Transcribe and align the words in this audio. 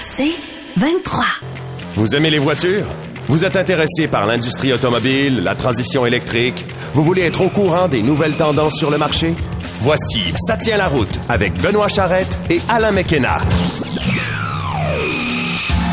C'est 0.00 0.32
23. 0.76 1.24
Vous 1.94 2.14
aimez 2.16 2.30
les 2.30 2.38
voitures? 2.38 2.86
Vous 3.28 3.44
êtes 3.44 3.56
intéressé 3.56 4.08
par 4.08 4.26
l'industrie 4.26 4.72
automobile, 4.72 5.42
la 5.44 5.54
transition 5.54 6.06
électrique? 6.06 6.64
Vous 6.94 7.02
voulez 7.04 7.22
être 7.22 7.42
au 7.42 7.50
courant 7.50 7.88
des 7.88 8.02
nouvelles 8.02 8.34
tendances 8.34 8.76
sur 8.76 8.90
le 8.90 8.98
marché? 8.98 9.34
Voici 9.80 10.32
Ça 10.36 10.56
tient 10.56 10.76
la 10.78 10.88
route 10.88 11.20
avec 11.28 11.52
Benoît 11.60 11.88
Charrette 11.88 12.38
et 12.50 12.60
Alain 12.68 12.90
McKenna. 12.90 13.38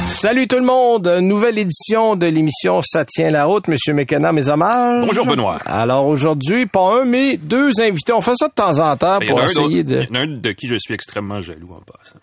Salut 0.07 0.47
tout 0.47 0.57
le 0.57 0.65
monde, 0.65 1.07
nouvelle 1.21 1.59
édition 1.59 2.15
de 2.15 2.25
l'émission 2.25 2.81
Ça 2.81 3.05
tient 3.05 3.29
la 3.29 3.45
route, 3.45 3.67
Monsieur 3.67 3.93
McKenna, 3.93 4.31
mes 4.31 4.47
hommages. 4.47 5.05
Bonjour 5.05 5.27
Benoît. 5.27 5.59
Alors 5.67 6.07
aujourd'hui, 6.07 6.65
pas 6.65 7.01
un, 7.01 7.05
mais 7.05 7.37
deux 7.37 7.71
invités. 7.79 8.13
On 8.13 8.21
fait 8.21 8.35
ça 8.35 8.47
de 8.47 8.53
temps 8.53 8.79
en 8.79 8.97
temps 8.97 9.19
Il 9.21 9.29
y 9.29 9.31
en 9.31 9.35
pour 9.35 9.43
essayer 9.43 9.83
de... 9.83 10.01
il 10.01 10.07
y 10.07 10.17
en 10.17 10.21
a 10.21 10.23
un 10.23 10.37
de 10.37 10.51
qui 10.53 10.67
je 10.67 10.77
suis 10.79 10.95
extrêmement 10.95 11.41
jaloux 11.41 11.73
en 11.73 11.81
passant. 11.81 12.17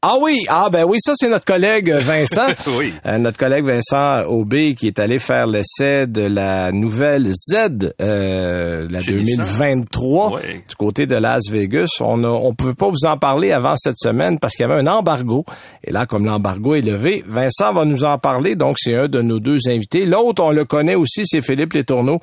Ah 0.00 0.14
oui, 0.22 0.44
ah 0.48 0.68
ben 0.70 0.84
oui, 0.84 0.98
ça 1.00 1.14
c'est 1.16 1.28
notre 1.28 1.44
collègue 1.44 1.90
Vincent. 1.90 2.46
Oui. 2.78 2.94
Euh, 3.04 3.18
notre 3.18 3.36
collègue 3.36 3.64
Vincent 3.64 4.22
Aubé 4.28 4.76
qui 4.76 4.86
est 4.86 5.00
allé 5.00 5.18
faire 5.18 5.48
l'essai 5.48 6.06
de 6.06 6.20
la 6.20 6.70
nouvelle 6.70 7.26
Z, 7.34 7.92
euh, 8.00 8.86
la 8.88 9.00
Chez 9.00 9.14
Nissan. 9.14 9.44
2023, 9.44 10.30
Ouais. 10.34 10.62
du 10.68 10.76
côté 10.76 11.06
de 11.06 11.16
Las 11.16 11.50
Vegas. 11.50 11.88
On 11.98 12.22
a, 12.22 12.28
on 12.28 12.54
pouvait 12.54 12.74
pas 12.74 12.88
vous 12.88 13.06
en 13.08 13.18
parler 13.18 13.50
avant 13.50 13.74
cette 13.76 13.98
semaine 13.98 14.38
parce 14.38 14.54
qu'il 14.54 14.64
y 14.68 14.70
avait 14.70 14.80
un 14.80 14.86
embargo. 14.86 15.44
Et 15.82 15.90
là, 15.90 16.06
comme 16.06 16.26
l'embargo 16.26 16.76
est 16.76 16.82
levé, 16.82 17.24
Vincent 17.26 17.72
va 17.72 17.84
nous 17.84 18.04
en 18.04 18.18
parler. 18.18 18.54
Donc, 18.54 18.76
c'est 18.78 18.94
un 18.94 19.08
de 19.08 19.20
nos 19.20 19.40
deux 19.40 19.58
invités. 19.68 20.06
L'autre, 20.06 20.44
on 20.44 20.52
le 20.52 20.64
connaît 20.64 20.94
aussi, 20.94 21.22
c'est 21.26 21.42
Philippe 21.42 21.72
Létourneau. 21.72 22.20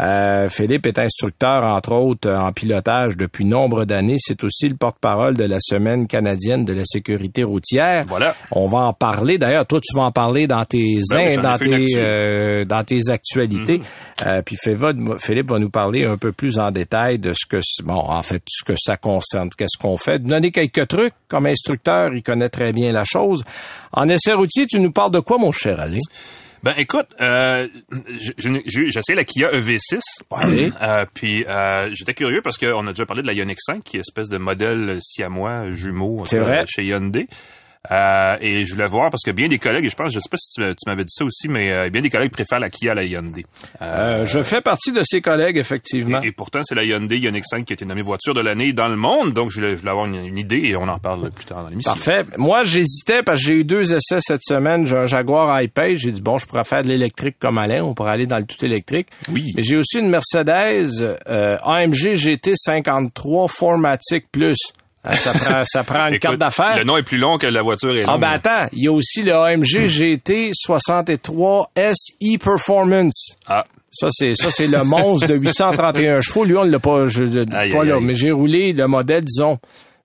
Euh, 0.00 0.48
Philippe 0.48 0.86
est 0.86 0.98
instructeur, 0.98 1.62
entre 1.64 1.92
autres, 1.92 2.30
en 2.30 2.52
pilotage 2.52 3.18
depuis 3.18 3.44
nombre 3.44 3.84
d'années. 3.84 4.16
C'est 4.18 4.44
aussi 4.44 4.66
le 4.70 4.76
porte-parole 4.76 5.36
de 5.36 5.44
la 5.44 5.58
Semaine 5.60 6.06
canadienne 6.06 6.64
de 6.64 6.72
la 6.72 6.84
sécurité 6.86 7.17
routière. 7.44 8.04
Voilà. 8.08 8.34
On 8.50 8.66
va 8.68 8.78
en 8.78 8.92
parler. 8.92 9.38
D'ailleurs, 9.38 9.66
toi, 9.66 9.80
tu 9.82 9.96
vas 9.96 10.04
en 10.04 10.12
parler 10.12 10.46
dans 10.46 10.64
tes 10.64 11.00
Ben 11.10 11.40
dans 11.40 11.58
tes. 11.58 11.68
Mhm. 11.68 11.86
euh, 11.96 12.64
dans 12.64 12.84
tes 12.84 13.10
actualités. 13.10 13.80
Euh, 14.26 14.42
puis 14.42 14.56
Philippe 14.56 15.50
va, 15.50 15.58
nous 15.58 15.70
parler 15.70 16.04
un 16.04 16.16
peu 16.16 16.32
plus 16.32 16.58
en 16.58 16.70
détail 16.70 17.18
de 17.18 17.32
ce 17.32 17.46
que 17.46 17.60
bon, 17.82 17.94
en 17.94 18.22
fait, 18.22 18.42
ce 18.48 18.64
que 18.64 18.74
ça 18.76 18.96
concerne, 18.96 19.50
qu'est-ce 19.56 19.78
qu'on 19.78 19.96
fait. 19.96 20.18
Donner 20.18 20.50
quelques 20.50 20.88
trucs 20.88 21.14
comme 21.28 21.46
instructeur, 21.46 22.14
il 22.14 22.22
connaît 22.22 22.48
très 22.48 22.72
bien 22.72 22.92
la 22.92 23.04
chose. 23.04 23.44
En 23.92 24.08
essai 24.08 24.32
routier, 24.32 24.66
tu 24.66 24.80
nous 24.80 24.92
parles 24.92 25.12
de 25.12 25.20
quoi, 25.20 25.38
mon 25.38 25.52
cher 25.52 25.80
Alain? 25.80 25.98
Ben 26.62 26.74
écoute, 26.76 27.06
euh, 27.20 27.68
j'ai 28.36 28.88
essayé 28.88 29.14
la 29.14 29.24
Kia 29.24 29.48
EV6. 29.50 30.00
Ouais. 30.30 30.72
Euh, 30.82 31.04
puis 31.14 31.44
euh, 31.46 31.88
j'étais 31.92 32.14
curieux 32.14 32.40
parce 32.42 32.58
qu'on 32.58 32.86
a 32.86 32.90
déjà 32.90 33.06
parlé 33.06 33.22
de 33.22 33.26
la 33.26 33.32
Ioniq 33.32 33.58
5, 33.60 33.82
qui 33.84 33.96
est 33.96 34.00
espèce 34.00 34.28
de 34.28 34.38
modèle 34.38 34.98
siamois 35.00 35.70
jumeau 35.70 36.24
C'est 36.26 36.38
euh, 36.38 36.42
vrai. 36.42 36.64
chez 36.66 36.84
Hyundai. 36.84 37.28
Euh, 37.90 38.36
et 38.40 38.64
je 38.64 38.74
voulais 38.74 38.86
voir 38.86 39.10
parce 39.10 39.22
que 39.24 39.30
bien 39.30 39.48
des 39.48 39.58
collègues, 39.58 39.84
et 39.84 39.90
je 39.90 39.96
pense, 39.96 40.12
je 40.12 40.18
sais 40.18 40.28
pas 40.30 40.36
si 40.36 40.50
tu, 40.50 40.60
tu 40.62 40.88
m'avais 40.88 41.04
dit 41.04 41.12
ça 41.14 41.24
aussi, 41.24 41.48
mais 41.48 41.70
euh, 41.70 41.90
bien 41.90 42.02
des 42.02 42.10
collègues 42.10 42.30
préfèrent 42.30 42.58
la 42.58 42.70
Kia 42.70 42.92
à 42.92 42.94
la 42.94 43.04
Hyundai. 43.04 43.44
Euh, 43.80 44.26
je 44.26 44.42
fais 44.42 44.60
partie 44.60 44.92
de 44.92 45.02
ses 45.04 45.20
collègues, 45.20 45.56
effectivement. 45.56 46.20
Et, 46.22 46.28
et 46.28 46.32
pourtant, 46.32 46.60
c'est 46.62 46.74
la 46.74 46.84
Hyundai 46.84 47.18
Ioniq 47.18 47.44
5 47.46 47.64
qui 47.64 47.72
a 47.72 47.74
été 47.74 47.84
nommée 47.84 48.02
voiture 48.02 48.34
de 48.34 48.40
l'année 48.40 48.72
dans 48.72 48.88
le 48.88 48.96
monde. 48.96 49.32
Donc, 49.32 49.50
je 49.50 49.56
voulais, 49.56 49.70
je 49.74 49.80
voulais 49.80 49.90
avoir 49.90 50.06
une, 50.06 50.26
une 50.26 50.36
idée 50.36 50.62
et 50.64 50.76
on 50.76 50.88
en 50.88 50.98
parle 50.98 51.30
plus 51.30 51.44
tard 51.44 51.62
dans 51.62 51.68
l'émission. 51.68 51.92
Parfait. 51.92 52.24
Moi, 52.36 52.64
j'hésitais 52.64 53.22
parce 53.22 53.40
que 53.40 53.46
j'ai 53.46 53.54
eu 53.60 53.64
deux 53.64 53.94
essais 53.94 54.18
cette 54.20 54.44
semaine. 54.44 54.86
J'ai 54.86 54.96
un 54.96 55.06
Jaguar 55.06 55.62
I-Pace. 55.62 55.98
J'ai 55.98 56.12
dit, 56.12 56.20
bon, 56.20 56.38
je 56.38 56.46
pourrais 56.46 56.64
faire 56.64 56.82
de 56.82 56.88
l'électrique 56.88 57.36
comme 57.38 57.58
Alain. 57.58 57.82
On 57.82 57.94
pourrait 57.94 58.12
aller 58.12 58.26
dans 58.26 58.38
le 58.38 58.44
tout 58.44 58.62
électrique. 58.64 59.08
Oui. 59.32 59.52
Mais 59.56 59.62
j'ai 59.62 59.76
aussi 59.76 59.98
une 59.98 60.08
Mercedes 60.08 61.16
euh, 61.28 61.56
AMG 61.62 62.14
GT 62.14 62.54
53 62.56 63.48
Formatic 63.48 64.30
Plus. 64.30 64.58
Hein, 65.08 65.14
Ça 65.14 65.32
prend, 65.32 65.62
ça 65.64 65.84
prend 65.84 66.06
une 66.08 66.14
Écoute, 66.14 66.20
carte 66.22 66.38
d'affaires. 66.38 66.76
Le 66.78 66.84
nom 66.84 66.96
est 66.96 67.02
plus 67.02 67.18
long 67.18 67.38
que 67.38 67.46
la 67.46 67.62
voiture 67.62 67.90
est 67.96 68.02
longue. 68.02 68.10
Ah 68.14 68.18
ben 68.18 68.30
attends, 68.30 68.68
il 68.72 68.84
y 68.84 68.88
a 68.88 68.92
aussi 68.92 69.22
le 69.22 69.34
AMG 69.34 69.86
GT 69.86 70.50
63 70.54 71.70
SE 71.76 72.38
Performance. 72.38 73.36
Ah. 73.46 73.64
Ça 73.90 74.08
c'est 74.10 74.34
ça 74.36 74.50
c'est 74.50 74.66
le 74.66 74.84
monstre 74.84 75.28
de 75.28 75.34
831 75.38 76.20
chevaux. 76.20 76.44
Lui 76.44 76.56
on 76.56 76.62
l'a 76.64 76.78
pas 76.78 77.08
je, 77.08 77.24
je- 77.24 77.38
Aïe, 77.56 77.70
pas 77.70 77.82
aïe, 77.82 77.88
là, 77.88 77.94
aïe. 77.96 78.00
mais 78.04 78.14
j'ai 78.14 78.30
roulé 78.32 78.72
le 78.74 78.86
modèle 78.86 79.24
disons 79.24 79.58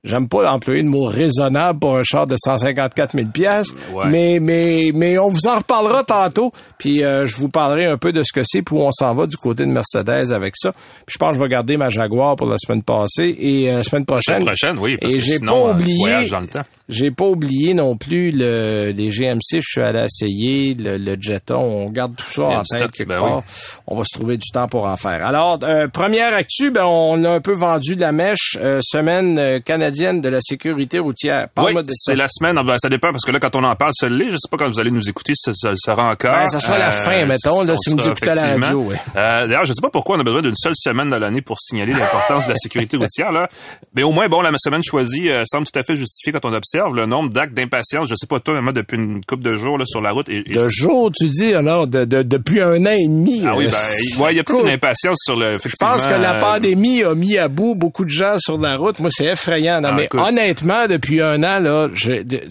J'aime 0.06 0.28
pas 0.28 0.52
employer 0.52 0.82
le 0.82 0.90
mot 0.90 1.06
raisonnable 1.06 1.80
pour 1.80 1.96
un 1.96 2.04
char 2.04 2.28
de 2.28 2.36
154 2.38 3.16
000 3.16 3.30
pièces, 3.30 3.70
Ouais. 3.94 4.08
mais 4.10 4.40
mais 4.42 4.92
mais 4.94 5.18
on 5.18 5.30
vous 5.30 5.48
en 5.48 5.56
reparlera 5.56 6.04
tantôt. 6.04 6.52
Puis 6.78 7.06
euh, 7.06 7.26
je 7.26 7.38
vous 7.38 7.48
parlerai 7.48 7.86
un 7.86 7.98
peu 7.98 8.12
de 8.12 8.22
ce 8.22 8.34
que 8.34 8.42
c'est, 8.44 8.62
puis 8.64 8.76
où 8.76 8.82
on 8.82 8.92
s'en 8.92 9.14
va 9.14 9.28
du 9.28 9.38
côté 9.38 9.66
de 9.66 9.72
Mercedes 9.72 10.34
avec 10.34 10.56
ça. 10.58 10.74
Puis 10.74 11.14
je 11.14 11.18
pense 11.18 11.30
que 11.32 11.36
je 11.38 11.44
vais 11.44 11.48
garder 11.50 11.78
ma 11.78 11.90
Jaguar 11.90 12.36
pour 12.36 12.48
la 12.48 12.58
semaine 12.58 12.84
passée 12.84 13.34
et 13.40 13.72
euh, 13.72 13.78
la 13.78 13.84
semaine 13.84 14.06
prochaine. 14.06 14.40
La 14.40 14.52
prochaine, 14.52 14.78
oui, 14.78 14.98
parce 15.00 15.14
et 15.14 15.20
j'ai 15.22 15.40
pas 15.40 15.54
euh, 15.54 15.72
oublié. 15.74 16.30
dans 16.30 16.40
le 16.42 16.48
temps. 16.48 16.64
J'ai 16.90 17.12
pas 17.12 17.26
oublié 17.26 17.74
non 17.74 17.96
plus 17.96 18.32
le, 18.32 18.92
les 18.92 19.10
GMC, 19.10 19.40
je 19.54 19.62
suis 19.62 19.82
allé 19.82 20.06
essayer, 20.06 20.74
le, 20.74 20.98
le 20.98 21.16
Jeton, 21.20 21.60
on 21.62 21.90
garde 21.90 22.16
tout 22.16 22.30
ça 22.30 22.44
en 22.44 22.62
tête 22.64 22.92
quelque 22.92 23.08
ben 23.08 23.20
part. 23.20 23.38
oui. 23.38 23.44
On 23.88 23.96
va 23.98 24.04
se 24.04 24.14
trouver 24.18 24.36
du 24.38 24.50
temps 24.52 24.68
pour 24.68 24.86
en 24.86 24.98
faire. 24.98 25.26
Alors, 25.26 25.60
euh, 25.64 25.88
première 25.88 26.34
actu, 26.34 26.72
ben, 26.72 26.84
on 26.86 27.24
a 27.24 27.32
un 27.32 27.40
peu 27.42 27.54
vendu 27.54 27.96
de 27.96 28.02
la 28.02 28.12
mèche, 28.12 28.58
euh, 28.60 28.80
semaine 28.84 29.40
euh, 29.40 29.60
canadienne 29.62 30.20
de 30.20 30.28
la 30.28 30.40
sécurité 30.42 31.00
routière. 31.00 31.48
Oui, 31.58 31.74
de 31.74 31.80
ça. 31.92 32.12
c'est 32.12 32.16
la 32.16 32.28
semaine. 32.28 32.56
Ben, 32.66 32.78
ça 32.78 32.90
dépend 32.90 33.12
parce 33.12 33.24
que 33.24 33.32
là, 33.32 33.40
quand 33.40 33.56
on 33.56 33.64
en 33.64 33.76
parle, 33.78 33.92
ça 33.94 34.10
l'est. 34.10 34.30
Je 34.30 34.38
sais 34.38 34.50
pas 34.52 34.58
quand 34.58 34.68
vous 34.70 34.80
allez 34.82 34.92
nous 34.92 35.10
écouter, 35.10 35.34
ça, 35.36 35.54
ça 35.54 35.70
le 35.70 35.78
sera 35.78 36.10
encore. 36.12 36.36
Ben, 36.36 36.50
ça 36.50 36.60
sera 36.60 36.78
la 36.78 36.92
fin, 36.92 37.26
mettons, 37.26 37.64
là, 37.64 37.76
si 37.78 37.92
vous 37.92 37.96
nous 37.96 38.08
écoutez 38.08 38.30
à 38.32 38.36
la 38.36 38.58
radio, 38.58 38.82
ouais. 38.82 38.98
Euh, 39.16 39.48
D'ailleurs, 39.48 39.66
je 39.66 39.72
sais 39.74 39.82
pas 39.82 39.90
pourquoi 39.90 40.18
on 40.18 40.20
a 40.20 40.24
besoin 40.24 40.42
d'une 40.42 40.56
seule 40.56 40.76
semaine 40.76 41.10
dans 41.10 41.20
l'année 41.20 41.42
pour 41.42 41.60
signaler 41.62 41.94
l'importance 41.94 42.46
de 42.46 42.50
la 42.52 42.58
sécurité 42.58 42.98
routière. 43.04 43.32
Là. 43.32 43.48
Mais 43.96 44.04
au 44.04 44.12
moins, 44.12 44.28
bon, 44.28 44.42
la 44.42 44.52
semaine 44.58 44.84
choisie 44.84 45.30
euh, 45.30 45.44
semble 45.46 45.66
tout 45.66 45.80
à 45.80 45.84
fait 45.84 45.96
justifiée 45.96 46.34
quand 46.34 46.44
on 46.46 46.54
observe 46.54 46.73
le 46.94 47.06
nombre 47.06 47.30
d'actes 47.30 47.54
d'impatience. 47.54 48.08
Je 48.10 48.16
sais 48.16 48.28
pas 48.28 48.40
toi, 48.40 48.56
mais 48.56 48.62
moi, 48.62 48.74
depuis 48.74 48.98
une 48.98 49.24
couple 49.26 49.44
de 49.44 49.54
jours 49.56 49.78
là, 49.78 49.86
sur 49.86 50.02
la 50.02 50.12
route. 50.12 50.28
Et, 50.30 50.44
et- 50.46 50.54
De 50.56 50.68
jour, 50.68 51.12
tu 51.12 51.28
dis, 51.30 51.54
alors, 51.54 51.88
de, 51.88 52.06
de- 52.06 52.24
depuis 52.24 52.62
un 52.62 52.84
an 52.86 52.92
et 52.92 53.08
demi. 53.08 53.44
ah 53.48 53.56
oui, 53.56 53.66
euh, 53.66 53.70
ben, 53.70 54.24
ouais, 54.24 54.34
il 54.34 54.38
y 54.38 54.40
a 54.40 54.44
peut-être 54.44 54.64
une 54.66 54.72
impatience 54.72 55.18
sur 55.24 55.36
le. 55.36 55.58
Je 55.64 55.70
pense 55.80 56.06
que 56.06 56.12
la 56.14 56.36
euh, 56.38 56.40
pandémie 56.40 57.04
a 57.04 57.14
mis 57.16 57.38
à 57.38 57.48
bout 57.48 57.76
beaucoup 57.76 58.06
de 58.06 58.10
gens 58.10 58.38
sur 58.40 58.58
la 58.58 58.78
route. 58.78 59.00
Moi, 59.00 59.10
c'est 59.12 59.26
effrayant. 59.26 59.82
Non, 59.82 59.90
Ah, 59.92 59.96
mais 59.96 60.06
écoute. 60.06 60.20
honnêtement, 60.20 60.88
depuis 60.88 61.22
un 61.22 61.42
an, 61.44 61.60
là, 61.60 61.90
je, 61.94 62.22
de- 62.24 62.42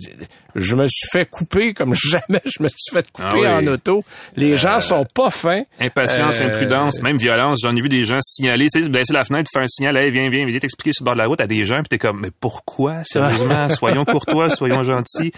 je 0.55 0.75
me 0.77 0.87
suis 0.87 1.09
fait 1.11 1.25
couper 1.29 1.75
comme 1.75 1.95
jamais 2.11 2.41
je 2.45 2.63
me 2.63 2.69
suis 2.69 2.93
fait 2.93 3.11
couper 3.11 3.29
Ah 3.29 3.35
oui. 3.37 3.49
en 3.49 3.67
auto. 3.73 4.05
Les 4.37 4.57
gens 4.57 4.81
sont 4.81 5.05
pas 5.15 5.31
fins. 5.31 5.63
Impatience, 5.81 6.41
Euh, 6.41 6.47
imprudence, 6.49 7.01
même 7.03 7.17
violence. 7.17 7.61
J'en 7.63 7.75
ai 7.77 7.81
vu 7.81 7.89
des 7.89 8.05
gens 8.05 8.19
signaler, 8.23 8.67
tu 8.73 8.83
sais, 8.83 8.89
baisser 8.89 9.13
la 9.13 9.25
fenêtre, 9.25 9.51
faire 9.53 9.63
un 9.63 9.69
signal, 9.69 9.97
hey, 9.97 10.11
viens, 10.11 10.29
viens, 10.31 10.45
viens 10.47 10.59
t'expliquer 10.59 10.93
sur 10.93 11.05
le 11.05 11.07
bord 11.07 11.15
de 11.15 11.21
la 11.21 11.27
route 11.27 11.41
à 11.41 11.47
des 11.47 11.65
gens, 11.65 11.77
puis 11.79 11.89
t'es 11.91 11.99
comme, 11.99 12.21
mais 12.21 12.31
pourquoi, 12.39 13.03
sérieusement? 13.05 13.69
soyons 13.71 14.05
courtois, 14.05 14.51
soyons 14.51 14.83
gentils. 14.83 15.33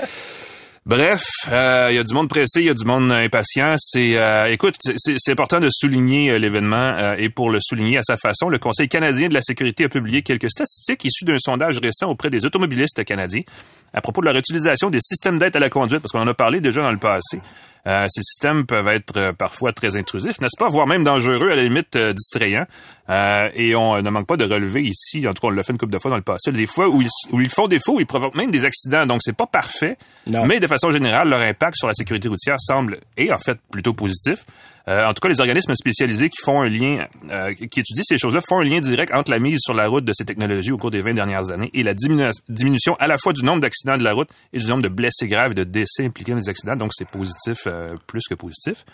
Bref, 0.87 1.23
euh, 1.51 1.87
il 1.91 1.97
y 1.97 1.99
a 1.99 2.03
du 2.05 2.13
monde 2.13 2.29
pressé, 2.29 2.61
il 2.61 2.67
y 2.67 2.69
a 2.69 2.75
du 2.75 2.85
monde 2.85 3.11
impatient. 3.11 3.73
C'est, 3.79 4.19
euh, 4.19 4.51
écoute, 4.53 4.75
c'est- 4.99 5.31
important 5.31 5.59
de 5.59 5.69
souligner 5.71 6.31
euh, 6.33 6.39
l'événement 6.39 6.77
euh, 6.99 7.15
et 7.17 7.31
pour 7.31 7.49
le 7.49 7.59
souligner 7.63 7.97
à 7.97 8.03
sa 8.03 8.17
façon, 8.19 8.51
le 8.51 8.59
Conseil 8.59 8.87
canadien 8.87 9.29
de 9.29 9.35
la 9.35 9.41
sécurité 9.41 9.85
a 9.85 9.89
publié 9.89 10.21
quelques 10.21 10.51
statistiques 10.51 11.03
issues 11.07 11.25
d'un 11.25 11.39
sondage 11.39 11.79
récent 11.79 12.09
auprès 12.11 12.29
des 12.29 12.45
automobilistes 12.45 13.03
canadiens 13.05 13.41
à 13.95 14.01
propos 14.01 14.21
de 14.21 14.27
leur 14.27 14.37
utilisation 14.37 14.91
des 14.91 15.01
systèmes 15.01 15.39
d'aide 15.39 15.57
à 15.57 15.61
la 15.61 15.71
conduite, 15.71 16.01
parce 16.01 16.13
qu'on 16.13 16.21
en 16.21 16.27
a 16.27 16.35
parlé 16.35 16.61
déjà 16.61 16.83
dans 16.83 16.93
le 16.93 16.99
passé. 16.99 17.41
Euh, 17.87 18.07
ces 18.09 18.23
systèmes 18.23 18.65
peuvent 18.65 18.89
être 18.89 19.17
euh, 19.19 19.33
parfois 19.35 19.73
très 19.75 19.97
intrusifs, 19.99 20.41
n'est-ce 20.41 20.59
pas, 20.59 20.69
voire 20.69 20.87
même 20.87 21.05
dangereux, 21.05 21.51
à 21.51 21.55
la 21.55 21.63
limite 21.65 21.95
euh, 21.97 22.15
distrayants. 22.15 22.65
Euh, 23.11 23.43
et 23.55 23.75
on 23.77 24.01
ne 24.01 24.09
manque 24.09 24.27
pas 24.27 24.39
de 24.39 24.45
relever 24.47 24.83
ici, 24.83 25.29
en 25.29 25.35
tout 25.35 25.43
cas 25.43 25.49
on 25.49 25.51
l'a 25.51 25.63
fait 25.63 25.73
une 25.73 25.79
couple 25.79 25.93
de 25.93 25.99
fois 25.99 26.11
dans 26.11 26.17
le 26.17 26.23
passé, 26.23 26.51
des 26.51 26.65
fois 26.65 26.89
où 26.89 27.03
ils, 27.03 27.09
où 27.31 27.43
ils 27.43 27.51
font 27.51 27.69
défaut, 27.69 28.01
ils 28.01 28.07
provoquent 28.07 28.37
même 28.37 28.51
des 28.51 28.65
accidents. 28.65 29.05
Donc 29.05 29.21
c'est 29.23 29.37
pas 29.37 29.45
parfait, 29.47 29.99
Non. 30.27 30.47
mais 30.47 30.61
de 30.61 30.67
façon 30.67 30.91
générale, 30.91 31.29
leur 31.29 31.41
impact 31.43 31.77
sur 31.77 31.87
la 31.87 31.93
sécurité 31.93 32.27
routière 32.29 32.57
semble, 32.59 33.01
et 33.19 33.31
en 33.31 33.39
fait, 33.39 33.59
plutôt 33.71 33.93
positif. 33.93 34.47
En 34.87 35.15
tout 35.15 35.21
cas, 35.23 35.29
les 35.31 35.41
organismes 35.41 35.75
spécialisés 35.75 36.29
qui 36.29 36.43
font 36.43 36.61
un 36.61 36.69
lien, 36.69 37.07
qui 37.57 37.81
étudient 37.81 38.03
ces 38.03 38.19
choses-là, 38.19 38.41
font 38.47 38.61
un 38.61 38.65
lien 38.65 38.81
direct 38.81 39.15
entre 39.15 39.31
la 39.31 39.39
mise 39.39 39.59
sur 39.61 39.73
la 39.73 39.89
route 39.89 40.05
de 40.05 40.13
ces 40.13 40.27
technologies 40.27 40.73
au 40.73 40.77
cours 40.79 40.91
des 40.91 41.01
20 41.01 41.15
dernières 41.15 41.51
années 41.51 41.71
et 41.73 41.83
la 41.83 41.95
diminu- 41.95 42.31
diminution 42.51 42.95
à 42.99 43.07
la 43.07 43.17
fois 43.17 43.33
du 43.33 43.43
nombre 43.45 43.61
d'accidents 43.63 43.84
de 43.85 44.05
la 44.05 44.13
route 44.13 44.29
et 44.53 44.59
du 44.59 44.67
nombre 44.67 44.83
de 44.83 44.89
blessés 44.89 45.29
graves 45.29 45.53
et 45.53 45.55
de 45.55 45.65
décès 45.65 46.05
impliqués 46.05 46.33
dans 46.33 46.39
les 46.39 46.49
accidents. 46.49 46.77
Donc, 46.77 46.91
c'est 46.95 47.09
positif, 47.09 47.67
euh, 47.67 47.89
plus 48.07 48.23
que 48.29 48.35
positif. 48.35 48.85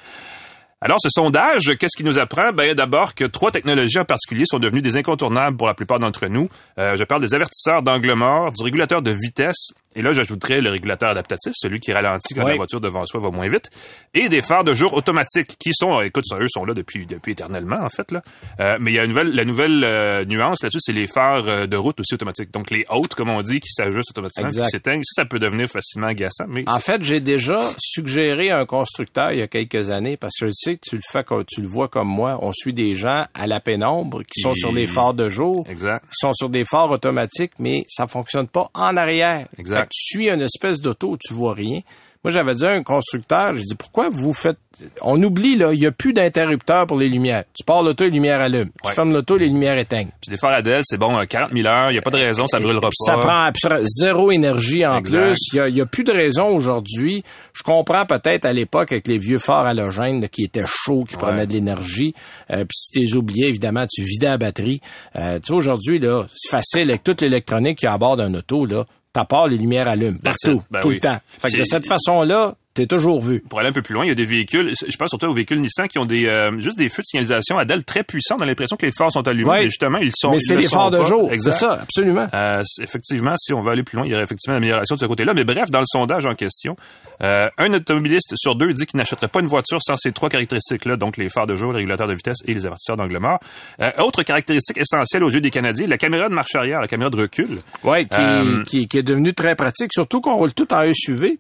Alors, 0.83 0.97
ce 0.99 1.11
sondage, 1.11 1.77
qu'est-ce 1.79 1.95
qu'il 1.95 2.07
nous 2.07 2.19
apprend? 2.19 2.53
Ben, 2.55 2.75
d'abord 2.75 3.15
que 3.15 3.25
trois 3.25 3.51
technologies 3.51 3.99
en 3.99 4.07
particulier 4.07 4.45
sont 4.47 4.59
devenues 4.59 4.81
des 4.81 4.97
incontournables 4.97 5.59
pour 5.59 5.67
la 5.67 5.75
plupart 5.75 5.99
d'entre 5.99 6.27
nous. 6.27 6.49
Euh, 6.79 6.97
je 6.97 7.05
parle 7.05 7.21
des 7.21 7.35
avertisseurs 7.35 7.83
d'angle 7.83 8.15
mort, 8.15 8.51
du 8.51 8.63
régulateur 8.65 9.03
de 9.03 9.11
vitesse, 9.11 9.75
et 9.97 10.03
là, 10.03 10.13
j'ajouterais 10.13 10.61
le 10.61 10.71
régulateur 10.71 11.09
adaptatif, 11.11 11.53
celui 11.57 11.81
qui 11.81 11.93
ralentit 11.93 12.35
quand 12.35 12.45
Oui. 12.45 12.51
la 12.53 12.57
voiture 12.57 12.81
devant 12.81 13.05
soi 13.07 13.21
va 13.21 13.31
moins 13.31 13.49
vite, 13.49 13.71
et 14.15 14.29
des 14.29 14.41
phares 14.43 14.65
de 14.65 14.75
jour 14.75 14.95
automatiques 14.95 15.57
qui 15.59 15.71
sont, 15.73 16.01
écoute, 16.01 16.25
eux 16.39 16.47
sont 16.49 16.65
là 16.65 16.75
depuis, 16.75 17.07
depuis 17.07 17.33
éternellement, 17.33 17.79
en 17.83 17.89
fait, 17.89 18.11
là. 18.13 18.23
Euh, 18.61 18.77
mais 18.81 18.93
il 18.93 18.95
y 18.95 18.99
a 18.99 19.05
une 19.05 19.11
nouvelle, 19.11 19.35
la 19.35 19.45
nouvelle 19.45 19.85
euh, 19.85 20.25
nuance 20.25 20.63
là-dessus, 20.63 20.79
c'est 20.81 20.93
les 20.93 21.07
phares 21.07 21.49
euh, 21.49 21.67
de 21.67 21.77
route 21.77 21.99
aussi 22.01 22.15
automatiques. 22.15 22.51
Donc, 22.53 22.71
les 22.71 22.85
hautes, 22.91 23.15
comme 23.15 23.31
on 23.31 23.43
dit, 23.43 23.61
qui 23.61 23.71
s'ajustent 23.71 24.11
automatiquement, 24.11 24.49
Exact. 24.49 24.65
qui 24.65 24.71
s'éteignent. 24.71 25.03
Ça, 25.05 25.23
ça 25.23 25.25
peut 25.27 25.39
devenir 25.39 25.69
facilement 25.69 26.07
agaçant, 26.09 26.45
mais 26.49 26.65
En 26.69 26.79
fait, 26.81 27.03
j'ai 27.03 27.21
déjà 27.21 27.61
suggéré 27.79 28.51
à 28.51 28.59
un 28.59 28.67
constructeur 28.67 29.33
il 29.33 29.39
y 29.39 29.43
a 29.43 29.49
quelques 29.49 29.91
années, 29.91 30.17
parce 30.17 30.35
que 30.39 30.47
je 30.47 30.53
sais 30.55 30.77
que 30.77 30.89
tu 30.89 30.97
le 30.97 31.03
fais 31.11 31.25
tu 31.47 31.61
le 31.63 31.69
vois 31.69 31.89
comme 31.89 32.09
moi, 32.09 32.39
on 32.43 32.53
suit 32.53 32.73
des 32.73 32.97
gens 32.97 33.27
à 33.35 33.47
la 33.47 33.61
pénombre 33.61 34.23
qui 34.25 34.41
sont 34.41 34.55
sur 34.55 34.73
des 34.73 34.87
phares 34.87 35.15
de 35.15 35.29
jour, 35.31 35.65
Exact. 35.69 36.03
qui 36.05 36.15
sont 36.15 36.33
sur 36.33 36.49
des 36.49 36.65
phares 36.65 36.91
automatiques, 36.91 37.53
mais 37.59 37.85
ça 37.89 38.07
fonctionne 38.07 38.49
pas 38.49 38.71
en 38.75 38.97
arrière. 38.97 39.47
Exact. 39.59 39.80
Fait 39.81 39.87
que 39.87 39.93
tu 39.93 40.17
suis 40.17 40.31
une 40.31 40.43
espèce 40.43 40.81
d'auto, 40.81 41.17
tu 41.19 41.35
vois 41.35 41.55
rien. 41.55 41.81
Moi, 42.23 42.33
j'avais 42.33 42.55
dit 42.55 42.67
à 42.67 42.73
un 42.73 42.83
constructeur, 42.83 43.55
j'ai 43.55 43.63
dit, 43.63 43.75
pourquoi 43.75 44.11
vous 44.11 44.35
faites... 44.35 44.59
On 45.01 45.23
oublie, 45.23 45.57
là, 45.57 45.73
il 45.73 45.81
n'y 45.81 45.87
a 45.87 45.91
plus 45.91 46.13
d'interrupteur 46.13 46.87
pour 46.87 46.99
les 46.99 47.09
lumières. 47.09 47.45
Tu 47.57 47.65
pars 47.65 47.83
l'auto, 47.83 48.05
les 48.05 48.11
lumières 48.11 48.43
allument. 48.43 48.71
Tu 48.85 48.93
fermes 48.93 49.15
l'auto, 49.15 49.39
les 49.39 49.47
lumières 49.47 49.79
éteignent. 49.79 50.11
Puis 50.21 50.31
des 50.31 50.37
phares 50.37 50.57
ADEL, 50.57 50.83
c'est 50.85 50.99
bon, 50.99 51.19
40 51.25 51.51
000 51.51 51.67
heures, 51.67 51.91
il 51.91 51.95
n'y 51.95 51.99
a 51.99 52.03
pas 52.03 52.11
de 52.11 52.17
raison, 52.17 52.47
ça 52.47 52.59
brûlera 52.59 52.83
pas. 52.83 52.89
Ça 52.93 53.15
prend 53.15 53.45
absolument 53.45 53.81
zéro 53.87 54.31
énergie 54.31 54.85
en 54.85 55.01
plus. 55.01 55.39
Il 55.55 55.73
n'y 55.73 55.81
a, 55.81 55.87
plus 55.87 56.05
de 56.05 56.13
raison 56.13 56.49
aujourd'hui. 56.49 57.25
Je 57.55 57.63
comprends 57.63 58.05
peut-être 58.05 58.45
à 58.45 58.53
l'époque 58.53 58.93
avec 58.93 59.09
les 59.09 59.19
vieux 59.19 59.39
phares 59.39 59.65
halogènes 59.65 60.29
qui 60.29 60.45
étaient 60.45 60.67
chauds, 60.67 61.05
qui 61.09 61.17
prenaient 61.17 61.47
de 61.47 61.55
l'énergie. 61.55 62.15
Euh, 62.51 62.67
puis 62.67 62.77
si 62.77 63.09
tu 63.09 63.17
oublié, 63.17 63.49
évidemment, 63.49 63.87
tu 63.91 64.03
vidais 64.03 64.27
la 64.27 64.39
batterie. 64.39 64.83
Euh, 65.17 65.39
tu 65.39 65.47
sais, 65.47 65.53
aujourd'hui, 65.55 65.99
là, 65.99 66.27
c'est 66.35 66.51
facile 66.51 66.91
avec 66.91 67.03
toute 67.03 67.23
l'électronique 67.23 67.79
qui 67.79 67.87
est 67.87 67.89
à 67.89 67.97
bord 67.97 68.19
d'un 68.19 68.35
auto, 68.35 68.67
là 68.67 68.85
ta 69.13 69.25
part, 69.25 69.49
les 69.49 69.59
lumières 69.59 69.89
allument 69.89 70.19
partout, 70.23 70.63
ben 70.71 70.81
tout 70.81 70.91
le 70.91 71.01
temps. 71.01 71.19
Fait 71.27 71.51
que 71.51 71.59
de 71.59 71.65
cette 71.65 71.87
façon-là, 71.87 72.55
T'es 72.73 72.87
toujours 72.87 73.21
vu. 73.21 73.41
Pour 73.41 73.59
aller 73.59 73.69
un 73.69 73.73
peu 73.73 73.83
plus 73.83 73.95
loin, 73.95 74.05
il 74.05 74.09
y 74.09 74.13
a 74.13 74.15
des 74.15 74.25
véhicules, 74.25 74.73
je 74.87 74.97
pense 74.97 75.09
surtout 75.09 75.27
aux 75.27 75.35
véhicules 75.35 75.61
Nissan 75.61 75.89
qui 75.89 75.99
ont 75.99 76.05
des 76.05 76.27
euh, 76.27 76.57
juste 76.59 76.79
des 76.79 76.89
feux 76.89 77.03
de 77.03 77.07
signalisation 77.07 77.59
à 77.59 77.65
dalle 77.65 77.83
très 77.83 78.05
puissants. 78.05 78.37
On 78.39 78.43
a 78.43 78.47
l'impression 78.47 78.77
que 78.77 78.87
les 78.87 78.93
phares 78.93 79.11
sont 79.11 79.27
allumés, 79.27 79.51
mais 79.51 79.65
justement, 79.65 79.99
ils 79.99 80.13
sont. 80.15 80.31
Mais 80.31 80.39
c'est 80.39 80.55
les 80.55 80.69
phares 80.69 80.93
de 80.93 81.03
jour, 81.03 81.29
c'est 81.37 81.51
ça, 81.51 81.81
absolument. 81.83 82.29
Euh, 82.33 82.63
effectivement, 82.81 83.35
si 83.37 83.53
on 83.53 83.63
veut 83.63 83.73
aller 83.73 83.83
plus 83.83 83.97
loin, 83.97 84.07
il 84.07 84.13
y 84.13 84.15
aurait 84.15 84.23
effectivement 84.23 84.55
une 84.55 84.63
amélioration 84.63 84.95
de 84.95 85.01
ce 85.01 85.07
côté-là. 85.07 85.35
Mais 85.35 85.43
bref, 85.43 85.69
dans 85.71 85.81
le 85.81 85.85
sondage 85.85 86.27
en 86.27 86.35
question, 86.37 86.77
euh, 87.23 87.49
un 87.59 87.73
automobiliste 87.73 88.35
sur 88.37 88.55
deux 88.55 88.73
dit 88.73 88.87
qu'il 88.87 88.99
n'achèterait 88.99 89.29
pas 89.29 89.41
une 89.41 89.47
voiture 89.47 89.79
sans 89.83 89.97
ces 89.97 90.13
trois 90.13 90.29
caractéristiques-là, 90.29 90.97
donc 90.97 91.17
les 91.17 91.29
phares 91.29 91.49
de 91.49 91.57
jour, 91.57 91.73
les 91.73 91.79
régulateurs 91.79 92.07
de 92.07 92.15
vitesse 92.15 92.39
et 92.47 92.55
les 92.55 92.67
avertisseurs 92.67 92.97
d'angle 92.97 93.19
mort. 93.19 93.41
Euh, 93.81 93.91
autre 93.99 94.23
caractéristique 94.23 94.79
essentielle 94.79 95.25
aux 95.25 95.31
yeux 95.31 95.41
des 95.41 95.51
Canadiens, 95.51 95.89
la 95.89 95.99
caméra 95.99 96.29
de 96.29 96.35
marche 96.35 96.55
arrière, 96.55 96.81
la 96.81 96.87
caméra 96.87 97.11
de 97.11 97.17
recul. 97.17 97.59
Oui, 97.83 98.07
qui, 98.07 98.17
euh, 98.17 98.63
qui, 98.65 98.87
qui, 98.87 98.99
est 98.99 99.03
devenue 99.03 99.35
très 99.35 99.57
pratique, 99.57 99.93
surtout 99.93 100.21
qu'on 100.21 100.37
roule 100.37 100.55
tout 100.55 100.73
en 100.73 100.85
SUV, 100.95 101.39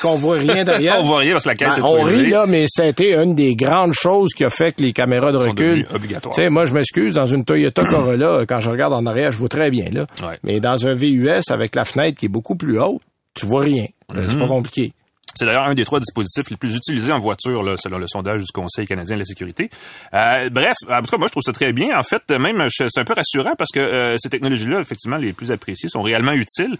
qu'on 0.00 0.16
voit, 0.16 0.36
voit 0.36 0.51
rien 0.52 0.64
derrière. 0.66 1.00
on 1.00 1.04
voit 1.04 1.18
rien 1.18 1.32
parce 1.32 1.44
que 1.44 1.50
la 1.50 1.54
caisse 1.56 1.76
ben, 1.76 1.84
est 1.84 1.88
On 1.88 2.02
rit 2.02 2.30
là, 2.30 2.46
mais 2.46 2.66
c'était 2.68 3.14
une 3.14 3.34
des 3.34 3.54
grandes 3.54 3.94
choses 3.94 4.32
qui 4.34 4.44
a 4.44 4.50
fait 4.50 4.76
que 4.76 4.82
les 4.82 4.92
caméras 4.92 5.32
de 5.32 5.38
recul. 5.38 5.86
Obligatoires. 5.92 6.34
Tu 6.34 6.42
sais, 6.42 6.48
moi 6.48 6.64
je 6.66 6.74
m'excuse 6.74 7.14
dans 7.14 7.26
une 7.26 7.44
Toyota 7.44 7.84
Corolla, 7.90 8.44
quand 8.48 8.60
je 8.60 8.70
regarde 8.70 8.92
en 8.92 9.06
arrière, 9.06 9.32
je 9.32 9.38
vois 9.38 9.48
très 9.48 9.70
bien 9.70 9.86
là. 9.92 10.06
Mais 10.42 10.60
dans 10.60 10.86
un 10.86 10.94
VUS 10.94 11.42
avec 11.50 11.74
la 11.74 11.84
fenêtre 11.84 12.18
qui 12.18 12.26
est 12.26 12.30
beaucoup 12.30 12.56
plus 12.56 12.80
haute, 12.80 13.00
tu 13.34 13.46
vois 13.46 13.62
rien. 13.62 13.86
Euh, 14.14 14.24
c'est 14.28 14.36
pas 14.36 14.44
mhm. 14.44 14.48
compliqué. 14.48 14.92
C'est 15.34 15.46
d'ailleurs 15.46 15.64
un 15.64 15.74
des 15.74 15.84
trois 15.84 16.00
dispositifs 16.00 16.50
les 16.50 16.56
plus 16.56 16.74
utilisés 16.76 17.12
en 17.12 17.18
voiture, 17.18 17.62
là, 17.62 17.76
selon 17.76 17.98
le 17.98 18.06
sondage 18.06 18.42
du 18.42 18.52
Conseil 18.52 18.86
canadien 18.86 19.16
de 19.16 19.20
la 19.20 19.26
sécurité. 19.26 19.70
Euh, 20.14 20.48
bref, 20.50 20.76
en 20.88 21.00
tout 21.02 21.10
cas, 21.10 21.18
moi, 21.18 21.26
je 21.26 21.32
trouve 21.32 21.42
ça 21.44 21.52
très 21.52 21.72
bien. 21.72 21.98
En 21.98 22.02
fait, 22.02 22.22
même, 22.30 22.66
c'est 22.68 22.98
un 22.98 23.04
peu 23.04 23.14
rassurant 23.14 23.52
parce 23.56 23.70
que 23.72 23.80
euh, 23.80 24.16
ces 24.18 24.28
technologies-là, 24.28 24.80
effectivement, 24.80 25.16
les 25.16 25.32
plus 25.32 25.52
appréciées, 25.52 25.88
sont 25.88 26.02
réellement 26.02 26.32
utiles. 26.32 26.76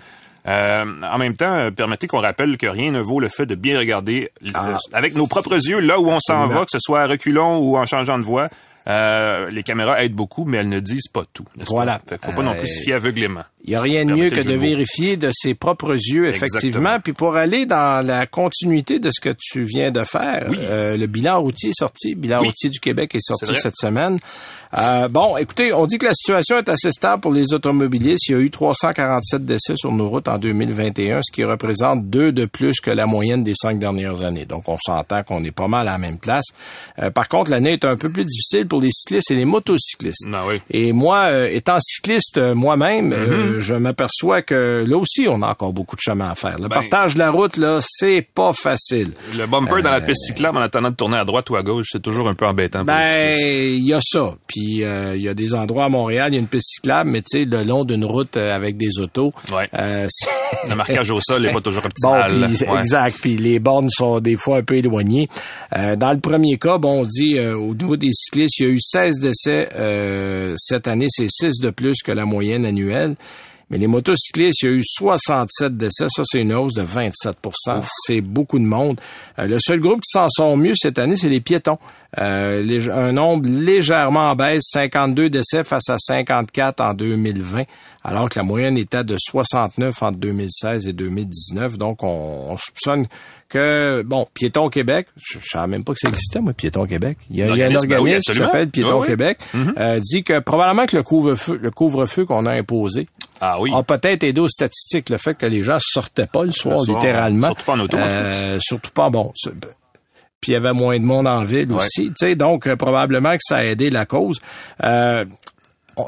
Euh, 0.47 0.85
en 1.03 1.19
même 1.19 1.37
temps, 1.37 1.71
permettez 1.75 2.09
qu'on 2.09 2.21
rappelle 2.21 2.59
que 2.59 2.67
rien 2.67 2.91
ne 2.91 3.01
vaut 3.01 3.21
le 3.21 3.29
fait 3.29 3.47
de 3.47 3.55
bien 3.55 3.79
regarder 3.79 4.31
ah. 4.55 4.77
avec 4.93 5.15
nos 5.15 5.29
propres 5.29 5.55
yeux 5.55 5.79
là 5.79 6.01
où 6.01 6.11
on 6.11 6.19
s'en 6.19 6.47
va, 6.47 6.63
que 6.63 6.71
ce 6.73 6.81
soit 6.81 7.03
à 7.03 7.07
reculons 7.07 7.59
ou 7.59 7.77
en 7.77 7.87
changeant 7.87 8.19
de 8.19 8.25
voie. 8.25 8.49
Euh, 8.89 9.49
les 9.51 9.63
caméras 9.63 10.03
aident 10.03 10.15
beaucoup, 10.15 10.45
mais 10.45 10.59
elles 10.59 10.69
ne 10.69 10.81
disent 10.81 11.09
pas 11.09 11.23
tout. 11.33 11.45
Voilà. 11.69 12.01
Fait 12.07 12.21
faut 12.21 12.33
pas 12.33 12.43
non 12.43 12.55
plus 12.55 12.69
se 12.69 12.83
fier 12.83 12.95
aveuglément. 12.95 13.45
Il 13.65 13.71
n'y 13.71 13.77
a 13.77 13.81
rien 13.81 14.05
de 14.05 14.13
mieux 14.13 14.31
que 14.31 14.41
de 14.41 14.55
vérifier 14.55 15.17
de 15.17 15.31
ses 15.33 15.55
propres 15.55 15.95
yeux, 15.95 16.27
effectivement. 16.27 16.99
Puis 16.99 17.13
pour 17.13 17.37
aller 17.37 17.65
dans 17.65 18.05
la 18.05 18.27
continuité 18.27 18.99
de 18.99 19.11
ce 19.13 19.21
que 19.21 19.35
tu 19.39 19.63
viens 19.65 19.93
de 19.93 20.03
faire, 20.05 20.51
euh, 20.51 20.97
le 20.97 21.07
bilan 21.07 21.41
routier 21.41 21.71
est 21.71 21.79
sorti. 21.79 22.11
Le 22.11 22.21
bilan 22.21 22.41
routier 22.41 22.71
du 22.71 22.81
Québec 22.81 23.15
est 23.15 23.25
sorti 23.25 23.55
cette 23.55 23.77
semaine. 23.77 24.19
Euh, 24.79 25.07
bon, 25.09 25.37
écoutez, 25.37 25.75
on 25.75 25.87
dit 25.87 25.99
que 25.99 26.07
la 26.07 26.15
situation 26.15 26.57
est 26.57 26.69
assez 26.71 26.91
stable 26.93 27.21
pour 27.21 27.33
les 27.33 27.53
automobilistes. 27.53 28.29
Il 28.29 28.33
y 28.33 28.35
a 28.35 28.39
eu 28.39 28.51
347 28.51 29.45
décès 29.45 29.75
sur 29.77 29.93
nos 29.93 30.09
routes 30.09 30.29
en 30.29 30.39
2021, 30.39 31.21
ce 31.23 31.31
qui 31.31 31.45
représente 31.45 32.09
deux 32.09 32.33
de 32.33 32.47
plus 32.47 32.81
que 32.81 32.91
la 32.91 33.05
moyenne 33.07 33.45
des 33.45 33.55
cinq 33.55 33.79
dernières 33.79 34.23
années. 34.23 34.47
Donc, 34.47 34.69
on 34.69 34.79
s'entend 34.79 35.25
qu'on 35.25 35.45
est 35.45 35.51
pas 35.53 35.69
mal 35.69 35.89
à 35.89 35.93
la 35.93 35.99
même 35.99 36.17
place. 36.17 36.47
Euh, 36.99 37.11
par 37.11 37.29
contre, 37.29 37.51
l'année 37.51 37.73
est 37.73 37.85
un 37.85 37.97
peu 37.97 38.11
plus 38.11 38.25
difficile 38.25 38.67
pour 38.67 38.81
les 38.81 38.91
cyclistes 38.91 39.31
et 39.31 39.35
les 39.35 39.45
motocyclistes. 39.45 40.27
Ah 40.33 40.45
oui. 40.49 40.63
Et 40.71 40.95
moi, 40.95 41.25
euh, 41.25 41.51
étant 41.51 41.79
cycliste 41.79 42.39
moi-même, 42.39 43.13
mm-hmm. 43.13 43.61
je 43.61 43.75
m'aperçois 43.75 44.41
que 44.41 44.87
là 44.89 44.97
aussi, 44.97 45.27
on 45.29 45.43
a 45.43 45.51
encore 45.51 45.75
beaucoup 45.75 45.97
de 45.97 46.01
chemin 46.01 46.31
à 46.31 46.35
faire. 46.35 46.59
Le 46.59 46.69
ben, 46.69 46.81
partage 46.81 47.13
de 47.13 47.19
la 47.19 47.31
route, 47.31 47.59
là, 47.59 47.81
c'est 47.83 48.27
pas 48.35 48.55
facile. 48.55 49.13
Le 49.37 49.47
bumper 49.47 49.83
dans 49.83 49.91
la 49.91 50.01
piste 50.01 50.29
cyclable 50.29 50.57
en 50.57 50.63
attendant 50.63 50.91
de 50.91 50.97
tourner 50.97 51.19
à 51.19 51.27
droite 51.27 51.51
ou 51.51 51.57
à 51.57 51.63
gauche, 51.63 51.89
c'est 51.93 52.03
toujours 52.03 52.29
un 52.29 52.35
peu 52.35 52.47
embêtant. 52.47 52.85
Ben, 52.85 53.37
il 53.37 53.87
y 53.87 53.93
a 53.93 54.01
ça. 54.01 54.35
Puis 54.47 54.62
euh, 54.83 55.17
il 55.17 55.23
y 55.23 55.29
a 55.29 55.35
des 55.35 55.55
endroits 55.55 55.85
à 55.85 55.89
Montréal, 55.89 56.33
il 56.33 56.35
y 56.35 56.37
a 56.39 56.41
une 56.41 56.47
piste 56.47 56.75
cyclable, 56.75 57.11
mais 57.11 57.23
tu 57.23 57.39
sais, 57.39 57.45
le 57.45 57.63
long 57.65 57.85
d'une 57.85 58.05
route 58.05 58.37
euh, 58.37 58.55
avec 58.55 58.77
des 58.77 58.99
autos. 58.99 59.33
Ouais. 59.53 59.69
Euh, 59.79 60.07
le 60.69 60.75
marquage 60.75 61.11
au 61.11 61.21
sol 61.21 61.43
n'est 61.43 61.53
pas 61.53 61.61
toujours 61.61 61.85
optimal. 61.87 62.33
Bon, 62.67 62.79
Exact. 62.79 63.19
Puis 63.21 63.37
les 63.37 63.59
bornes 63.59 63.91
sont 63.91 64.21
des 64.21 64.37
fois 64.37 64.59
un 64.59 64.63
peu 64.63 64.77
éloignées. 64.77 65.29
dans 65.73 66.13
le 66.13 66.21
premier 66.21 66.59
cas, 66.59 66.79
bon, 66.79 67.03
on 67.03 67.05
dit 67.05 67.39
au 67.41 67.75
niveau 67.75 67.97
des 67.97 68.11
cyclistes, 68.13 68.59
il 68.61 68.67
y 68.67 68.69
a 68.69 68.73
eu 68.73 68.81
16 68.81 69.21
décès 69.21 69.69
cette 70.57 70.89
année, 70.89 71.07
c'est 71.11 71.29
6 71.31 71.61
de 71.61 71.71
plus 71.71 72.03
que 72.05 72.13
la 72.13 72.25
moyenne 72.25 72.65
annuelle. 72.65 73.15
Mais 73.73 73.79
les 73.79 73.87
motocyclistes, 73.87 74.63
il 74.63 74.67
y 74.67 74.69
a 74.69 74.77
eu 74.77 74.83
67 74.85 75.79
décès. 75.79 76.07
Ça, 76.11 76.23
c'est 76.27 76.43
une 76.43 76.53
hausse 76.53 76.75
de 76.75 76.83
27% 76.83 77.83
C'est 78.07 78.21
beaucoup 78.21 78.59
de 78.59 78.65
monde. 78.65 79.01
le 79.39 79.59
seul 79.59 79.81
groupe 79.81 80.03
qui 80.03 80.11
s'en 80.11 80.29
sort 80.29 80.59
mieux 80.59 80.75
cette 80.77 80.99
année, 80.99 81.17
c'est 81.17 81.31
les 81.31 81.41
piétons. 81.41 81.79
Euh, 82.19 82.91
un 82.93 83.13
nombre 83.13 83.49
légèrement 83.49 84.31
en 84.31 84.37
baisse, 84.37 84.65
52 84.73 85.31
décès 85.31 85.65
face 85.65 85.89
à 85.89 85.97
54 85.99 86.81
en 86.83 86.93
2020, 86.93 87.63
alors 88.05 88.29
que 88.29 88.39
la 88.39 88.43
moyenne 88.43 88.77
était 88.77 89.03
de 89.03 89.17
69 89.19 90.03
entre 90.03 90.19
2016 90.19 90.89
et 90.89 90.93
2019. 90.93 91.79
Donc, 91.79 92.03
on, 92.03 92.55
soupçonne 92.59 93.07
que, 93.53 94.03
bon, 94.03 94.27
Piéton 94.33 94.71
Québec, 94.71 95.09
je 95.17 95.37
ne 95.37 95.43
savais 95.43 95.67
même 95.67 95.85
pas 95.85 95.93
que 95.93 95.99
ça 96.01 96.09
existait, 96.09 96.41
moi, 96.41 96.55
Piéton 96.55 96.87
Québec. 96.87 97.19
Il 97.31 97.37
y 97.37 97.43
a, 97.43 97.47
un 97.47 97.75
organisme 97.75 98.33
qui 98.33 98.35
s'appelle 98.35 98.69
Piéton 98.69 99.03
Québec, 99.03 99.39
mm-hmm. 99.55 99.73
euh, 99.79 100.01
dit 100.01 100.25
que 100.25 100.39
probablement 100.39 100.87
que 100.87 100.97
le 100.97 101.03
couvre-feu, 101.03 101.59
le 101.61 101.71
couvre-feu 101.71 102.25
qu'on 102.25 102.47
a 102.47 102.53
imposé 102.53 103.09
ah 103.41 103.61
oui. 103.61 103.71
a 103.75 103.83
peut-être 103.83 104.23
aidé 104.23 104.41
aux 104.41 104.49
statistiques 104.49 105.11
le 105.11 105.19
fait 105.19 105.35
que 105.35 105.47
les 105.47 105.63
gens 105.63 105.79
sortaient 105.81 106.27
pas 106.27 106.45
le 106.45 106.53
soir, 106.53 106.81
littéralement. 106.87 107.49
Surtout 107.49 107.65
pas 107.65 107.73
en 107.73 107.81
auto. 107.81 107.97
Euh, 107.99 108.59
surtout 108.61 108.91
pas, 108.93 109.11
bon, 109.11 109.33
puis 110.41 110.51
il 110.51 110.55
y 110.55 110.57
avait 110.57 110.73
moins 110.73 110.99
de 110.99 111.05
monde 111.05 111.29
en 111.29 111.45
ville 111.45 111.71
aussi. 111.73 112.11
Donc, 112.35 112.67
euh, 112.67 112.75
probablement 112.75 113.33
que 113.33 113.43
ça 113.43 113.59
a 113.59 113.65
aidé 113.65 113.91
la 113.91 114.07
cause. 114.07 114.41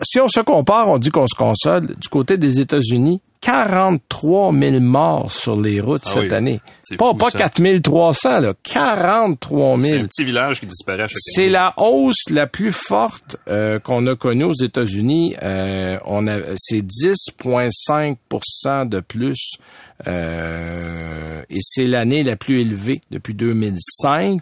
Si 0.02 0.20
on 0.20 0.28
se 0.28 0.40
compare, 0.40 0.88
on 0.88 0.98
dit 0.98 1.10
qu'on 1.10 1.26
se 1.26 1.36
console. 1.36 1.94
Du 1.96 2.08
côté 2.08 2.38
des 2.38 2.60
États-Unis, 2.60 3.20
43 3.44 4.52
000 4.54 4.80
morts 4.80 5.30
sur 5.30 5.60
les 5.60 5.78
routes 5.80 6.04
ah 6.06 6.12
cette 6.14 6.32
année. 6.32 6.60
Pas, 6.96 7.10
fou, 7.10 7.14
pas 7.14 7.30
4 7.30 7.82
300, 7.82 8.40
là, 8.40 8.54
43 8.62 9.78
000. 9.78 9.82
C'est 9.82 10.00
un 10.00 10.06
petit 10.06 10.24
village 10.24 10.60
qui 10.60 10.66
disparaît 10.66 11.02
à 11.02 11.08
chaque 11.08 11.18
C'est 11.20 11.50
la 11.50 11.74
hausse 11.76 12.30
la 12.30 12.46
plus 12.46 12.72
forte 12.72 13.36
euh, 13.48 13.78
qu'on 13.78 14.06
a 14.06 14.16
connue 14.16 14.44
aux 14.44 14.54
États-Unis. 14.54 15.36
Euh, 15.42 15.98
on 16.06 16.26
a, 16.26 16.38
c'est 16.56 16.80
10,5% 16.80 18.88
de 18.88 19.00
plus. 19.00 19.58
Euh, 20.06 21.42
et 21.50 21.58
c'est 21.60 21.86
l'année 21.86 22.22
la 22.22 22.36
plus 22.36 22.62
élevée 22.62 23.02
depuis 23.10 23.34
2005. 23.34 24.40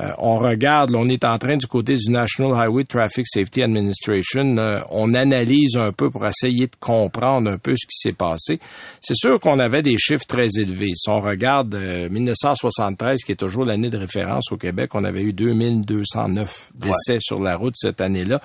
Euh, 0.00 0.12
on 0.18 0.38
regarde, 0.38 0.94
on 0.94 1.08
est 1.08 1.24
en 1.24 1.38
train 1.38 1.56
du 1.56 1.66
côté 1.66 1.96
du 1.96 2.10
National 2.10 2.52
Highway 2.54 2.84
Traffic 2.84 3.26
Safety 3.26 3.62
Administration, 3.62 4.56
euh, 4.58 4.80
on 4.90 5.14
analyse 5.14 5.76
un 5.76 5.92
peu 5.92 6.10
pour 6.10 6.26
essayer 6.26 6.66
de 6.66 6.76
comprendre 6.78 7.50
un 7.50 7.58
peu 7.58 7.74
ce 7.76 7.86
qui 7.86 7.96
s'est 7.96 8.12
passé. 8.12 8.60
C'est 9.00 9.16
sûr 9.16 9.40
qu'on 9.40 9.58
avait 9.58 9.82
des 9.82 9.96
chiffres 9.98 10.26
très 10.26 10.48
élevés. 10.58 10.92
Si 10.94 11.08
on 11.08 11.20
regarde 11.20 11.74
1973, 11.74 13.12
euh, 13.12 13.16
qui 13.24 13.32
est 13.32 13.36
toujours 13.36 13.64
l'année 13.64 13.90
de 13.90 13.96
référence 13.96 14.52
au 14.52 14.56
Québec, 14.56 14.90
on 14.94 15.04
avait 15.04 15.22
eu 15.22 15.32
2209 15.32 16.72
décès 16.74 17.18
sur 17.20 17.40
la 17.40 17.56
route 17.56 17.74
cette 17.76 18.00
année-là. 18.00 18.40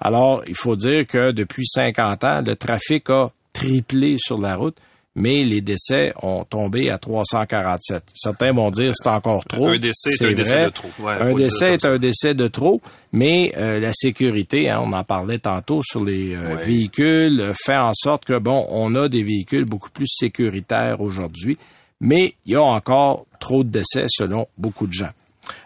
Alors, 0.00 0.42
il 0.46 0.56
faut 0.56 0.76
dire 0.76 1.06
que 1.06 1.30
depuis 1.30 1.66
50 1.66 2.24
ans, 2.24 2.42
le 2.44 2.56
trafic 2.56 3.08
a 3.10 3.30
triplé 3.52 4.16
sur 4.18 4.38
la 4.38 4.56
route 4.56 4.76
mais 5.16 5.44
les 5.44 5.62
décès 5.62 6.12
ont 6.22 6.44
tombé 6.44 6.90
à 6.90 6.98
347. 6.98 8.04
Certains 8.14 8.52
vont 8.52 8.70
dire 8.70 8.92
c'est 8.94 9.08
encore 9.08 9.44
trop. 9.46 9.68
Un 9.68 9.78
décès 9.78 10.10
est, 10.10 10.22
un 10.22 10.32
décès 10.34 10.64
de 10.66 10.70
trop. 10.70 11.08
un 11.08 11.34
décès 11.34 11.74
est 11.74 11.84
un 11.86 11.98
décès 11.98 12.34
de 12.34 12.48
trop, 12.48 12.82
mais 13.12 13.52
euh, 13.56 13.80
la 13.80 13.92
sécurité, 13.94 14.68
hein, 14.68 14.82
on 14.84 14.92
en 14.92 15.04
parlait 15.04 15.38
tantôt 15.38 15.80
sur 15.82 16.04
les 16.04 16.36
euh, 16.36 16.56
véhicules, 16.56 17.40
euh, 17.40 17.52
fait 17.54 17.76
en 17.76 17.94
sorte 17.94 18.26
que 18.26 18.38
bon, 18.38 18.66
on 18.70 18.94
a 18.94 19.08
des 19.08 19.22
véhicules 19.22 19.64
beaucoup 19.64 19.90
plus 19.90 20.06
sécuritaires 20.06 21.00
aujourd'hui, 21.00 21.56
mais 21.98 22.34
il 22.44 22.52
y 22.52 22.56
a 22.56 22.62
encore 22.62 23.24
trop 23.40 23.64
de 23.64 23.70
décès 23.70 24.04
selon 24.08 24.46
beaucoup 24.58 24.86
de 24.86 24.92
gens. 24.92 25.12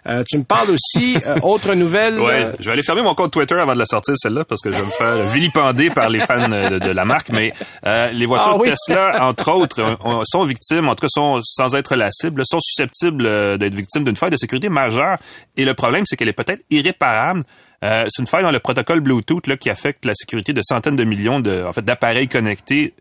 Euh, 0.07 0.25
tu 0.29 0.39
me 0.39 0.45
parles 0.45 0.71
aussi, 0.71 1.17
euh, 1.27 1.37
autre 1.43 1.75
nouvelle. 1.75 2.19
Oui, 2.21 2.33
euh, 2.33 2.53
je 2.59 2.67
vais 2.67 2.73
aller 2.73 2.83
fermer 2.83 3.03
mon 3.03 3.15
compte 3.15 3.33
Twitter 3.33 3.55
avant 3.55 3.73
de 3.73 3.79
la 3.79 3.87
sortir, 3.87 4.15
celle-là, 4.17 4.45
parce 4.45 4.61
que 4.61 4.71
je 4.71 4.77
vais 4.77 4.85
me 4.85 4.91
faire 4.91 5.27
vilipender 5.27 5.91
par 5.91 6.11
les 6.11 6.21
fans 6.21 6.49
de, 6.49 6.91
la 6.91 7.05
marque. 7.05 7.31
Mais 7.31 7.53
les 7.85 8.27
voitures 8.27 8.61
ah 8.61 8.69
Tesla, 8.69 9.25
entre 9.29 9.53
autres, 9.53 9.83
sont 10.25 10.45
victimes, 10.45 10.89
en 10.89 10.95
tout 10.95 11.03
cas, 11.03 11.09
sont, 11.09 11.41
sans 11.43 11.75
être 11.75 11.97
la 11.97 12.11
cible, 12.11 12.43
sont 12.45 12.61
susceptibles 12.61 13.59
d'être 13.59 13.75
victimes 13.75 14.05
d'une 14.05 14.17
faille 14.17 14.31
de 14.31 14.37
sécurité 14.37 14.69
majeure. 14.69 15.17
Et 15.57 15.65
le 15.65 15.75
problème, 15.75 16.05
c'est 16.07 16.17
qu'elle 16.17 16.29
est 16.29 16.35
peut-être 16.35 16.63
irréparable. 16.71 17.45
c'est 17.83 18.19
une 18.19 18.27
faille 18.27 18.43
dans 18.43 18.51
le 18.51 18.61
protocole 18.61 19.01
Bluetooth 19.01 19.47
là, 19.47 19.57
qui 19.57 19.71
affecte 19.71 20.05
la 20.05 20.15
sécurité 20.15 20.53
de 20.53 20.63
centaines 20.63 20.97
de 20.97 21.05
millions 21.05 21.41
de, 21.41 21.65
en 21.65 21.73
fait, 21.73 21.85
d'appareils 21.85 22.29
connectés 22.29 22.95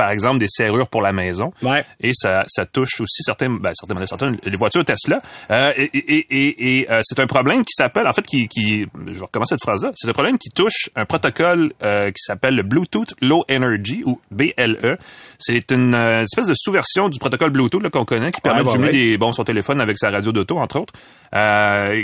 par 0.00 0.10
exemple, 0.12 0.38
des 0.38 0.48
serrures 0.48 0.88
pour 0.88 1.02
la 1.02 1.12
maison. 1.12 1.52
Ouais. 1.62 1.84
Et 2.00 2.12
ça, 2.14 2.42
ça 2.48 2.64
touche 2.64 3.00
aussi 3.02 3.22
certains, 3.22 3.50
ben, 3.50 3.70
certains 3.74 3.92
modèles, 3.92 4.08
certaines, 4.08 4.38
les 4.42 4.56
voitures 4.56 4.82
Tesla. 4.82 5.20
Euh, 5.50 5.72
et 5.76 5.90
et, 5.92 6.26
et, 6.30 6.78
et 6.80 6.90
euh, 6.90 7.00
c'est 7.02 7.20
un 7.20 7.26
problème 7.26 7.64
qui 7.66 7.74
s'appelle, 7.74 8.06
en 8.06 8.12
fait, 8.12 8.22
qui, 8.22 8.48
qui, 8.48 8.86
je 9.06 9.12
vais 9.12 9.20
recommencer 9.20 9.56
cette 9.56 9.62
phrase-là, 9.62 9.90
c'est 9.94 10.08
un 10.08 10.12
problème 10.12 10.38
qui 10.38 10.48
touche 10.48 10.88
un 10.96 11.04
protocole 11.04 11.72
euh, 11.82 12.06
qui 12.12 12.22
s'appelle 12.22 12.54
le 12.56 12.62
Bluetooth 12.62 13.14
Low 13.20 13.44
Energy 13.50 14.02
ou 14.06 14.18
BLE. 14.30 14.96
C'est 15.38 15.70
une 15.70 15.94
espèce 15.94 16.46
de 16.46 16.54
sous-version 16.56 17.10
du 17.10 17.18
protocole 17.18 17.50
Bluetooth 17.50 17.86
qu'on 17.90 18.04
connaît 18.06 18.30
qui 18.30 18.40
permet 18.40 18.60
Ouais, 18.60 18.66
de 18.66 18.70
jumeler 18.70 18.92
ouais. 18.92 19.10
des 19.10 19.18
bon 19.18 19.32
son 19.32 19.44
téléphone 19.44 19.80
avec 19.82 19.98
sa 19.98 20.08
radio 20.10 20.32
d'auto 20.32 20.56
entre 20.58 20.78
autres, 20.80 20.92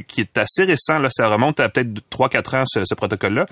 qui 0.08 0.20
est 0.20 0.38
assez 0.38 0.64
récent 0.64 0.98
là, 0.98 1.08
ça 1.10 1.28
remonte 1.28 1.60
à 1.60 1.68
peut-être 1.68 1.90
3-4 2.10 2.56
ans 2.58 2.62
ce, 2.66 2.80
ce 2.84 2.94
protocole-là, 2.94 3.46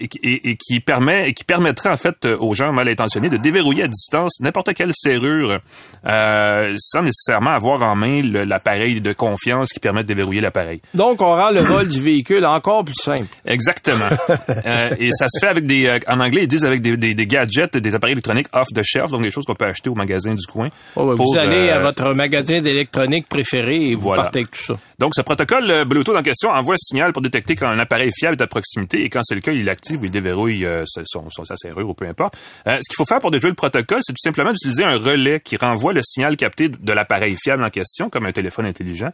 et, 0.00 0.08
qui- 0.08 0.18
et- 0.22 0.50
et 0.50 0.56
qui 0.56 0.80
permet 0.80 1.28
et 1.28 1.32
qui 1.34 1.44
permettrait 1.44 1.90
en 1.90 1.96
fait 1.96 2.26
aux 2.26 2.54
gens 2.54 2.72
mal 2.72 2.88
intentionnés 2.88 3.28
de 3.30 3.36
déverrouiller 3.36 3.67
à 3.82 3.88
distance 3.88 4.40
n'importe 4.40 4.74
quelle 4.74 4.90
serrure 4.94 5.58
euh, 6.06 6.74
sans 6.78 7.02
nécessairement 7.02 7.50
avoir 7.50 7.82
en 7.82 7.94
main 7.94 8.22
l'appareil 8.22 9.00
de 9.00 9.12
confiance 9.12 9.70
qui 9.70 9.80
permet 9.80 10.02
de 10.02 10.08
déverrouiller 10.08 10.40
l'appareil. 10.40 10.80
Donc, 10.94 11.20
on 11.20 11.34
rend 11.34 11.50
le 11.50 11.60
vol 11.60 11.88
du 11.88 12.02
véhicule 12.02 12.44
encore 12.46 12.84
plus 12.84 12.94
simple. 12.94 13.24
Exactement. 13.46 14.08
Euh, 14.66 14.88
et 14.98 15.10
ça 15.12 15.26
se 15.28 15.38
fait 15.40 15.46
avec 15.46 15.66
des, 15.66 15.86
euh, 15.86 15.98
en 16.08 16.20
anglais, 16.20 16.42
ils 16.42 16.48
disent 16.48 16.64
avec 16.64 16.82
des, 16.82 16.96
des, 16.96 17.14
des 17.14 17.26
gadgets, 17.26 17.76
des 17.76 17.94
appareils 17.94 18.12
électroniques 18.12 18.48
off 18.52 18.66
the 18.74 18.82
shelf, 18.82 19.10
donc 19.10 19.22
des 19.22 19.30
choses 19.30 19.44
qu'on 19.44 19.54
peut 19.54 19.64
acheter 19.66 19.88
au 19.88 19.94
magasin 19.94 20.34
du 20.34 20.44
coin. 20.46 20.68
Oh, 20.96 21.04
ouais, 21.10 21.16
pour, 21.16 21.32
vous 21.32 21.38
allez 21.38 21.70
à 21.70 21.80
votre 21.80 22.12
magasin 22.12 22.60
d'électronique 22.60 23.28
préféré 23.28 23.76
et 23.90 23.94
vous 23.94 24.02
Voilà. 24.02 24.22
partez 24.24 24.40
avec 24.40 24.50
tout 24.50 24.62
ça. 24.62 24.74
Donc, 24.98 25.12
ce 25.14 25.22
protocole 25.22 25.84
Bluetooth 25.86 26.16
en 26.16 26.22
question 26.22 26.50
envoie 26.50 26.74
un 26.74 26.78
signal 26.78 27.12
pour 27.12 27.22
détecter 27.22 27.56
quand 27.56 27.68
un 27.68 27.78
appareil 27.78 28.10
fiable 28.18 28.36
est 28.38 28.42
à 28.42 28.46
proximité 28.46 29.04
et 29.04 29.08
quand 29.10 29.20
c'est 29.22 29.34
le 29.34 29.40
cas, 29.40 29.52
il 29.52 29.64
l'active 29.64 30.00
ou 30.00 30.04
il 30.06 30.10
déverrouille 30.10 30.66
son, 30.86 31.28
sa 31.44 31.56
serrure 31.56 31.88
ou 31.88 31.94
peu 31.94 32.06
importe. 32.06 32.36
Ce 32.66 32.72
qu'il 32.72 32.96
faut 32.96 33.04
faire 33.04 33.20
pour 33.20 33.30
déjouer 33.30 33.50
le 33.50 33.56
protocole, 33.58 33.98
c'est 34.00 34.12
tout 34.14 34.22
simplement 34.22 34.52
d'utiliser 34.52 34.84
un 34.84 34.96
relais 34.96 35.40
qui 35.40 35.56
renvoie 35.58 35.92
le 35.92 36.00
signal 36.02 36.36
capté 36.36 36.68
de 36.70 36.92
l'appareil 36.94 37.36
fiable 37.36 37.62
en 37.62 37.68
question, 37.70 38.08
comme 38.08 38.24
un 38.24 38.32
téléphone 38.32 38.64
intelligent, 38.64 39.10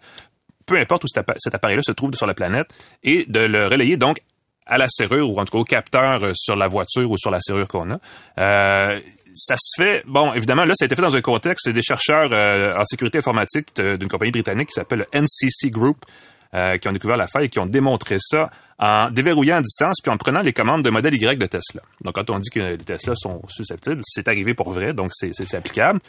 peu 0.66 0.78
importe 0.78 1.02
où 1.04 1.08
cet 1.08 1.18
appa- 1.26 1.34
cet 1.38 1.54
appareil-là 1.54 1.82
se 1.82 1.92
trouve 1.92 2.14
sur 2.14 2.26
la 2.26 2.34
planète, 2.34 2.68
et 3.02 3.24
de 3.26 3.40
le 3.40 3.66
relayer 3.66 3.96
donc 3.96 4.18
à 4.66 4.78
la 4.78 4.86
serrure 4.88 5.28
ou 5.30 5.38
en 5.40 5.44
tout 5.44 5.52
cas 5.52 5.58
au 5.58 5.64
capteur 5.64 6.22
euh, 6.24 6.32
sur 6.34 6.56
la 6.56 6.68
voiture 6.68 7.10
ou 7.10 7.18
sur 7.18 7.30
la 7.30 7.40
serrure 7.40 7.66
qu'on 7.68 7.90
a. 7.90 7.98
Euh, 8.38 9.00
ça 9.34 9.56
se 9.58 9.82
fait, 9.82 10.04
bon, 10.06 10.32
évidemment, 10.32 10.62
là, 10.64 10.74
ça 10.74 10.84
a 10.84 10.86
été 10.86 10.94
fait 10.94 11.02
dans 11.02 11.16
un 11.16 11.20
contexte, 11.20 11.64
c'est 11.66 11.72
des 11.72 11.82
chercheurs 11.82 12.30
euh, 12.32 12.74
en 12.78 12.84
sécurité 12.84 13.18
informatique 13.18 13.68
d'une 13.76 14.08
compagnie 14.08 14.30
britannique 14.30 14.68
qui 14.68 14.74
s'appelle 14.74 15.00
le 15.10 15.20
NCC 15.20 15.70
Group, 15.70 16.04
qui 16.80 16.86
ont 16.88 16.92
découvert 16.92 17.16
l'affaire 17.16 17.42
et 17.42 17.48
qui 17.48 17.58
ont 17.58 17.66
démontré 17.66 18.14
ça 18.20 18.48
en 18.78 19.10
déverrouillant 19.10 19.56
à 19.56 19.62
distance 19.62 19.96
puis 20.02 20.10
en 20.12 20.16
prenant 20.16 20.40
les 20.40 20.52
commandes 20.52 20.82
de 20.82 20.90
modèle 20.90 21.14
Y 21.14 21.38
de 21.38 21.46
Tesla. 21.46 21.80
Donc, 22.02 22.14
quand 22.14 22.28
on 22.30 22.38
dit 22.38 22.50
que 22.50 22.60
les 22.60 22.78
Tesla 22.78 23.14
sont 23.16 23.40
susceptibles, 23.48 24.00
c'est 24.04 24.26
arrivé 24.28 24.54
pour 24.54 24.72
vrai, 24.72 24.92
donc 24.92 25.10
c'est 25.12 25.30
c'est- 25.32 25.46
c'est 25.46 25.56
applicable. 25.56 26.00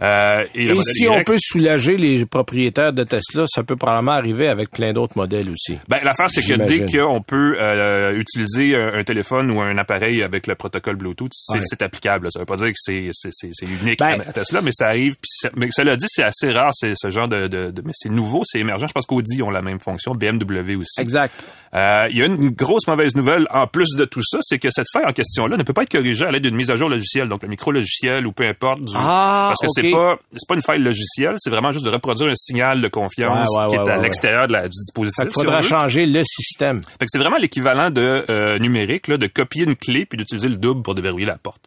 Euh, 0.00 0.42
et 0.54 0.64
Et 0.70 0.82
si 0.82 1.04
Y, 1.04 1.08
on 1.08 1.22
peut 1.24 1.36
soulager 1.38 1.96
les 1.96 2.24
propriétaires 2.26 2.92
de 2.92 3.04
Tesla, 3.04 3.44
ça 3.46 3.62
peut 3.62 3.76
probablement 3.76 4.12
arriver 4.12 4.48
avec 4.48 4.70
plein 4.70 4.92
d'autres 4.92 5.16
modèles 5.16 5.48
aussi. 5.50 5.78
Ben, 5.88 5.98
l'affaire, 6.02 6.28
c'est 6.28 6.42
que 6.42 6.54
dès 6.54 6.86
qu'on 6.86 7.20
peut 7.22 7.56
euh, 7.60 8.16
utiliser 8.16 8.74
un, 8.76 9.02
téléphone 9.04 9.50
ou 9.50 9.60
un 9.60 9.76
appareil 9.78 10.22
avec 10.22 10.46
le 10.46 10.54
protocole 10.54 10.96
Bluetooth, 10.96 11.30
c'est 11.34 11.58
Ouais. 11.58 11.64
c'est 11.64 11.82
applicable. 11.82 12.24
là. 12.24 12.30
Ça 12.30 12.38
veut 12.40 12.46
pas 12.46 12.56
dire 12.56 12.68
que 12.68 12.72
c'est 12.76 13.08
c'est- 13.12 13.30
c'est- 13.32 13.50
c'est 13.52 13.66
unique 13.66 13.98
Ben- 13.98 14.20
à 14.26 14.32
Tesla, 14.32 14.60
mais 14.62 14.70
ça 14.72 14.88
arrive. 14.88 15.14
Ça- 15.24 15.50
mais 15.56 15.68
cela 15.70 15.96
dit, 15.96 16.06
c'est 16.08 16.22
assez 16.22 16.50
rare, 16.50 16.70
c'est 16.72 16.94
ce 16.96 17.10
genre 17.10 17.28
de, 17.28 17.46
de, 17.48 17.70
de- 17.70 17.82
mais 17.84 17.92
c'est 17.94 18.08
nouveau, 18.08 18.42
c'est 18.44 18.58
émergent. 18.58 18.86
Je 18.88 18.92
pense 18.92 19.06
qu'Audi 19.06 19.42
ont 19.42 19.50
la 19.50 19.62
même 19.62 19.80
fonction, 19.80 20.12
BMW 20.12 20.76
aussi. 20.76 21.00
Exact. 21.00 21.32
Euh, 21.74 22.04
Il 22.12 22.18
y 22.18 22.22
a 22.22 22.26
une 22.26 22.50
grosse 22.50 22.86
mauvaise 22.86 23.16
nouvelle 23.16 23.46
en 23.50 23.66
plus 23.66 23.88
de 23.96 24.04
tout 24.04 24.22
ça, 24.22 24.38
c'est 24.42 24.58
que 24.58 24.68
cette 24.70 24.86
faille 24.92 25.06
en 25.08 25.12
question-là 25.12 25.56
ne 25.56 25.62
peut 25.62 25.72
pas 25.72 25.82
être 25.82 25.90
corrigée 25.92 26.24
à 26.24 26.30
l'aide 26.30 26.42
d'une 26.42 26.54
mise 26.54 26.70
à 26.70 26.76
jour 26.76 26.88
logicielle, 26.88 27.28
donc 27.28 27.42
le 27.42 27.48
micro-logiciel 27.48 28.26
ou 28.26 28.32
peu 28.32 28.46
importe. 28.46 28.82
Du... 28.82 28.92
Ah, 28.94 29.48
parce 29.48 29.60
que 29.60 29.66
ok. 29.66 29.72
c'est 29.74 29.90
pas 29.90 30.18
c'est 30.32 30.48
pas 30.48 30.54
une 30.54 30.62
faille 30.62 30.82
logicielle, 30.82 31.34
c'est 31.38 31.50
vraiment 31.50 31.72
juste 31.72 31.84
de 31.84 31.90
reproduire 31.90 32.30
un 32.30 32.36
signal 32.36 32.80
de 32.80 32.88
confiance 32.88 33.48
Ouais, 33.56 33.62
ouais, 33.64 33.68
qui 33.70 33.76
est 33.76 33.80
ouais, 33.80 33.90
à 33.90 33.96
l'extérieur 33.96 34.46
du 34.46 34.68
dispositif. 34.68 35.24
on 35.28 35.30
faudra 35.30 35.62
changer 35.62 36.06
le 36.06 36.22
système. 36.24 36.82
Fait 36.82 37.06
que 37.06 37.06
c'est 37.08 37.18
vraiment 37.18 37.38
l'équivalent 37.38 37.90
de 37.90 38.24
euh, 38.28 38.58
numérique, 38.58 39.08
là, 39.08 39.16
de 39.16 39.26
copier 39.26 39.64
une 39.64 39.76
clé 39.76 40.06
puis 40.06 40.18
d'utiliser 40.18 40.48
le 40.48 40.56
double 40.56 40.82
pour 40.82 40.94
déverrouiller 40.94 41.26
la 41.26 41.38
porte. 41.38 41.62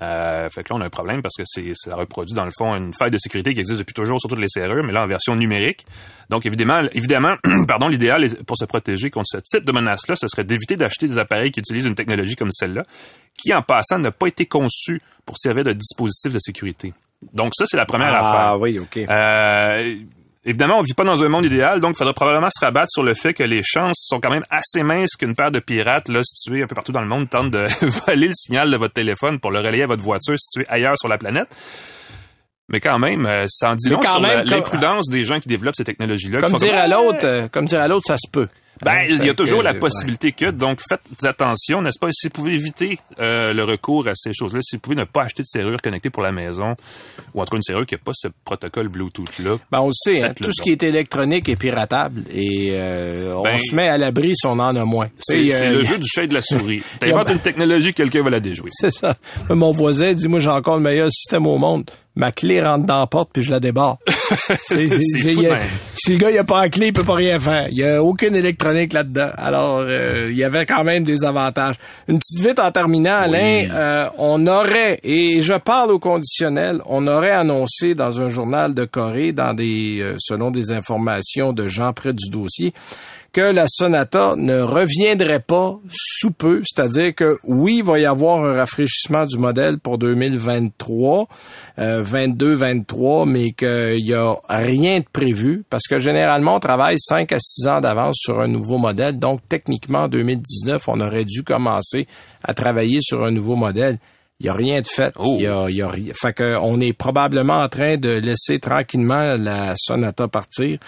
Euh, 0.00 0.48
fait 0.48 0.62
que 0.62 0.72
là, 0.72 0.78
on 0.78 0.82
a 0.82 0.86
un 0.86 0.90
problème 0.90 1.22
parce 1.22 1.34
que 1.36 1.42
c'est, 1.44 1.72
ça 1.74 1.96
reproduit, 1.96 2.34
dans 2.34 2.44
le 2.44 2.52
fond, 2.56 2.74
une 2.76 2.94
faille 2.94 3.10
de 3.10 3.18
sécurité 3.18 3.52
qui 3.52 3.60
existe 3.60 3.80
depuis 3.80 3.94
toujours 3.94 4.20
sur 4.20 4.28
toutes 4.28 4.38
les 4.38 4.48
serrures, 4.48 4.84
mais 4.84 4.92
là, 4.92 5.02
en 5.02 5.06
version 5.06 5.34
numérique. 5.34 5.84
Donc, 6.30 6.46
évidemment, 6.46 6.82
évidemment, 6.92 7.34
pardon, 7.68 7.88
l'idéal 7.88 8.28
pour 8.46 8.56
se 8.56 8.64
protéger 8.64 9.10
contre 9.10 9.26
ce 9.26 9.38
type 9.38 9.64
de 9.64 9.72
menace-là, 9.72 10.14
ce 10.14 10.28
serait 10.28 10.44
d'éviter 10.44 10.76
d'acheter 10.76 11.08
des 11.08 11.18
appareils 11.18 11.50
qui 11.50 11.60
utilisent 11.60 11.86
une 11.86 11.96
technologie 11.96 12.36
comme 12.36 12.52
celle-là, 12.52 12.84
qui, 13.36 13.52
en 13.52 13.62
passant, 13.62 13.98
n'a 13.98 14.12
pas 14.12 14.28
été 14.28 14.46
conçue 14.46 15.02
pour 15.26 15.36
servir 15.36 15.64
de 15.64 15.72
dispositif 15.72 16.32
de 16.32 16.38
sécurité. 16.38 16.94
Donc, 17.32 17.52
ça, 17.56 17.64
c'est 17.66 17.76
la 17.76 17.86
première 17.86 18.14
affaire. 18.14 18.40
Ah 18.40 18.58
oui, 18.58 18.78
OK. 18.78 18.98
Euh, 18.98 19.96
évidemment, 20.48 20.78
on 20.78 20.82
vit 20.82 20.94
pas 20.94 21.04
dans 21.04 21.22
un 21.22 21.28
monde 21.28 21.44
idéal, 21.44 21.78
donc 21.80 21.92
il 21.94 21.98
faudra 21.98 22.12
probablement 22.14 22.48
se 22.50 22.64
rabattre 22.64 22.88
sur 22.90 23.02
le 23.04 23.14
fait 23.14 23.34
que 23.34 23.44
les 23.44 23.60
chances 23.62 23.96
sont 24.08 24.18
quand 24.18 24.30
même 24.30 24.44
assez 24.50 24.82
minces 24.82 25.14
qu'une 25.16 25.34
paire 25.36 25.50
de 25.52 25.60
pirates, 25.60 26.08
là, 26.08 26.20
situés 26.24 26.62
un 26.62 26.66
peu 26.66 26.74
partout 26.74 26.92
dans 26.92 27.00
le 27.02 27.06
monde, 27.06 27.28
tentent 27.30 27.50
de 27.52 27.66
voler 28.06 28.28
le 28.28 28.34
signal 28.34 28.70
de 28.70 28.76
votre 28.76 28.94
téléphone 28.94 29.38
pour 29.38 29.50
le 29.50 29.60
relayer 29.60 29.84
à 29.84 29.86
votre 29.86 30.02
voiture 30.02 30.36
située 30.38 30.66
ailleurs 30.68 30.98
sur 30.98 31.08
la 31.08 31.18
planète. 31.18 31.48
Mais 32.70 32.80
quand 32.80 32.98
même, 32.98 33.24
euh, 33.24 33.44
ça 33.48 33.70
en 33.70 33.76
dit 33.76 33.88
long 33.88 34.02
sur 34.02 34.20
l'imprudence 34.44 35.08
des 35.08 35.24
gens 35.24 35.40
qui 35.40 35.48
développent 35.48 35.76
ces 35.76 35.84
technologies-là. 35.84 36.40
Comme 36.40 36.52
dire 36.58 36.68
faudra- 36.68 36.82
à 36.82 36.88
l'autre, 36.88 37.24
euh, 37.24 37.48
comme 37.48 37.64
dire 37.64 37.80
à 37.80 37.88
l'autre, 37.88 38.04
ça 38.06 38.16
se 38.18 38.30
peut. 38.30 38.48
Ben, 38.84 38.98
Hein, 38.98 39.06
il 39.20 39.26
y 39.26 39.30
a 39.30 39.34
toujours 39.34 39.60
que, 39.60 39.64
la 39.64 39.72
ouais. 39.72 39.78
possibilité 39.78 40.32
que, 40.32 40.50
donc 40.50 40.80
faites 40.88 41.00
attention, 41.24 41.82
n'est-ce 41.82 41.98
pas? 41.98 42.08
Si 42.12 42.28
vous 42.28 42.32
pouvez 42.32 42.54
éviter 42.54 42.98
euh, 43.20 43.52
le 43.52 43.64
recours 43.64 44.08
à 44.08 44.12
ces 44.14 44.32
choses-là, 44.32 44.60
si 44.62 44.76
vous 44.76 44.80
pouvez 44.80 44.96
ne 44.96 45.04
pas 45.04 45.22
acheter 45.22 45.42
de 45.42 45.48
serrure 45.48 45.80
connectée 45.82 46.10
pour 46.10 46.22
la 46.22 46.32
maison, 46.32 46.74
ou 47.34 47.40
en 47.40 47.44
tout 47.44 47.50
cas 47.50 47.56
une 47.56 47.62
serrure 47.62 47.86
qui 47.86 47.94
n'a 47.94 48.00
pas 48.04 48.12
ce 48.14 48.28
protocole 48.44 48.88
Bluetooth-là, 48.88 49.56
Ben, 49.70 49.80
on 49.80 49.88
le 49.88 49.92
sait, 49.94 50.22
hein, 50.22 50.32
tout 50.40 50.52
ce 50.52 50.62
qui 50.62 50.70
est 50.70 50.82
électronique 50.82 51.48
est 51.48 51.56
piratable 51.56 52.22
et 52.32 52.70
euh, 52.72 53.34
on 53.36 53.42
Ben, 53.42 53.58
se 53.58 53.74
met 53.74 53.88
à 53.88 53.98
l'abri 53.98 54.32
si 54.34 54.46
on 54.46 54.58
en 54.58 54.74
a 54.76 54.84
moins. 54.84 55.08
C'est 55.18 55.52
euh, 55.54 55.72
le 55.78 55.84
jeu 55.84 55.98
du 55.98 56.06
chat 56.06 56.24
et 56.24 56.28
de 56.28 56.34
la 56.34 56.42
souris. 56.42 56.82
T'inventes 57.00 57.30
une 57.30 57.38
technologie, 57.40 57.94
quelqu'un 57.94 58.22
va 58.22 58.30
la 58.30 58.40
déjouer. 58.40 58.70
C'est 58.72 58.90
ça. 58.90 59.16
Mon 59.50 59.72
voisin 59.72 60.12
dit, 60.12 60.28
moi, 60.28 60.40
j'ai 60.40 60.48
encore 60.48 60.76
le 60.76 60.82
meilleur 60.82 61.10
système 61.10 61.46
au 61.46 61.58
monde. 61.58 61.90
Ma 62.18 62.32
clé 62.32 62.60
rentre 62.60 62.84
dans 62.84 62.98
la 62.98 63.06
porte 63.06 63.30
puis 63.32 63.44
je 63.44 63.50
la 63.52 63.60
débarre. 63.60 63.96
C'est- 64.60 65.46
a- 65.46 65.50
ben. 65.50 65.58
si 65.94 66.10
le 66.12 66.18
gars 66.18 66.30
il 66.32 66.38
a 66.38 66.42
pas 66.42 66.62
la 66.62 66.68
clé, 66.68 66.88
il 66.88 66.92
peut 66.92 67.04
pas 67.04 67.14
rien 67.14 67.38
faire. 67.38 67.68
Il 67.70 67.78
y 67.78 67.84
a 67.84 68.02
aucune 68.02 68.34
électronique 68.34 68.92
là-dedans. 68.92 69.30
Alors, 69.38 69.84
euh, 69.86 70.26
il 70.30 70.36
y 70.36 70.42
avait 70.42 70.66
quand 70.66 70.82
même 70.82 71.04
des 71.04 71.24
avantages. 71.24 71.76
Une 72.08 72.18
petite 72.18 72.40
vite 72.44 72.58
en 72.58 72.72
terminant, 72.72 73.14
Alain, 73.14 73.68
euh, 73.70 74.08
on 74.18 74.44
aurait, 74.48 74.98
et 75.04 75.40
je 75.42 75.54
parle 75.54 75.92
au 75.92 76.00
conditionnel, 76.00 76.80
on 76.86 77.06
aurait 77.06 77.30
annoncé 77.30 77.94
dans 77.94 78.20
un 78.20 78.30
journal 78.30 78.74
de 78.74 78.84
Corée, 78.84 79.30
dans 79.32 79.54
des, 79.54 80.00
euh, 80.00 80.16
selon 80.18 80.50
des 80.50 80.72
informations 80.72 81.52
de 81.52 81.68
gens 81.68 81.92
près 81.92 82.12
du 82.12 82.28
dossier, 82.30 82.72
que 83.32 83.40
la 83.40 83.66
Sonata 83.68 84.34
ne 84.36 84.60
reviendrait 84.60 85.40
pas 85.40 85.78
sous 85.90 86.30
peu, 86.30 86.62
c'est-à-dire 86.64 87.14
que 87.14 87.36
oui, 87.44 87.78
il 87.78 87.84
va 87.84 87.98
y 87.98 88.06
avoir 88.06 88.42
un 88.44 88.54
rafraîchissement 88.54 89.26
du 89.26 89.38
modèle 89.38 89.78
pour 89.78 89.98
2023, 89.98 91.28
euh, 91.78 92.02
22-23, 92.02 93.28
mais 93.28 93.50
qu'il 93.52 94.06
y 94.06 94.14
a 94.14 94.34
rien 94.48 95.00
de 95.00 95.04
prévu 95.12 95.64
parce 95.68 95.86
que 95.86 95.98
généralement 95.98 96.56
on 96.56 96.60
travaille 96.60 96.96
5 96.98 97.30
à 97.32 97.38
6 97.38 97.66
ans 97.66 97.80
d'avance 97.80 98.16
sur 98.18 98.40
un 98.40 98.48
nouveau 98.48 98.78
modèle. 98.78 99.18
Donc 99.18 99.40
techniquement 99.48 100.04
en 100.04 100.08
2019, 100.08 100.88
on 100.88 101.00
aurait 101.00 101.24
dû 101.24 101.42
commencer 101.42 102.06
à 102.42 102.54
travailler 102.54 103.00
sur 103.02 103.24
un 103.24 103.30
nouveau 103.30 103.56
modèle. 103.56 103.98
Il 104.40 104.46
y 104.46 104.48
a 104.48 104.52
rien 104.54 104.80
de 104.80 104.86
fait. 104.86 105.12
Oh. 105.18 105.34
Il 105.36 105.42
y 105.42 105.46
a, 105.48 105.66
il 105.68 105.74
y 105.74 105.82
a 105.82 105.88
rien. 105.88 106.12
Fait 106.14 106.32
que 106.32 106.56
on 106.62 106.80
est 106.80 106.92
probablement 106.92 107.60
en 107.60 107.68
train 107.68 107.96
de 107.96 108.10
laisser 108.20 108.60
tranquillement 108.60 109.36
la 109.36 109.74
Sonata 109.76 110.28
partir 110.28 110.78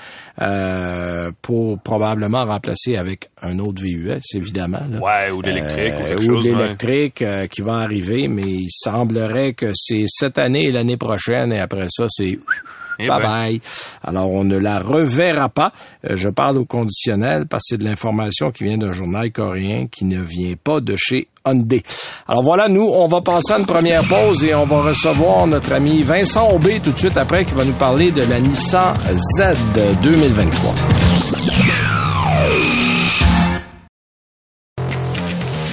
euh, 0.40 1.32
pour 1.42 1.80
probablement 1.80 2.44
remplacer 2.44 2.96
avec 2.96 3.28
un 3.42 3.58
autre 3.58 3.82
VUS, 3.82 4.20
évidemment. 4.34 4.82
là. 4.88 5.00
Ouais, 5.00 5.30
ou 5.32 5.42
de 5.42 5.48
l'électrique 5.48 5.94
ou 6.28 6.30
Euh, 6.30 6.34
ouais. 6.36 6.40
l'électrique 6.42 7.22
euh, 7.22 7.46
qui 7.48 7.62
va 7.62 7.78
arriver, 7.78 8.28
mais 8.28 8.42
il 8.46 8.68
semblerait 8.70 9.52
que 9.54 9.72
c'est 9.74 10.04
cette 10.06 10.38
année 10.38 10.66
et 10.66 10.72
l'année 10.72 10.96
prochaine, 10.96 11.52
et 11.52 11.58
après 11.58 11.86
ça, 11.90 12.06
c'est 12.08 12.38
Eh 13.00 13.08
bye 13.08 13.18
ben. 13.18 13.28
bye. 13.28 13.60
Alors, 14.04 14.30
on 14.30 14.44
ne 14.44 14.56
la 14.56 14.78
reverra 14.80 15.48
pas. 15.48 15.72
Euh, 16.08 16.16
je 16.16 16.28
parle 16.28 16.58
au 16.58 16.64
conditionnel 16.64 17.46
parce 17.46 17.62
que 17.64 17.66
c'est 17.70 17.78
de 17.78 17.84
l'information 17.84 18.50
qui 18.50 18.64
vient 18.64 18.78
d'un 18.78 18.92
journal 18.92 19.30
coréen 19.32 19.86
qui 19.90 20.04
ne 20.04 20.20
vient 20.20 20.54
pas 20.62 20.80
de 20.80 20.94
chez 20.96 21.28
Hyundai. 21.46 21.82
Alors 22.28 22.42
voilà, 22.42 22.68
nous, 22.68 22.86
on 22.86 23.06
va 23.06 23.20
passer 23.20 23.52
à 23.54 23.58
une 23.58 23.66
première 23.66 24.04
pause 24.04 24.44
et 24.44 24.54
on 24.54 24.66
va 24.66 24.82
recevoir 24.82 25.46
notre 25.46 25.72
ami 25.72 26.02
Vincent 26.02 26.50
Aubé 26.50 26.80
tout 26.80 26.92
de 26.92 26.98
suite 26.98 27.16
après 27.16 27.44
qui 27.44 27.54
va 27.54 27.64
nous 27.64 27.72
parler 27.72 28.10
de 28.10 28.22
la 28.22 28.40
Nissan 28.40 28.94
Z 29.36 29.42
2023. 30.02 30.74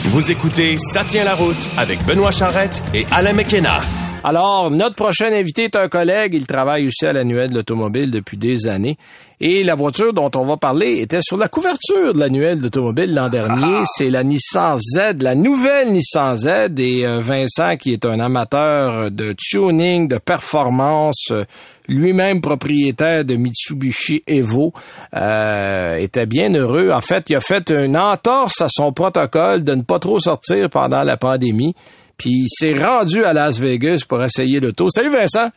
Vous 0.05 0.31
écoutez 0.31 0.77
Ça 0.79 1.03
tient 1.03 1.25
la 1.25 1.35
route 1.35 1.69
avec 1.77 2.03
Benoît 2.05 2.31
Charrette 2.31 2.81
et 2.93 3.05
Alain 3.11 3.33
McKenna. 3.33 3.81
Alors, 4.29 4.71
notre 4.71 4.95
prochain 4.95 5.31
invité 5.31 5.63
est 5.63 5.77
un 5.77 5.87
collègue. 5.87 6.33
Il 6.33 6.45
travaille 6.45 6.85
aussi 6.85 7.05
à 7.05 7.13
l'annuel 7.13 7.49
de 7.49 7.55
l'automobile 7.55 8.11
depuis 8.11 8.35
des 8.35 8.67
années. 8.67 8.97
Et 9.39 9.63
la 9.63 9.75
voiture 9.75 10.13
dont 10.13 10.31
on 10.35 10.45
va 10.45 10.57
parler 10.57 10.99
était 10.99 11.21
sur 11.21 11.37
la 11.37 11.47
couverture 11.47 12.11
de 12.11 12.19
l'annuel 12.19 12.59
d'automobile 12.59 13.13
l'an 13.13 13.29
dernier. 13.29 13.83
C'est 13.85 14.09
la 14.09 14.23
Nissan 14.23 14.79
Z, 14.79 15.21
la 15.21 15.35
nouvelle 15.35 15.91
Nissan 15.91 16.35
Z. 16.35 16.47
Et 16.79 17.05
euh, 17.05 17.21
Vincent, 17.21 17.77
qui 17.77 17.93
est 17.93 18.03
un 18.05 18.19
amateur 18.19 19.11
de 19.11 19.35
tuning, 19.37 20.07
de 20.07 20.17
performance, 20.17 21.27
euh, 21.29 21.43
lui-même 21.87 22.41
propriétaire 22.41 23.25
de 23.25 23.35
Mitsubishi 23.35 24.23
Evo, 24.25 24.73
euh, 25.15 25.97
était 25.97 26.25
bien 26.25 26.51
heureux. 26.55 26.89
En 26.91 27.01
fait, 27.01 27.29
il 27.29 27.35
a 27.35 27.39
fait 27.39 27.69
une 27.69 27.95
entorse 27.95 28.59
à 28.61 28.69
son 28.71 28.91
protocole 28.91 29.63
de 29.63 29.75
ne 29.75 29.83
pas 29.83 29.99
trop 29.99 30.19
sortir 30.19 30.67
pendant 30.71 31.03
la 31.03 31.15
pandémie. 31.15 31.75
Puis 32.17 32.31
il 32.31 32.49
s'est 32.49 32.73
rendu 32.73 33.23
à 33.23 33.33
Las 33.33 33.59
Vegas 33.59 34.01
pour 34.07 34.23
essayer 34.23 34.59
l'auto. 34.59 34.89
Salut 34.89 35.11
Vincent! 35.11 35.51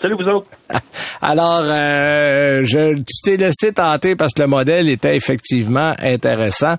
Salut 0.00 0.14
vous 0.14 0.28
autres. 0.28 0.46
Alors, 1.20 1.62
euh, 1.64 2.64
je, 2.64 2.94
tu 2.96 3.22
t'es 3.24 3.36
laissé 3.36 3.74
tenter 3.74 4.14
parce 4.14 4.32
que 4.32 4.42
le 4.42 4.48
modèle 4.48 4.88
était 4.88 5.16
effectivement 5.16 5.92
intéressant. 6.00 6.74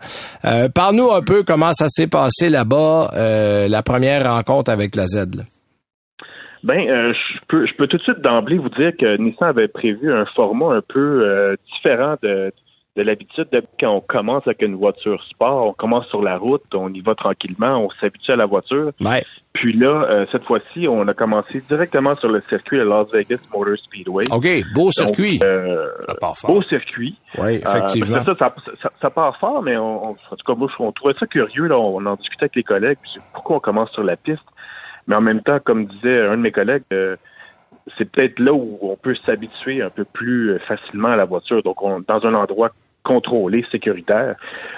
Euh, 0.46 0.70
Parle-nous 0.74 1.12
un 1.12 1.22
peu 1.22 1.44
comment 1.44 1.74
ça 1.74 1.88
s'est 1.90 2.08
passé 2.08 2.50
là-bas, 2.50 3.12
euh, 3.16 3.68
la 3.68 3.84
première 3.84 4.34
rencontre 4.34 4.72
avec 4.72 4.96
la 4.96 5.08
Z. 5.08 5.36
Là. 5.36 5.44
Ben, 6.64 6.80
euh, 6.90 7.14
je 7.14 7.40
peux, 7.48 7.66
je 7.66 7.74
peux 7.76 7.88
tout 7.88 7.98
de 7.98 8.04
suite 8.04 8.20
d'emblée 8.20 8.58
vous 8.58 8.70
dire 8.70 8.92
que 8.98 9.18
Nissan 9.18 9.50
avait 9.50 9.70
prévu 9.70 10.14
un 10.14 10.26
format 10.36 10.76
un 10.76 10.82
peu 10.82 11.24
euh, 11.24 11.56
différent 11.74 12.16
de, 12.22 12.52
de 12.96 13.04
l'habitude. 13.04 13.48
Quand 13.80 13.92
on 13.94 14.02
commence 14.02 14.46
avec 14.48 14.62
une 14.62 14.76
voiture 14.76 15.24
sport, 15.30 15.68
on 15.68 15.74
commence 15.74 16.08
sur 16.08 16.22
la 16.22 16.38
route, 16.38 16.64
on 16.74 16.92
y 16.94 17.02
va 17.02 17.16
tranquillement, 17.16 17.78
on 17.86 17.90
s'habitue 18.02 18.32
à 18.32 18.36
la 18.36 18.46
voiture. 18.46 18.92
Ouais. 19.02 19.24
Puis 19.54 19.74
là, 19.74 20.06
euh, 20.10 20.26
cette 20.32 20.44
fois-ci, 20.44 20.88
on 20.88 21.08
a 21.08 21.14
commencé 21.14 21.62
directement 21.70 22.16
sur 22.16 22.30
le 22.30 22.42
circuit 22.50 22.78
de 22.78 22.84
Las 22.84 23.12
Vegas 23.12 23.40
Motor 23.54 23.78
Speedway. 23.78 24.26
OK, 24.32 24.48
beau 24.76 24.92
circuit. 24.92 25.40
Donc, 25.40 25.50
euh, 25.50 25.88
Ça 26.08 26.16
part 26.16 26.38
fort. 26.38 26.52
beau 26.52 26.62
circuit. 26.64 27.18
oui, 27.38 27.56
effectivement. 27.56 28.18
Euh, 28.18 28.24
ça, 28.24 28.36
ça, 28.38 28.50
ça, 28.82 28.92
ça 29.02 29.10
part 29.10 29.38
fort, 29.38 29.62
mais 29.64 29.76
on, 29.78 30.06
on, 30.06 30.10
en 30.12 30.14
tout 30.14 30.46
cas, 30.46 30.54
moi, 30.56 30.70
on 30.80 30.92
trouvait 30.92 31.16
ça 31.20 31.26
curieux. 31.26 31.66
Là, 31.68 31.78
on 31.80 32.06
en 32.06 32.16
discutait 32.16 32.44
avec 32.44 32.56
les 32.56 32.64
collègues. 32.64 32.98
Puis 33.02 33.14
pourquoi 33.34 33.58
on 33.58 33.60
commence 33.60 33.92
sur 33.92 34.04
la 34.04 34.16
piste? 34.18 34.44
Mais 35.08 35.16
en 35.16 35.22
même 35.22 35.42
temps, 35.42 35.60
comme 35.64 35.86
disait 35.86 36.22
un 36.22 36.38
de 36.38 36.42
mes 36.42 36.52
collègues, 36.52 36.84
euh, 36.94 37.16
c'est 37.98 38.10
peut-être 38.10 38.40
là 38.40 38.54
où 38.54 38.78
on 38.82 38.96
peut 38.96 39.16
s'habituer 39.26 39.82
un 39.82 39.90
peu 39.90 40.06
plus 40.06 40.52
euh, 40.52 40.60
facilement 40.60 41.10
à 41.10 41.16
la 41.16 41.26
voiture. 41.26 41.64
Donc, 41.64 41.82
on, 41.82 42.00
dans 42.02 42.26
un 42.26 42.34
endroit 42.34 42.72
contrôlé, 43.04 43.66
sécuritaire. 43.72 44.36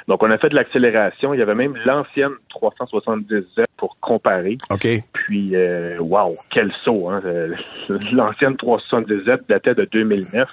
Donc, 0.07 0.23
on 0.23 0.31
a 0.31 0.37
fait 0.37 0.49
de 0.49 0.55
l'accélération. 0.55 1.33
Il 1.33 1.39
y 1.39 1.43
avait 1.43 1.55
même 1.55 1.75
l'ancienne 1.85 2.31
370Z 2.53 3.65
pour 3.77 3.97
comparer. 3.99 4.57
OK. 4.69 4.87
Puis, 5.11 5.55
euh, 5.55 5.97
wow, 5.99 6.35
quel 6.49 6.71
saut! 6.71 7.09
Hein? 7.09 7.21
Euh, 7.25 7.55
L'ancienne 8.11 8.53
370Z 8.53 9.41
datait 9.49 9.75
de 9.75 9.85
2009. 9.85 10.49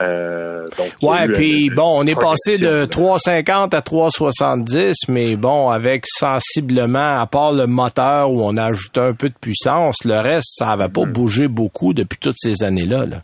Euh, 0.00 0.68
donc, 0.78 0.88
Ouais, 1.02 1.28
puis 1.28 1.70
euh, 1.70 1.74
bon, 1.74 2.00
on 2.00 2.06
est 2.06 2.14
passé 2.18 2.58
de 2.58 2.86
projection, 2.86 3.16
350 3.18 3.74
à 3.74 3.82
370, 3.82 4.94
mais 5.08 5.36
bon, 5.36 5.68
avec 5.68 6.04
sensiblement, 6.06 7.18
à 7.20 7.26
part 7.26 7.52
le 7.52 7.66
moteur 7.66 8.32
où 8.32 8.42
on 8.42 8.56
a 8.56 8.64
ajouté 8.64 9.00
un 9.00 9.14
peu 9.14 9.28
de 9.28 9.34
puissance, 9.40 10.04
le 10.04 10.20
reste, 10.20 10.56
ça 10.58 10.74
n'avait 10.76 10.90
pas 10.90 11.04
bougé 11.04 11.48
beaucoup 11.48 11.92
depuis 11.92 12.18
toutes 12.18 12.38
ces 12.38 12.64
années-là. 12.64 13.06
Là. 13.06 13.16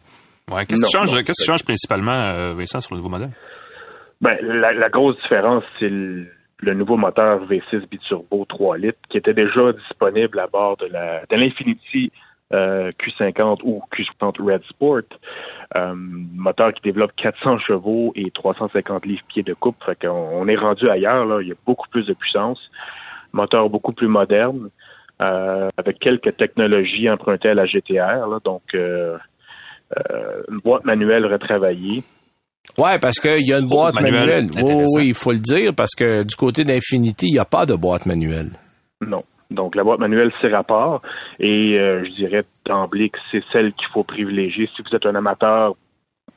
Ouais, 0.50 0.66
qu'est-ce 0.66 0.84
qui 0.84 0.92
change, 0.92 1.14
non. 1.14 1.22
qui 1.22 1.44
change 1.44 1.64
principalement, 1.64 2.12
euh, 2.12 2.52
Vincent, 2.54 2.80
sur 2.80 2.94
le 2.94 3.00
nouveau 3.00 3.10
modèle? 3.10 3.30
Ben, 4.20 4.36
la, 4.42 4.72
la 4.72 4.88
grosse 4.88 5.16
différence, 5.22 5.64
c'est 5.78 5.88
le, 5.88 6.26
le 6.60 6.74
nouveau 6.74 6.96
moteur 6.96 7.46
V6 7.46 7.88
biturbo 7.88 8.44
3 8.48 8.78
litres 8.78 8.98
qui 9.10 9.18
était 9.18 9.34
déjà 9.34 9.72
disponible 9.72 10.38
à 10.38 10.46
bord 10.46 10.76
de 10.76 10.86
la 10.86 11.22
de 11.28 11.36
l'Infinity 11.36 12.12
euh, 12.52 12.92
Q50 12.92 13.60
ou 13.64 13.82
Q50 13.92 14.42
Red 14.42 14.62
Sport. 14.68 15.02
Euh, 15.74 15.94
moteur 15.96 16.72
qui 16.72 16.82
développe 16.82 17.12
400 17.16 17.58
chevaux 17.58 18.12
et 18.14 18.30
350 18.30 19.06
livres-pieds 19.06 19.42
de 19.42 19.54
coupe. 19.54 19.76
Fait 19.84 19.98
qu'on 20.00 20.10
on 20.14 20.48
est 20.48 20.56
rendu 20.56 20.88
ailleurs. 20.88 21.24
Là. 21.24 21.40
Il 21.42 21.48
y 21.48 21.52
a 21.52 21.56
beaucoup 21.66 21.88
plus 21.88 22.06
de 22.06 22.14
puissance. 22.14 22.60
Moteur 23.32 23.68
beaucoup 23.68 23.92
plus 23.92 24.08
moderne. 24.08 24.70
euh, 25.20 25.68
avec 25.76 25.98
quelques 25.98 26.36
technologies 26.36 27.08
empruntées 27.08 27.48
à 27.48 27.54
la 27.54 27.66
GTR. 27.66 28.26
Là. 28.28 28.38
Donc, 28.44 28.62
euh, 28.74 29.16
euh, 29.96 30.42
une 30.50 30.58
boîte 30.58 30.84
manuelle 30.84 31.26
retravaillée. 31.26 32.02
Ouais, 32.76 32.98
parce 32.98 33.18
qu'il 33.20 33.46
y 33.46 33.52
a 33.52 33.58
une 33.58 33.68
boîte 33.68 33.94
manuel, 33.94 34.46
manuelle. 34.46 34.48
Oui, 34.56 34.84
oui, 34.94 35.06
il 35.08 35.14
faut 35.14 35.32
le 35.32 35.38
dire, 35.38 35.72
parce 35.74 35.94
que 35.94 36.24
du 36.24 36.34
côté 36.34 36.64
d'Infinity, 36.64 37.28
il 37.28 37.32
n'y 37.32 37.38
a 37.38 37.44
pas 37.44 37.64
de 37.64 37.74
boîte 37.74 38.06
manuelle. 38.06 38.50
Non. 39.00 39.22
Donc, 39.50 39.74
la 39.74 39.84
boîte 39.84 40.00
manuelle, 40.00 40.32
c'est 40.40 40.48
rapport. 40.48 41.02
Et 41.38 41.78
euh, 41.78 42.04
je 42.04 42.10
dirais 42.10 42.44
d'emblée 42.64 43.10
que 43.10 43.18
c'est 43.30 43.44
celle 43.52 43.72
qu'il 43.72 43.88
faut 43.88 44.04
privilégier 44.04 44.68
si 44.74 44.82
vous 44.82 44.94
êtes 44.94 45.06
un 45.06 45.14
amateur 45.14 45.74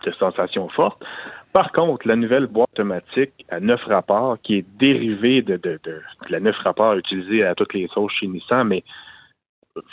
de 0.05 0.11
sensations 0.11 0.69
fortes. 0.69 1.03
Par 1.51 1.71
contre, 1.71 2.07
la 2.07 2.15
nouvelle 2.15 2.45
boîte 2.45 2.69
automatique 2.73 3.45
à 3.49 3.59
neuf 3.59 3.83
rapports, 3.85 4.37
qui 4.41 4.57
est 4.57 4.65
dérivée 4.77 5.41
de, 5.41 5.57
de, 5.57 5.79
de, 5.83 6.01
de 6.27 6.31
la 6.31 6.39
neuf 6.39 6.57
rapports 6.57 6.93
utilisée 6.93 7.43
à 7.43 7.55
toutes 7.55 7.73
les 7.73 7.87
sauces 7.87 8.13
chez 8.13 8.27
Nissan, 8.27 8.67
mais 8.67 8.83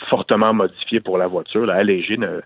fortement 0.07 0.53
modifiée 0.53 0.99
pour 0.99 1.17
la 1.17 1.27
voiture, 1.27 1.65
là, 1.65 1.75
allégée 1.75 2.17
ne- 2.17 2.41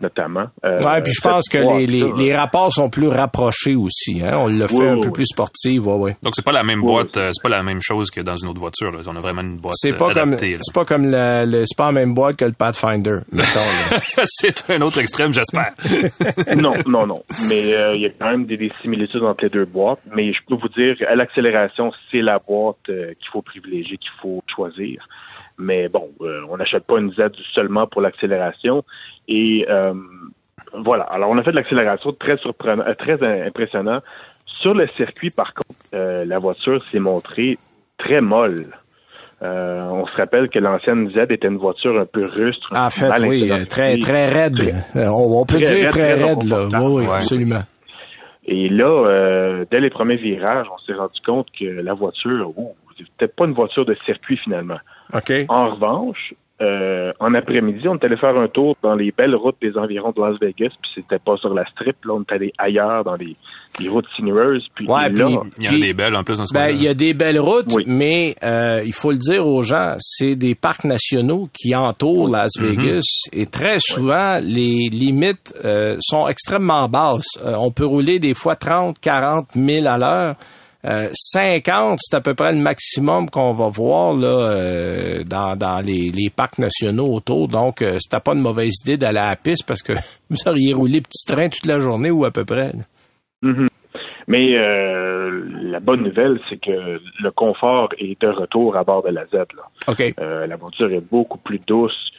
notamment. 0.00 0.46
Euh, 0.64 0.80
ouais, 0.80 1.02
puis 1.02 1.12
je 1.12 1.20
pense 1.20 1.48
que 1.48 1.58
les, 1.58 1.86
les, 1.86 2.34
rapports 2.36 2.72
sont 2.72 2.90
plus 2.90 3.08
rapprochés 3.08 3.74
aussi. 3.76 4.22
Hein? 4.22 4.36
On 4.38 4.46
l'a 4.48 4.68
fait 4.68 4.74
Oui, 4.74 4.86
un 4.88 4.94
oui, 4.94 5.00
peu 5.00 5.06
oui. 5.08 5.12
plus 5.12 5.26
sportif, 5.26 5.80
ouais, 5.82 5.94
ouais. 5.94 6.16
Donc, 6.22 6.34
c'est 6.34 6.44
pas 6.44 6.52
la 6.52 6.64
même 6.64 6.80
boîte, 6.80 7.16
euh, 7.16 7.30
c'est 7.32 7.42
pas 7.42 7.48
la 7.48 7.62
même 7.62 7.80
chose 7.80 8.10
que 8.10 8.20
dans 8.20 8.36
une 8.36 8.48
autre 8.48 8.60
voiture. 8.60 8.90
Là. 8.90 8.98
On 9.06 9.16
a 9.16 9.20
vraiment 9.20 9.42
une 9.42 9.58
boîte 9.58 9.76
C'est 9.78 9.92
euh, 9.92 9.96
pas 9.96 10.12
comme 10.12 10.32
adaptée. 10.32 10.58
c'est 10.60 10.74
pas 10.74 10.84
comme 10.84 11.10
la, 11.10 11.46
le, 11.46 11.64
c'est 11.66 11.76
pas 11.76 11.86
la 11.86 11.92
même 11.92 12.14
boîte 12.14 12.36
que 12.36 12.44
le 12.44 12.52
Pathfinder. 12.52 13.20
c'est 14.02 14.70
un 14.70 14.80
autre 14.82 14.98
extrême, 14.98 15.32
j'espère. 15.32 15.72
non, 16.56 16.74
non, 16.86 17.06
non. 17.06 17.22
Mais 17.48 17.74
euh, 17.74 17.94
il 17.94 18.02
y 18.02 18.06
a 18.06 18.10
quand 18.10 18.30
même 18.30 18.46
des, 18.46 18.56
des 18.56 18.72
similitudes 18.82 19.22
entre 19.22 19.44
les 19.44 19.50
deux 19.50 19.64
boîtes. 19.64 20.00
Mais 20.14 20.32
je 20.32 20.40
peux 20.46 20.56
vous 20.56 20.68
dire, 20.68 20.96
à 21.08 21.14
l'accélération, 21.14 21.92
c'est 22.10 22.20
la 22.20 22.38
boîte 22.38 22.76
euh, 22.88 23.12
qu'il 23.20 23.28
faut 23.32 23.42
privilégier, 23.42 23.96
qu'il 23.96 24.10
faut 24.20 24.42
choisir. 24.54 25.06
Mais 25.58 25.88
bon, 25.88 26.10
euh, 26.20 26.40
on 26.50 26.56
n'achète 26.56 26.84
pas 26.84 26.98
une 26.98 27.12
Z 27.12 27.30
seulement 27.54 27.86
pour 27.86 28.00
l'accélération. 28.00 28.84
Et 29.28 29.66
euh, 29.68 29.94
voilà. 30.72 31.04
Alors, 31.04 31.30
on 31.30 31.38
a 31.38 31.42
fait 31.42 31.52
de 31.52 31.56
l'accélération 31.56 32.12
très 32.12 32.36
surprenant, 32.38 32.84
euh, 32.86 32.94
très 32.94 33.22
impressionnant. 33.46 34.00
Sur 34.46 34.74
le 34.74 34.86
circuit, 34.88 35.30
par 35.30 35.54
contre, 35.54 35.80
euh, 35.94 36.24
la 36.24 36.38
voiture 36.38 36.82
s'est 36.90 36.98
montrée 36.98 37.58
très 37.98 38.20
molle. 38.20 38.66
Euh, 39.42 39.82
on 39.90 40.06
se 40.06 40.16
rappelle 40.16 40.48
que 40.48 40.58
l'ancienne 40.58 41.10
Z 41.10 41.30
était 41.30 41.48
une 41.48 41.58
voiture 41.58 41.98
un 42.00 42.06
peu 42.06 42.24
rustre. 42.24 42.72
En 42.74 42.88
fait, 42.88 43.10
oui, 43.26 43.50
très 43.68 43.98
très 43.98 44.28
raide. 44.28 44.74
On, 44.94 45.40
on 45.40 45.44
peut 45.44 45.60
Très 45.60 45.74
dire 45.74 45.88
très 45.88 46.14
raide, 46.14 46.44
là. 46.44 46.66
Oui, 46.80 47.02
oui, 47.02 47.06
absolument. 47.12 47.62
Et 48.46 48.68
là, 48.68 48.84
euh, 48.86 49.64
dès 49.70 49.80
les 49.80 49.90
premiers 49.90 50.16
virages, 50.16 50.66
on 50.72 50.78
s'est 50.78 50.94
rendu 50.94 51.20
compte 51.24 51.48
que 51.58 51.64
la 51.64 51.94
voiture, 51.94 52.52
ouh, 52.56 52.74
c'était 52.98 53.32
pas 53.32 53.44
une 53.46 53.54
voiture 53.54 53.84
de 53.84 53.96
circuit 54.06 54.36
finalement. 54.36 54.78
En 55.48 55.70
revanche, 55.70 56.34
euh, 56.62 57.12
en 57.18 57.34
après-midi, 57.34 57.88
on 57.88 57.96
est 57.96 58.04
allé 58.04 58.16
faire 58.16 58.36
un 58.38 58.46
tour 58.46 58.76
dans 58.82 58.94
les 58.94 59.10
belles 59.10 59.34
routes 59.34 59.56
des 59.60 59.76
environs 59.76 60.12
de 60.16 60.20
Las 60.20 60.38
Vegas, 60.40 60.70
puis 60.80 60.90
c'était 60.94 61.18
pas 61.18 61.36
sur 61.36 61.52
la 61.52 61.64
strip, 61.66 61.96
là, 62.04 62.14
on 62.14 62.20
est 62.22 62.32
allé 62.32 62.52
ailleurs 62.58 63.02
dans 63.02 63.16
les, 63.16 63.34
les 63.80 63.88
routes 63.88 64.06
sinueuses, 64.14 64.64
puis 64.72 64.86
Ouais, 64.86 65.08
là, 65.10 65.28
Il 65.58 65.64
y 65.64 65.68
en 65.68 65.72
a 65.74 65.78
des 65.86 65.94
belles 65.94 66.14
en 66.14 66.22
plus 66.22 66.36
dans 66.38 66.46
ce 66.46 66.54
Ben, 66.54 66.60
coin-là. 66.60 66.76
il 66.76 66.82
y 66.82 66.86
a 66.88 66.94
des 66.94 67.12
belles 67.12 67.40
routes, 67.40 67.72
Oui. 67.74 67.82
mais 67.88 68.36
euh, 68.44 68.82
il 68.86 68.92
faut 68.92 69.10
le 69.10 69.18
dire 69.18 69.44
aux 69.46 69.64
gens, 69.64 69.96
c'est 69.98 70.36
des 70.36 70.54
parcs 70.54 70.84
nationaux 70.84 71.48
qui 71.52 71.74
entourent 71.74 72.28
Las 72.28 72.52
Vegas 72.60 73.02
et 73.32 73.46
très 73.46 73.78
souvent 73.80 74.38
les 74.40 74.88
limites 74.92 75.52
euh, 75.64 75.96
sont 76.00 76.28
extrêmement 76.28 76.88
basses. 76.88 77.26
Euh, 77.44 77.54
on 77.58 77.72
peut 77.72 77.84
rouler 77.84 78.20
des 78.20 78.34
fois 78.34 78.54
30, 78.54 78.96
40 79.00 79.48
000 79.56 79.86
à 79.88 79.98
l'heure. 79.98 80.36
Euh, 80.84 81.08
50, 81.12 81.98
c'est 82.00 82.16
à 82.16 82.20
peu 82.20 82.34
près 82.34 82.52
le 82.52 82.58
maximum 82.58 83.30
qu'on 83.30 83.54
va 83.54 83.68
voir 83.70 84.14
là 84.14 84.26
euh, 84.26 85.24
dans, 85.24 85.56
dans 85.56 85.84
les, 85.84 86.10
les 86.10 86.28
parcs 86.28 86.58
nationaux 86.58 87.14
autour. 87.14 87.48
Donc, 87.48 87.80
euh, 87.80 87.98
c'était 88.00 88.20
pas 88.20 88.34
une 88.34 88.42
mauvaise 88.42 88.74
idée 88.84 88.98
d'aller 88.98 89.18
à 89.18 89.30
la 89.30 89.36
piste 89.36 89.66
parce 89.66 89.82
que 89.82 89.92
vous 90.30 90.36
auriez 90.46 90.74
roulé 90.74 91.00
petit 91.00 91.24
train 91.26 91.48
toute 91.48 91.66
la 91.66 91.80
journée 91.80 92.10
ou 92.10 92.24
à 92.24 92.30
peu 92.30 92.44
près. 92.44 92.72
Mhm. 93.42 93.66
Mais 94.26 94.56
euh, 94.56 95.44
la 95.60 95.80
bonne 95.80 96.02
nouvelle, 96.02 96.40
c'est 96.48 96.56
que 96.60 97.00
le 97.20 97.30
confort 97.30 97.90
est 97.98 98.20
de 98.20 98.28
retour 98.28 98.76
à 98.76 98.84
bord 98.84 99.02
de 99.02 99.10
la 99.10 99.26
Z. 99.26 99.34
Là. 99.34 99.68
OK. 99.88 100.14
Euh, 100.18 100.46
la 100.46 100.56
voiture 100.56 100.90
est 100.90 101.00
beaucoup 101.10 101.38
plus 101.38 101.58
douce, 101.58 102.10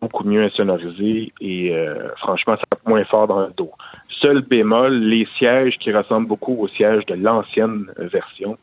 beaucoup 0.00 0.24
mieux 0.24 0.42
insonorisée 0.42 1.32
et 1.40 1.74
euh, 1.74 2.08
franchement, 2.16 2.56
ça 2.56 2.62
tape 2.70 2.86
moins 2.86 3.04
fort 3.04 3.26
dans 3.26 3.40
le 3.40 3.52
dos. 3.56 3.72
Seul 4.20 4.42
bémol, 4.42 4.92
les 5.00 5.26
sièges 5.38 5.76
qui 5.78 5.92
ressemblent 5.92 6.28
beaucoup 6.28 6.56
aux 6.58 6.68
sièges 6.68 7.06
de 7.06 7.14
l'ancienne 7.14 7.86
version. 7.98 8.58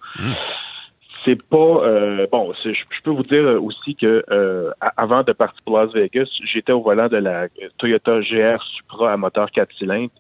C'est 1.26 1.44
pas 1.50 1.58
euh, 1.58 2.28
bon. 2.32 2.54
Je 2.64 2.72
je 2.72 3.02
peux 3.04 3.12
vous 3.12 3.24
dire 3.24 3.62
aussi 3.62 3.96
que 3.96 4.24
euh, 4.32 4.70
avant 4.96 5.24
de 5.24 5.34
partir 5.34 5.62
pour 5.66 5.80
Las 5.80 5.92
Vegas, 5.92 6.30
j'étais 6.46 6.72
au 6.72 6.82
volant 6.82 7.08
de 7.08 7.18
la 7.18 7.48
Toyota 7.78 8.20
GR 8.22 8.62
Supra 8.76 9.14
à 9.14 9.18
moteur 9.18 9.52
4 9.52 9.70
cylindres. 9.78 10.12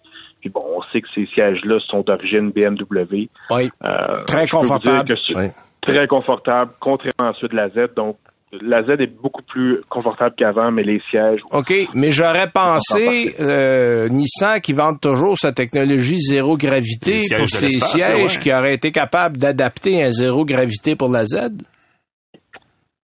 Puis 0.41 0.50
bon, 0.50 0.63
on 0.76 0.82
sait 0.91 1.02
que 1.02 1.08
ces 1.13 1.26
sièges-là 1.28 1.80
sont 1.80 2.02
d'origine 2.02 2.52
BMW. 2.52 3.30
Oui. 3.52 3.69
Euh, 3.84 4.23
Très 4.26 4.47
confortable. 4.47 5.15
Oui. 5.36 5.47
Très 5.82 6.08
confortable, 6.08 6.71
contrairement 6.80 7.32
à 7.32 7.34
ceux 7.39 7.47
de 7.47 7.56
la 7.56 7.69
Z. 7.69 7.93
Donc, 7.95 8.17
la 8.51 8.81
Z 8.83 9.01
est 9.01 9.07
beaucoup 9.07 9.41
plus 9.41 9.81
confortable 9.89 10.36
qu'avant, 10.38 10.71
mais 10.71 10.83
les 10.83 11.01
sièges. 11.10 11.41
OK, 11.51 11.73
mais 11.93 12.12
j'aurais 12.12 12.49
pensé 12.49 13.36
euh, 13.39 14.07
Nissan 14.10 14.62
qui 14.62 14.73
vend 14.73 14.95
toujours 14.95 15.38
sa 15.38 15.51
technologie 15.51 16.19
zéro 16.21 16.55
gravité 16.57 17.19
Les 17.29 17.38
pour 17.38 17.49
ses 17.49 17.69
sièges 17.69 18.36
ouais. 18.36 18.41
qui 18.41 18.53
aurait 18.53 18.73
été 18.73 18.91
capable 18.91 19.38
d'adapter 19.38 20.01
un 20.03 20.12
zéro 20.12 20.45
gravité 20.45 20.95
pour 20.95 21.10
la 21.10 21.25
Z. 21.25 21.49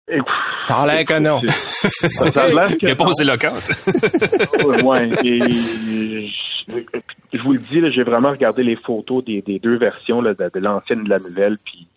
L'air 0.85 1.05
que 1.05 1.19
non. 1.19 1.41
Réponse 2.81 3.19
éloquente. 3.19 3.69
non. 4.63 4.87
Ouais, 4.87 5.09
et 5.25 5.39
je, 5.39 6.81
je 7.33 7.41
vous 7.43 7.53
le 7.53 7.59
dis, 7.59 7.81
là, 7.81 7.89
j'ai 7.91 8.03
vraiment 8.03 8.31
regardé 8.31 8.63
les 8.63 8.77
photos 8.77 9.25
des, 9.25 9.41
des 9.41 9.59
deux 9.59 9.77
versions 9.77 10.21
là, 10.21 10.33
de, 10.33 10.49
de 10.53 10.59
l'ancienne 10.59 11.01
et 11.01 11.03
de 11.03 11.09
la 11.09 11.19
nouvelle, 11.19 11.57
puis 11.63 11.87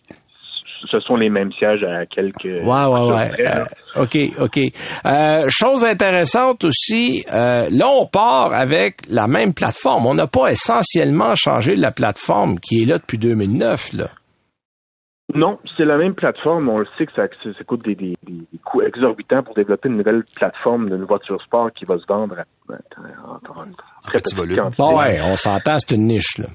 ce 0.89 0.99
sont 0.99 1.15
les 1.15 1.29
mêmes 1.29 1.51
sièges 1.53 1.83
à 1.83 2.05
quelques. 2.05 2.43
Ouais, 2.43 2.61
ouais, 2.85 3.09
ouais. 3.09 3.31
Euh, 3.47 4.01
OK, 4.03 4.17
OK. 4.39 4.59
Euh, 5.05 5.45
chose 5.49 5.83
intéressante 5.83 6.63
aussi, 6.63 7.25
euh, 7.33 7.67
là, 7.71 7.87
on 7.89 8.05
part 8.05 8.53
avec 8.53 8.97
la 9.09 9.27
même 9.27 9.53
plateforme. 9.53 10.05
On 10.05 10.13
n'a 10.15 10.27
pas 10.27 10.49
essentiellement 10.49 11.35
changé 11.35 11.75
la 11.75 11.91
plateforme 11.91 12.59
qui 12.59 12.83
est 12.83 12.85
là 12.85 12.97
depuis 12.97 13.17
2009, 13.17 13.93
là. 13.93 14.07
Non, 15.35 15.59
c'est 15.75 15.83
la 15.83 15.97
même 15.97 16.15
plateforme. 16.15 16.69
On 16.69 16.77
le 16.77 16.87
sait 16.97 17.05
que 17.05 17.11
ça, 17.13 17.23
ça, 17.43 17.49
ça 17.57 17.63
coûte 17.65 17.83
des, 17.83 17.95
des, 17.95 18.13
des 18.23 18.45
coûts 18.63 18.81
exorbitants 18.81 19.43
pour 19.43 19.55
développer 19.55 19.89
une 19.89 19.97
nouvelle 19.97 20.23
plateforme 20.35 20.89
d'une 20.89 21.03
voiture 21.03 21.41
sport 21.41 21.69
qui 21.73 21.83
va 21.83 21.97
se 21.97 22.05
vendre 22.07 22.35
à, 22.39 22.73
à- 22.73 22.77
très 24.03 24.19
petit 24.21 24.35
volume. 24.35 24.69
Bon, 24.77 24.97
ouais, 24.97 25.19
on 25.21 25.35
s'entend, 25.35 25.77
c'est 25.79 25.95
une 25.95 26.07
niche, 26.07 26.37
là. 26.37 26.45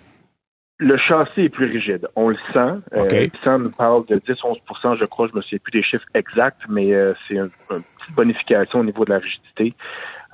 Le 0.83 0.97
châssis 0.97 1.42
est 1.42 1.49
plus 1.49 1.66
rigide. 1.71 2.09
On 2.16 2.29
le 2.29 2.37
sent. 2.53 2.75
Euh, 2.95 3.03
Nissan 3.35 3.62
nous 3.62 3.71
parle 3.71 4.05
de 4.07 4.16
10-11% 4.16 4.97
je 4.99 5.05
crois. 5.05 5.29
Je 5.31 5.37
me 5.37 5.40
souviens 5.42 5.59
plus 5.62 5.71
des 5.71 5.83
chiffres 5.83 6.07
exacts, 6.14 6.61
mais 6.68 6.92
euh, 6.92 7.14
c'est 7.29 7.38
un- 7.38 7.45
une 7.71 7.83
petite 7.99 8.14
bonification 8.16 8.81
au 8.81 8.85
niveau 8.85 9.05
de 9.05 9.11
la 9.11 9.18
rigidité. 9.18 9.75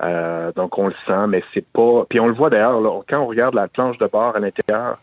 Euh, 0.01 0.51
donc, 0.53 0.77
on 0.77 0.87
le 0.87 0.93
sent, 1.05 1.27
mais 1.27 1.43
c'est 1.53 1.65
pas... 1.71 2.05
Puis 2.09 2.19
on 2.19 2.27
le 2.27 2.33
voit 2.33 2.49
d'ailleurs, 2.49 2.79
quand 3.09 3.19
on 3.19 3.27
regarde 3.27 3.53
la 3.53 3.67
planche 3.67 3.97
de 3.97 4.07
bord 4.07 4.35
à 4.35 4.39
l'intérieur, 4.39 4.97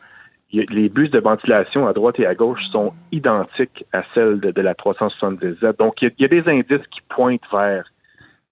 les 0.53 0.89
bus 0.89 1.11
de 1.11 1.19
ventilation 1.19 1.87
à 1.87 1.93
droite 1.93 2.19
et 2.19 2.27
à 2.27 2.35
gauche 2.35 2.61
sont 2.73 2.93
identiques 3.13 3.85
à 3.93 4.03
celles 4.15 4.41
de, 4.41 4.51
de 4.53 4.63
la 4.63 4.75
370Z. 4.75 5.77
Donc, 5.79 6.01
il 6.01 6.07
y, 6.07 6.09
a, 6.09 6.11
il 6.19 6.23
y 6.23 6.25
a 6.25 6.29
des 6.43 6.49
indices 6.51 6.87
qui 6.91 7.01
pointent 7.09 7.43
vers 7.53 7.85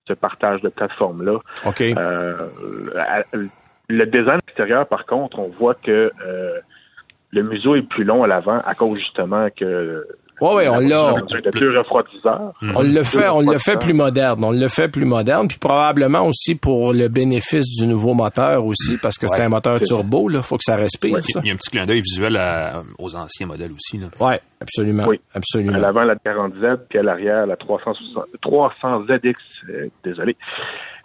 ce 0.07 0.13
partage 0.13 0.61
de 0.61 0.69
plateforme-là. 0.69 1.39
OK. 1.67 1.81
Euh, 1.81 2.49
à- 2.99 3.23
le 3.89 4.07
design 4.07 4.39
extérieur, 4.47 4.87
par 4.87 5.07
contre, 5.07 5.39
on 5.39 5.49
voit 5.49 5.75
que 5.75 6.11
euh, 6.27 6.59
le 7.35 7.43
museau 7.43 7.75
est 7.75 7.83
plus 7.89 8.05
long 8.05 8.23
à 8.23 8.27
l'avant 8.27 8.61
à 8.65 8.75
cause 8.75 8.99
justement 8.99 9.49
que 9.57 10.07
Ouais, 10.41 10.53
ouais, 10.57 10.69
on 10.69 10.79
l'a. 10.81 11.13
de 11.15 11.51
deux 11.61 11.79
refroidisseurs. 11.79 12.53
On 12.75 12.83
le 12.83 13.05
fait, 13.05 13.29
on 13.29 13.41
le 13.41 13.57
fait 13.59 13.79
plus 13.79 13.93
moderne. 13.93 14.43
On 14.45 14.51
le 14.51 14.67
fait 14.69 14.89
plus 14.89 15.05
moderne, 15.05 15.47
puis 15.47 15.59
probablement 15.59 16.27
aussi 16.27 16.57
pour 16.57 16.93
le 16.93 17.07
bénéfice 17.07 17.65
du 17.79 17.87
nouveau 17.87 18.15
moteur 18.15 18.67
aussi, 18.67 18.99
parce 18.99 19.17
que 19.17 19.29
c'est 19.29 19.43
un 19.43 19.49
moteur 19.49 19.79
turbo, 19.81 20.29
là. 20.29 20.43
Faut 20.43 20.57
que 20.57 20.65
ça 20.65 20.75
respire, 20.75 21.23
ça. 21.25 21.41
Il 21.45 21.47
y 21.47 21.51
a 21.51 21.55
un 21.55 21.57
petit 21.57 21.71
clin 21.71 21.87
d'œil 21.87 22.01
visuel 22.01 22.37
à- 22.37 22.83
aux 22.99 23.15
anciens 23.15 23.47
modèles 23.47 23.71
aussi. 23.73 23.97
Là. 23.97 24.09
Ouais, 24.21 24.41
absolument. 24.61 25.05
Oui. 25.07 25.21
À 25.33 25.39
Absolument. 25.39 25.79
l'avant, 25.79 26.03
la 26.03 26.17
40Z, 26.17 26.79
puis 26.89 26.99
à 26.99 27.05
l'arrière, 27.05 27.47
la 27.47 27.55
360, 27.57 28.25
300ZX, 28.43 29.35
euh, 29.71 29.87
désolé. 30.03 30.37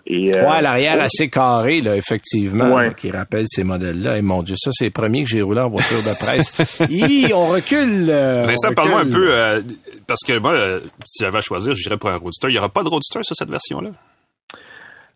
Et, 0.07 0.31
euh, 0.35 0.41
Ouais, 0.49 0.61
l'arrière 0.61 0.99
assez 1.01 1.29
carré, 1.29 1.81
là, 1.81 1.95
effectivement, 1.95 2.73
Ouais. 2.75 2.87
là, 2.87 2.93
qui 2.93 3.11
rappelle 3.11 3.45
ces 3.47 3.63
modèles-là. 3.63 4.17
Et 4.17 4.21
mon 4.21 4.41
Dieu, 4.41 4.55
ça, 4.57 4.71
c'est 4.73 4.85
les 4.85 4.89
premiers 4.91 5.23
que 5.23 5.29
j'ai 5.29 5.41
roulé 5.41 5.59
en 5.61 5.69
voiture 5.69 5.97
de 5.97 6.17
presse. 6.17 6.79
Hi, 6.89 7.31
on 7.33 7.47
recule. 7.47 8.09
euh, 8.09 8.45
Vincent, 8.47 8.69
on 8.71 8.73
parle-moi 8.73 9.01
un 9.01 9.09
peu, 9.11 9.31
euh, 9.35 9.61
parce 10.07 10.21
que 10.25 10.37
moi, 10.39 10.53
euh, 10.53 10.79
si 11.05 11.23
j'avais 11.23 11.37
à 11.37 11.41
choisir, 11.41 11.75
j'irais 11.75 11.97
pour 11.97 12.09
un 12.09 12.15
Roadster. 12.17 12.47
Il 12.49 12.53
n'y 12.53 12.57
aura 12.57 12.69
pas 12.69 12.83
de 12.83 12.89
Roadster 12.89 13.19
sur 13.23 13.35
cette 13.35 13.51
version-là? 13.51 13.89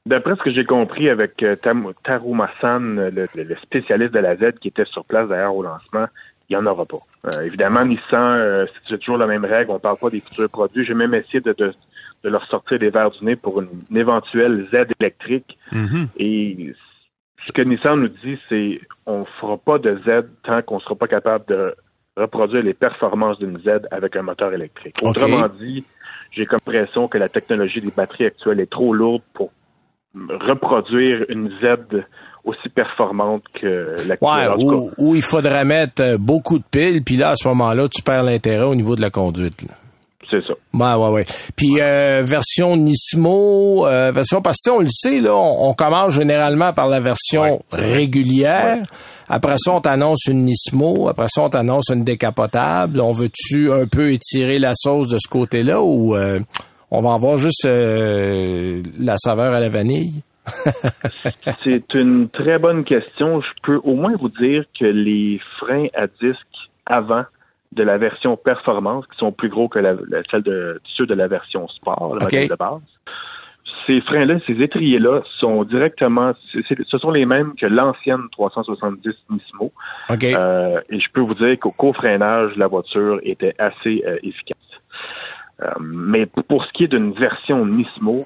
D'après 0.06 0.36
ce 0.36 0.44
que 0.44 0.54
j'ai 0.54 0.66
compris 0.66 1.10
avec 1.10 1.42
euh, 1.44 1.56
Tam- 1.56 1.94
Taru 2.04 2.36
Massan, 2.36 2.96
le, 2.96 3.10
le- 3.36 3.44
le 3.44 3.56
spécialiste 3.58 4.14
de 4.14 4.20
la 4.20 4.36
Z 4.36 4.60
qui 4.62 4.68
était 4.68 4.84
sur 4.86 5.06
place 5.06 5.30
d'ailleurs 5.30 5.56
au 5.56 5.64
lancement, 5.64 6.06
il 6.50 6.58
n'y 6.58 6.62
en 6.62 6.66
aura 6.66 6.86
pas. 6.86 6.98
Euh, 7.28 7.42
évidemment, 7.46 7.86
Nissan, 7.86 8.22
euh, 8.38 8.66
c'est 8.90 8.98
toujours 9.00 9.18
la 9.18 9.28
même 9.28 9.46
règle. 9.46 9.72
On 9.72 9.76
ne 9.76 9.80
parle 9.80 9.98
pas 9.98 10.10
des 10.10 10.20
futurs 10.20 10.50
produits. 10.50 10.86
J'ai 10.86 10.94
même 10.94 11.14
essayé 11.14 11.40
de, 11.40 11.54
de, 11.58 11.74
de 12.24 12.30
leur 12.30 12.46
sortir 12.48 12.80
des 12.80 12.90
verres 12.90 13.12
du 13.12 13.26
nez 13.26 13.36
pour 13.36 13.60
une, 13.62 13.68
une 13.92 13.98
éventuelle 13.98 14.68
Z 14.72 14.88
électrique. 15.00 15.58
Et 16.18 16.74
ce 17.46 17.52
que 17.52 17.62
Nissan 17.62 18.00
nous 18.00 18.08
dit, 18.08 18.38
c'est 18.50 18.80
on 19.06 19.26
fera 19.26 19.58
pas 19.58 19.78
de 19.78 19.98
Z 20.06 20.26
tant 20.44 20.62
qu'on 20.62 20.80
sera 20.80 20.96
pas 20.96 21.08
capable 21.08 21.46
de 21.48 21.76
reproduire 22.16 22.64
les 22.64 22.74
performances 22.74 23.40
d'une 23.40 23.58
Z 23.60 23.88
avec 23.92 24.16
un 24.16 24.22
moteur 24.22 24.54
électrique. 24.54 24.96
Autrement 25.02 25.48
dit, 25.60 25.84
j'ai 26.32 26.46
comme 26.46 26.60
l'impression 26.66 27.08
que 27.08 27.18
la 27.18 27.28
technologie 27.30 27.82
des 27.82 27.92
batteries 27.92 28.26
actuelles 28.28 28.60
est 28.60 28.72
trop 28.72 28.94
lourde 28.94 29.24
pour 29.34 29.52
reproduire 30.16 31.26
une 31.30 31.50
Z 31.62 32.04
aussi 32.44 32.70
performante 32.70 33.44
que 33.54 33.96
Ouais, 34.22 34.46
tout 34.56 34.92
où, 34.98 35.10
où 35.10 35.16
il 35.16 35.24
faudrait 35.24 35.66
mettre 35.66 36.18
beaucoup 36.18 36.60
de 36.60 36.64
piles, 36.70 37.04
puis 37.04 37.16
là, 37.18 37.30
à 37.30 37.36
ce 37.36 37.48
moment-là, 37.48 37.88
tu 37.90 38.02
perds 38.04 38.24
l'intérêt 38.24 38.66
au 38.66 38.76
niveau 38.76 38.96
de 38.96 39.02
la 39.02 39.10
conduite. 39.10 39.64
là. 39.64 39.74
C'est 40.34 40.48
ça. 40.48 40.54
Ouais, 40.74 41.04
ouais, 41.04 41.14
ouais. 41.14 41.26
Puis 41.56 41.80
euh, 41.80 42.24
version 42.26 42.76
Nismo, 42.76 43.86
euh, 43.86 44.12
version 44.12 44.42
parce 44.42 44.58
que 44.66 44.72
on 44.72 44.80
le 44.80 44.88
sait 44.90 45.20
là, 45.20 45.36
on, 45.36 45.70
on 45.70 45.74
commence 45.74 46.14
généralement 46.16 46.74
par 46.74 46.88
la 46.88 47.00
version 47.00 47.64
Ouais, 47.74 47.80
régulière. 47.80 48.84
Après 49.30 49.56
ça, 49.58 49.74
on 49.74 49.82
t'annonce 49.82 50.26
une 50.26 50.42
Nismo. 50.42 51.08
Après 51.08 51.28
ça, 51.28 51.44
on 51.44 51.50
t'annonce 51.50 51.90
une 51.90 52.04
décapotable. 52.04 53.00
On 53.00 53.14
veut-tu 53.14 53.72
un 53.72 53.86
peu 53.86 54.12
étirer 54.12 54.60
la 54.60 54.74
sauce 54.76 55.08
de 55.08 55.18
ce 55.20 55.28
côté-là 55.28 55.82
ou 55.82 56.16
euh, 56.16 56.40
on 56.92 57.02
va 57.02 57.14
avoir 57.14 57.38
juste 57.38 57.66
la 57.66 59.18
saveur 59.18 59.54
à 59.54 59.60
la 59.60 59.70
vanille? 59.70 60.22
C'est 61.64 61.94
une 61.94 62.30
très 62.30 62.60
bonne 62.60 62.84
question. 62.84 63.42
Je 63.42 63.48
peux 63.64 63.80
au 63.84 63.96
moins 63.96 64.16
vous 64.16 64.30
dire 64.30 64.66
que 64.78 64.86
les 64.86 65.40
freins 65.58 65.88
à 65.94 66.08
disque 66.08 66.70
avant 66.86 67.24
de 67.74 67.84
la 67.84 67.98
version 67.98 68.38
performance, 68.38 69.06
qui 69.08 69.18
sont 69.18 69.32
plus 69.32 69.50
gros 69.50 69.68
que 69.68 69.80
la, 69.80 69.94
la- 70.08 70.24
celle 70.30 70.44
de 70.44 70.82
ceux 70.96 71.06
de 71.06 71.14
la 71.14 71.28
version 71.28 71.68
sport, 71.68 72.16
le 72.16 72.24
OK. 72.24 72.34
modèle 72.34 72.50
de 72.50 72.56
base, 72.56 72.82
ces 73.86 74.02
freins-là, 74.02 74.36
ces 74.48 74.62
étriers-là 74.62 75.22
sont 75.40 75.64
directement, 75.64 76.34
ce 76.54 76.98
sont 76.98 77.12
les 77.12 77.26
mêmes 77.26 77.54
que 77.56 77.66
l'ancienne 77.66 78.30
370 78.32 79.12
Nismo. 79.30 79.72
OK. 80.10 80.24
Euh, 80.24 80.80
et 80.90 81.00
je 81.00 81.08
peux 81.12 81.22
vous 81.22 81.34
dire 81.34 81.60
qu'au 81.60 81.72
co-freinage, 81.72 82.56
la 82.56 82.68
voiture 82.68 83.20
était 83.24 83.56
assez 83.60 84.04
euh, 84.06 84.18
efficace. 84.24 84.58
Euh, 85.62 85.72
mais 85.82 86.26
pour 86.26 86.64
ce 86.64 86.72
qui 86.74 86.86
est 86.86 86.88
d'une 86.88 87.12
version 87.14 87.66
Nismo, 87.66 88.26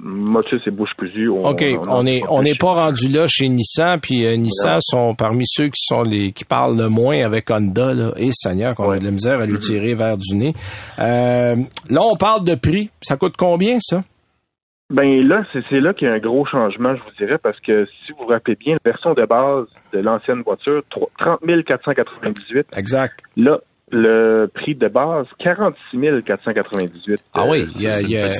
moi, 0.00 0.42
tu 0.44 0.56
sais, 0.56 0.62
c'est 0.64 0.70
bouche 0.70 0.92
cousue. 0.98 1.28
OK, 1.28 1.64
on 1.88 2.06
est 2.06 2.22
on 2.30 2.42
n'est 2.42 2.54
pas 2.54 2.72
rendu 2.74 3.08
là 3.08 3.26
chez 3.28 3.48
Nissan, 3.48 4.00
puis 4.00 4.26
euh, 4.26 4.36
Nissan 4.36 4.78
sont 4.80 5.14
parmi 5.14 5.44
ceux 5.46 5.66
qui 5.68 5.80
sont 5.84 6.02
les 6.02 6.32
qui 6.32 6.44
parlent 6.44 6.76
le 6.78 6.88
moins 6.88 7.22
avec 7.24 7.50
Honda 7.50 7.94
là. 7.94 8.10
Et 8.16 8.30
Seigneur, 8.32 8.74
qu'on 8.74 8.90
a 8.90 8.98
de 8.98 9.04
la 9.04 9.10
misère 9.10 9.40
à 9.40 9.46
lui 9.46 9.58
tirer 9.58 9.94
vers 9.94 10.16
du 10.18 10.34
nez. 10.34 10.54
Euh, 10.98 11.56
là, 11.90 12.00
on 12.02 12.16
parle 12.16 12.44
de 12.44 12.54
prix. 12.54 12.90
Ça 13.02 13.16
coûte 13.16 13.34
combien 13.36 13.78
ça? 13.80 14.02
Ben 14.90 15.26
là, 15.26 15.42
c'est 15.70 15.80
là 15.80 15.94
qu'il 15.94 16.06
y 16.06 16.10
a 16.10 16.14
un 16.14 16.18
gros 16.18 16.44
changement, 16.44 16.94
je 16.94 17.00
vous 17.02 17.16
dirais, 17.18 17.38
parce 17.42 17.58
que 17.60 17.86
si 17.86 18.12
vous 18.12 18.24
vous 18.24 18.26
rappelez 18.26 18.56
bien, 18.56 18.74
la 18.84 18.90
version 18.92 19.14
de 19.14 19.24
base 19.24 19.64
de 19.94 20.00
l'ancienne 20.00 20.42
voiture, 20.42 20.82
tro- 20.90 21.08
30 21.18 21.40
498. 21.64 22.66
Exact. 22.76 23.20
Là, 23.38 23.58
le 23.92 24.46
prix 24.52 24.74
de 24.74 24.88
base, 24.88 25.26
46 25.38 26.22
498. 26.26 27.20
Ah 27.34 27.42
Euh, 27.42 27.50
oui, 27.50 27.66
il 27.76 27.82
y 27.82 27.86
a, 27.86 27.92
c'est 27.92 28.00
une 28.02 28.08
il 28.08 28.12
y 28.12 28.16
a- 28.16 28.24
euh, 28.26 28.30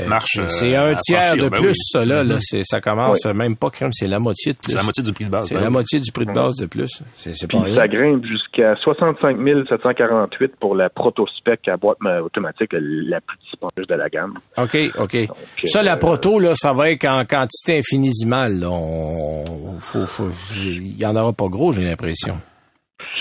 c'est 0.49 0.75
à 0.75 0.85
un 0.87 0.95
tiers 0.95 1.23
franchir, 1.25 1.45
de 1.45 1.49
ben 1.51 1.57
plus 1.59 1.69
oui. 1.69 1.75
ça 1.93 2.05
là, 2.05 2.25
Mhm. 2.25 2.37
c'est 2.41 2.63
ça 2.65 2.81
commence 2.81 3.25
même 3.27 3.57
pas 3.57 3.71
crème, 3.71 3.93
c'est 3.93 4.09
la 4.09 4.19
moitié 4.19 4.53
de 4.55 4.59
plus. 4.59 4.71
C'est 4.73 4.77
la 4.79 4.83
moitié 4.83 5.03
du 5.05 5.13
prix 5.13 5.25
de 5.27 5.31
base. 5.31 5.47
C'est 5.49 5.55
ben 5.55 5.61
la 5.61 5.67
oui. 5.69 5.73
moitié 5.73 6.01
du 6.01 6.11
prix 6.13 6.27
de 6.27 6.33
base 6.33 6.57
de 6.57 6.67
plus. 6.67 7.03
C'est 7.15 7.31
pas 7.33 7.47
Puis 7.47 7.59
rien. 7.59 7.75
ça 7.77 7.87
grimpe 7.89 8.25
jusqu'à 8.25 8.75
65 8.77 9.37
748 9.69 10.57
pour 10.59 10.75
la 10.75 10.89
proto-spec 10.91 11.69
à 11.69 11.77
boîte 11.77 11.99
euh, 12.07 12.21
automatique, 12.23 12.71
la 12.73 13.21
plus 13.21 13.39
dispendieuse 13.51 13.87
de 13.89 13.95
la 13.95 14.09
gamme. 14.09 14.35
OK, 14.57 14.77
OK. 14.99 15.15
euh, 15.15 15.27
ça, 15.65 15.83
la 15.83 15.97
proto, 15.97 16.39
là, 16.39 16.55
ça 16.55 16.73
va 16.73 16.91
être 16.91 17.05
en 17.07 17.25
quantité 17.25 17.79
infinisimale. 17.79 18.61
Là. 18.61 18.71
On, 18.71 19.45
faut, 19.81 20.07
faut, 20.07 20.29
il 20.65 20.99
y 20.99 21.05
en 21.07 21.15
aura 21.17 21.33
pas 21.33 21.49
gros, 21.49 21.73
j'ai 21.73 21.83
l'impression. 21.83 22.37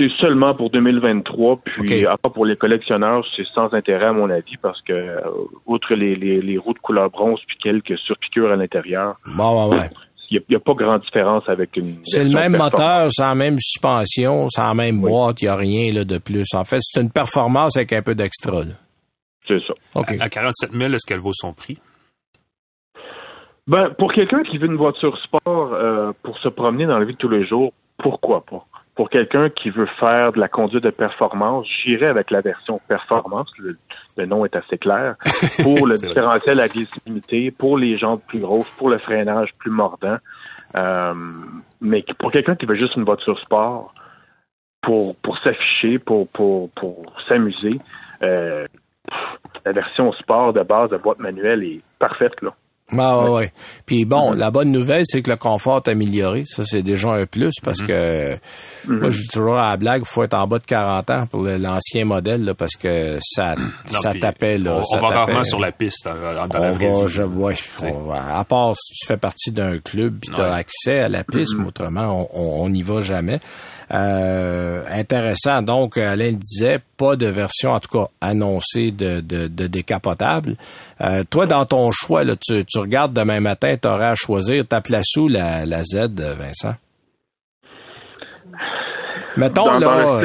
C'est 0.02 0.10
seulement 0.20 0.56
pour 0.56 0.72
2023, 0.72 1.58
puis 1.58 2.08
à 2.08 2.18
part 2.18 2.32
pour 2.34 2.48
les 2.48 2.56
collectionneurs, 2.56 3.24
c'est 3.36 3.46
sans 3.46 3.72
intérêt 3.72 4.08
à 4.08 4.14
mon 4.14 4.32
avis, 4.32 4.58
parce 4.60 4.82
que 4.82 4.94
euh, 4.94 5.20
outre 5.68 5.94
les, 5.94 6.16
les, 6.16 6.42
les 6.42 6.58
roues 6.58 6.74
de 6.74 6.80
couleur 6.80 7.12
bronze 7.12 7.40
puis 7.46 7.56
quelques 7.62 8.00
surpiqûres 8.00 8.52
à 8.52 8.56
l'intérieur, 8.56 9.18
Bon, 9.38 9.70
ouais, 9.70 9.78
ouais. 9.78 9.90
il 10.32 10.42
n'y 10.50 10.56
a, 10.56 10.60
pas 10.60 10.74
grande 10.74 11.02
différence 11.02 11.44
avec 11.48 11.78
une. 11.78 11.98
C'est 12.02 12.24
le 12.24 12.32
même 12.32 12.58
moteur, 12.58 13.10
c'est 13.12 13.22
la 13.22 13.36
même 13.36 13.60
suspension, 13.60 14.48
c'est 14.50 14.62
la 14.62 14.74
même 14.74 15.02
boîte, 15.02 15.40
il 15.44 15.46
n'y 15.46 15.50
a 15.50 15.56
rien 15.56 15.94
là, 15.94 16.04
de 16.04 16.18
plus. 16.18 16.48
En 16.56 16.64
fait, 16.64 16.80
c'est 16.82 17.00
une 17.00 17.12
performance 17.12 17.78
avec 17.78 17.94
un 17.94 18.02
peu 18.02 18.16
d'extra. 18.16 18.64
C'est 19.48 19.60
ça. 19.68 19.74
OK. 19.94 20.16
À 20.20 20.30
47 20.30 20.72
000, 20.72 20.94
est-ce 20.94 21.06
qu'elle 21.06 21.20
vaut 21.20 21.34
son 21.34 21.54
prix? 21.54 21.78
Ben, 23.68 23.92
pour 24.00 24.12
quelqu'un 24.14 24.42
qui 24.42 24.58
veut 24.58 24.66
une 24.66 24.78
voiture 24.78 25.16
sport 25.20 25.76
euh, 25.80 26.12
pour 26.24 26.40
se 26.40 26.50
promener 26.50 26.88
dans 26.88 26.98
la 26.98 27.06
vie 27.06 27.14
de 27.14 27.20
tous 27.20 27.30
les 27.30 27.46
jours, 27.46 27.72
pourquoi 28.00 28.44
pas? 28.44 28.66
Pour 28.96 29.10
quelqu'un 29.10 29.50
qui 29.50 29.70
veut 29.70 29.88
faire 30.00 30.34
de 30.34 30.40
la 30.40 30.48
conduite 30.48 30.84
de 30.84 30.90
performance, 30.90 31.66
j'irai 31.84 32.08
avec 32.08 32.30
la 32.30 32.42
version 32.42 32.82
performance. 32.88 33.50
Le, 33.58 34.26
nom 34.26 34.46
est 34.46 34.56
assez 34.56 34.78
clair. 34.78 35.16
Pour 35.64 35.88
le 35.88 35.98
différentiel 35.98 36.60
à 36.60 36.68
glycémité, 36.68 37.52
pour 37.52 37.78
les 37.78 37.98
jantes 37.98 38.24
plus 38.28 38.40
grosses, 38.40 38.70
pour 38.78 38.90
le 38.90 38.98
freinage 38.98 39.50
plus 39.60 39.72
mordant. 39.72 40.18
Euh, 40.76 41.14
mais 41.80 42.04
pour 42.20 42.32
quelqu'un 42.32 42.56
qui 42.56 42.66
veut 42.66 42.76
juste 42.76 42.96
une 42.96 43.04
voiture 43.04 43.40
sport, 43.40 43.94
pour, 44.82 45.16
pour 45.18 45.38
s'afficher, 45.40 46.00
pour, 46.00 46.30
pour, 46.30 46.70
pour 46.72 47.16
s'amuser, 47.28 47.78
euh, 48.24 48.66
la 49.66 49.72
version 49.72 50.12
sport 50.14 50.54
de 50.54 50.64
base 50.64 50.90
de 50.90 50.98
boîte 50.98 51.20
manuelle 51.20 51.64
est 51.64 51.82
parfaite, 52.00 52.42
là. 52.42 52.54
Ah 52.98 53.32
ouais. 53.32 53.52
Puis 53.86 54.06
bon, 54.06 54.34
mm-hmm. 54.34 54.38
la 54.38 54.52
bonne 54.52 54.72
nouvelle, 54.72 55.04
c'est 55.06 55.22
que 55.22 55.32
le 55.32 55.38
confort 55.38 55.82
est 55.86 55.90
amélioré. 55.90 56.44
Ça, 56.46 56.64
c'est 56.66 56.82
déjà 56.82 57.12
un 57.12 57.26
plus 57.26 57.54
parce 57.64 57.82
mm-hmm. 57.82 57.88
que 57.88 58.34
mm-hmm. 58.34 59.00
moi, 59.00 59.10
je 59.10 59.22
dis 59.22 59.28
toujours 59.28 59.58
à 59.58 59.72
la 59.72 59.78
blague, 59.78 60.04
faut 60.06 60.24
être 60.24 60.34
en 60.34 60.48
bas 60.48 60.60
de 60.60 60.64
40 60.64 61.10
ans 61.10 61.26
pour 61.28 61.44
l'ancien 61.44 62.06
modèle 62.06 62.44
là, 62.44 62.54
parce 62.54 62.76
que 62.76 63.18
ça, 63.22 63.56
ça 63.86 64.14
tapait 64.20 64.58
là. 64.58 64.82
On, 64.92 65.00
va 65.00 65.08
rarement 65.10 65.44
sur 65.44 65.60
la 65.60 65.72
piste 65.72 66.06
dans, 66.06 66.14
la 66.16 66.72
va, 66.72 67.08
je, 67.08 67.24
ouais, 67.24 67.56
à 68.18 68.44
part 68.44 68.74
si 68.76 68.94
tu 68.94 69.08
fais 69.08 69.18
partie 69.18 69.52
d'un 69.52 69.78
club 69.78 70.18
puis 70.20 70.32
tu 70.34 70.42
as 70.42 70.54
accès 70.54 71.00
à 71.00 71.10
la 71.10 71.24
piste, 71.24 71.54
mais 71.58 71.68
autrement, 71.68 72.30
on 72.34 72.70
n'y 72.70 72.84
va 72.84 73.02
jamais. 73.02 73.40
Euh, 73.94 74.84
intéressant. 74.90 75.62
Donc, 75.62 75.98
Alain 75.98 76.32
disait, 76.32 76.80
pas 76.96 77.18
de 77.18 77.28
version, 77.28 77.72
en 77.72 77.80
tout 77.82 77.90
cas, 77.90 78.08
annoncée 78.22 78.92
de, 78.92 79.20
de, 79.20 79.48
de 79.48 79.68
décapotable. 79.68 80.54
Euh, 81.02 81.24
toi, 81.30 81.46
dans 81.46 81.66
ton 81.66 81.92
choix, 81.92 82.24
là, 82.24 82.36
tu, 82.42 82.64
tu 82.64 82.80
regardes 82.80 83.12
demain 83.14 83.42
matin, 83.42 83.76
tu 83.82 83.88
aurais 83.88 84.06
à 84.06 84.16
choisir 84.16 84.66
ta 84.66 84.80
place 84.80 85.16
où 85.18 85.28
la, 85.28 85.66
la 85.66 85.84
Z, 85.84 86.10
Vincent? 86.16 86.76
Mettons, 89.36 89.72
là... 89.72 90.22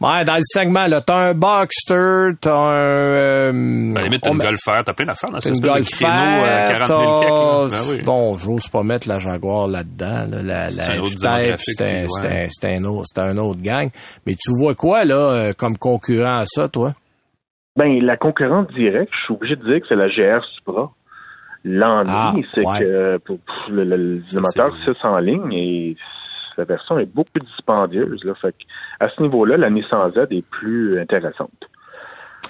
Ouais, 0.00 0.24
dans 0.24 0.36
le 0.36 0.42
segment, 0.42 0.86
là, 0.86 1.02
t'as 1.02 1.28
un 1.28 1.34
Boxster, 1.34 2.30
t'as 2.40 2.56
un... 2.56 2.72
Euh, 2.72 3.52
ben, 3.52 4.02
limite, 4.02 4.22
t'as 4.22 4.32
une 4.32 4.38
Golfer, 4.38 4.82
t'as 4.86 4.94
plein 4.94 5.04
d'affaires 5.04 5.28
cette 5.40 5.52
espèce 5.52 5.60
Golfer, 5.60 6.06
créneau, 6.06 6.86
40 6.86 7.68
000 7.68 7.96
ben 7.98 8.04
Bon, 8.06 8.38
j'ose 8.38 8.66
pas 8.68 8.82
mettre 8.82 9.08
la 9.08 9.18
Jaguar 9.18 9.68
là-dedans, 9.68 10.24
là, 10.30 10.42
la, 10.42 10.70
la 10.70 11.56
F-Type, 11.56 12.06
c'est 12.48 12.74
un, 12.74 12.84
autre, 12.84 13.04
un 13.18 13.36
autre 13.36 13.60
gang. 13.60 13.90
Mais 14.26 14.36
tu 14.36 14.52
vois 14.58 14.74
quoi, 14.74 15.04
là, 15.04 15.16
euh, 15.16 15.52
comme 15.52 15.76
concurrent 15.76 16.38
à 16.38 16.44
ça, 16.46 16.70
toi? 16.70 16.92
Ben, 17.76 18.02
la 18.02 18.16
concurrence 18.16 18.68
directe, 18.68 19.12
je 19.12 19.24
suis 19.24 19.34
obligé 19.34 19.56
de 19.56 19.64
dire 19.64 19.80
que 19.82 19.86
c'est 19.86 19.96
la 19.96 20.08
GR 20.08 20.42
Supra. 20.56 20.90
L'ennui, 21.62 22.08
ah, 22.08 22.32
c'est 22.54 22.62
que 22.62 23.18
pour, 23.18 23.38
le, 23.68 23.84
le, 23.84 23.96
le 23.96 24.40
moteur 24.40 24.74
6 24.82 24.92
en 25.04 25.18
ligne 25.18 25.52
et 25.52 25.96
la 26.56 26.64
version 26.64 26.98
est 26.98 27.06
beaucoup 27.06 27.32
plus 27.32 27.46
dispendieuse. 27.46 28.24
Là, 28.24 28.34
fait 28.34 28.54
à 29.00 29.08
ce 29.08 29.22
niveau-là, 29.22 29.56
la 29.56 29.70
Nissan 29.70 30.12
Z 30.12 30.26
est 30.30 30.44
plus 30.50 31.00
intéressante. 31.00 31.50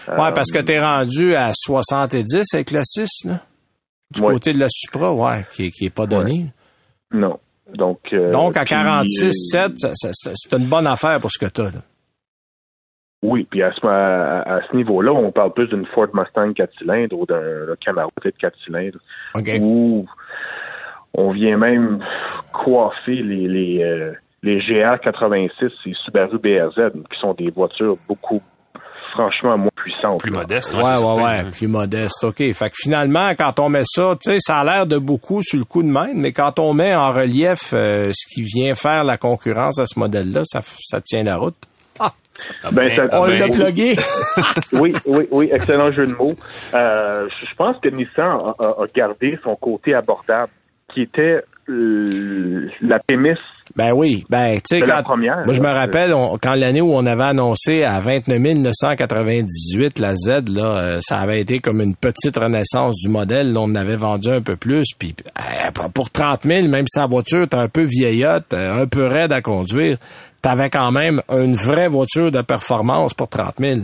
Ouais, 0.08 0.32
parce 0.34 0.50
que 0.50 0.60
tu 0.60 0.72
es 0.72 0.80
rendu 0.80 1.34
à 1.34 1.52
70 1.54 2.54
avec 2.54 2.70
la 2.70 2.84
6, 2.84 3.26
là? 3.26 3.40
Du 4.10 4.20
côté 4.20 4.52
de 4.52 4.58
la 4.58 4.66
Supra, 4.68 5.14
ouais, 5.14 5.42
qui, 5.52 5.70
qui 5.70 5.86
est 5.86 5.94
pas 5.94 6.06
donné. 6.06 6.46
Non. 7.12 7.38
Donc, 7.72 8.00
euh, 8.12 8.32
Donc 8.32 8.56
à 8.56 8.64
46, 8.64 9.50
7, 9.52 9.72
c'est 10.34 10.56
une 10.56 10.68
bonne 10.68 10.88
affaire 10.88 11.20
pour 11.20 11.30
ce 11.30 11.38
que 11.38 11.50
tu 11.50 11.60
as. 11.60 11.70
Oui, 13.22 13.46
puis 13.48 13.62
à 13.62 13.70
ce, 13.72 13.86
à, 13.86 14.60
ce 14.68 14.76
niveau-là, 14.76 15.12
on 15.12 15.30
parle 15.30 15.52
plus 15.52 15.68
d'une 15.68 15.86
Ford 15.86 16.08
Mustang 16.12 16.52
4 16.54 16.72
cylindres 16.78 17.20
ou 17.20 17.26
d'un 17.26 17.76
Camaro 17.84 18.10
4 18.40 18.56
cylindres. 18.64 18.98
Okay 19.34 19.60
on 21.14 21.32
vient 21.32 21.56
même 21.56 21.98
coiffer 22.52 23.22
les, 23.22 23.48
les, 23.48 23.82
euh, 23.82 24.12
les 24.42 24.58
GR86 24.60 25.70
et 25.86 25.94
Subaru 26.04 26.38
BRZ, 26.38 26.92
qui 27.10 27.20
sont 27.20 27.34
des 27.34 27.50
voitures 27.50 27.96
beaucoup 28.08 28.42
franchement 29.12 29.58
moins 29.58 29.70
puissantes. 29.74 30.20
Plus 30.20 30.30
modestes, 30.30 30.74
ouais, 30.74 30.82
ouais, 30.82 31.22
ouais, 31.22 31.50
plus 31.50 31.68
modestes. 31.68 32.24
OK. 32.24 32.38
Fait 32.38 32.70
que 32.70 32.76
finalement, 32.76 33.30
quand 33.36 33.58
on 33.60 33.68
met 33.68 33.82
ça, 33.84 34.16
tu 34.22 34.30
sais, 34.30 34.38
ça 34.40 34.58
a 34.58 34.64
l'air 34.64 34.86
de 34.86 34.98
beaucoup 34.98 35.42
sur 35.42 35.58
le 35.58 35.64
coup 35.64 35.82
de 35.82 35.88
main, 35.88 36.10
mais 36.14 36.32
quand 36.32 36.58
on 36.58 36.72
met 36.72 36.94
en 36.94 37.12
relief 37.12 37.72
euh, 37.72 38.12
ce 38.14 38.34
qui 38.34 38.42
vient 38.42 38.74
faire 38.74 39.04
la 39.04 39.16
concurrence 39.16 39.78
à 39.78 39.86
ce 39.86 39.98
modèle-là, 39.98 40.42
ça, 40.44 40.62
ça 40.62 41.00
tient 41.00 41.24
la 41.24 41.36
route. 41.36 41.56
Ah! 41.98 42.12
Ben, 42.72 42.94
ça, 42.96 43.20
on 43.20 43.26
l'a 43.26 43.48
plugué. 43.48 43.96
oui, 44.72 44.94
oui, 45.06 45.26
oui, 45.30 45.50
excellent 45.52 45.92
jeu 45.92 46.06
de 46.06 46.14
mots. 46.14 46.36
Euh, 46.74 47.28
je 47.28 47.54
pense 47.56 47.76
que 47.82 47.88
Nissan 47.88 48.38
a, 48.60 48.64
a, 48.64 48.86
gardé 48.94 49.38
son 49.42 49.56
côté 49.56 49.94
abordable 49.94 50.52
qui 50.94 51.02
était 51.02 51.42
euh, 51.68 52.68
la 52.80 52.98
prémisse 53.00 53.38
ben 53.76 53.92
oui, 53.92 54.24
ben 54.28 54.56
tu 54.56 54.76
sais 54.76 54.80
quand 54.80 55.02
première, 55.02 55.44
moi 55.44 55.54
je 55.54 55.60
me 55.60 55.68
rappelle 55.68 56.14
quand 56.42 56.54
l'année 56.54 56.80
où 56.80 56.92
on 56.92 57.06
avait 57.06 57.24
annoncé 57.24 57.84
à 57.84 58.00
29 58.00 58.40
998 58.40 59.98
la 59.98 60.16
Z 60.16 60.48
là, 60.48 60.78
euh, 60.78 60.98
ça 61.02 61.18
avait 61.18 61.40
été 61.40 61.60
comme 61.60 61.80
une 61.80 61.94
petite 61.94 62.36
renaissance 62.36 62.96
du 62.96 63.08
modèle, 63.08 63.52
là, 63.52 63.60
on 63.62 63.74
avait 63.74 63.96
vendu 63.96 64.28
un 64.28 64.42
peu 64.42 64.56
plus 64.56 64.88
puis 64.98 65.14
euh, 65.38 65.88
pour 65.94 66.10
30 66.10 66.42
000 66.42 66.68
même 66.68 66.86
si 66.88 66.98
la 66.98 67.06
voiture 67.06 67.42
est 67.42 67.54
un 67.54 67.68
peu 67.68 67.82
vieillotte, 67.82 68.54
un 68.54 68.86
peu 68.86 69.06
raide 69.06 69.32
à 69.32 69.40
conduire, 69.40 69.98
t'avais 70.42 70.70
quand 70.70 70.90
même 70.90 71.22
une 71.30 71.54
vraie 71.54 71.88
voiture 71.88 72.32
de 72.32 72.42
performance 72.42 73.14
pour 73.14 73.28
30 73.28 73.54
000. 73.58 73.80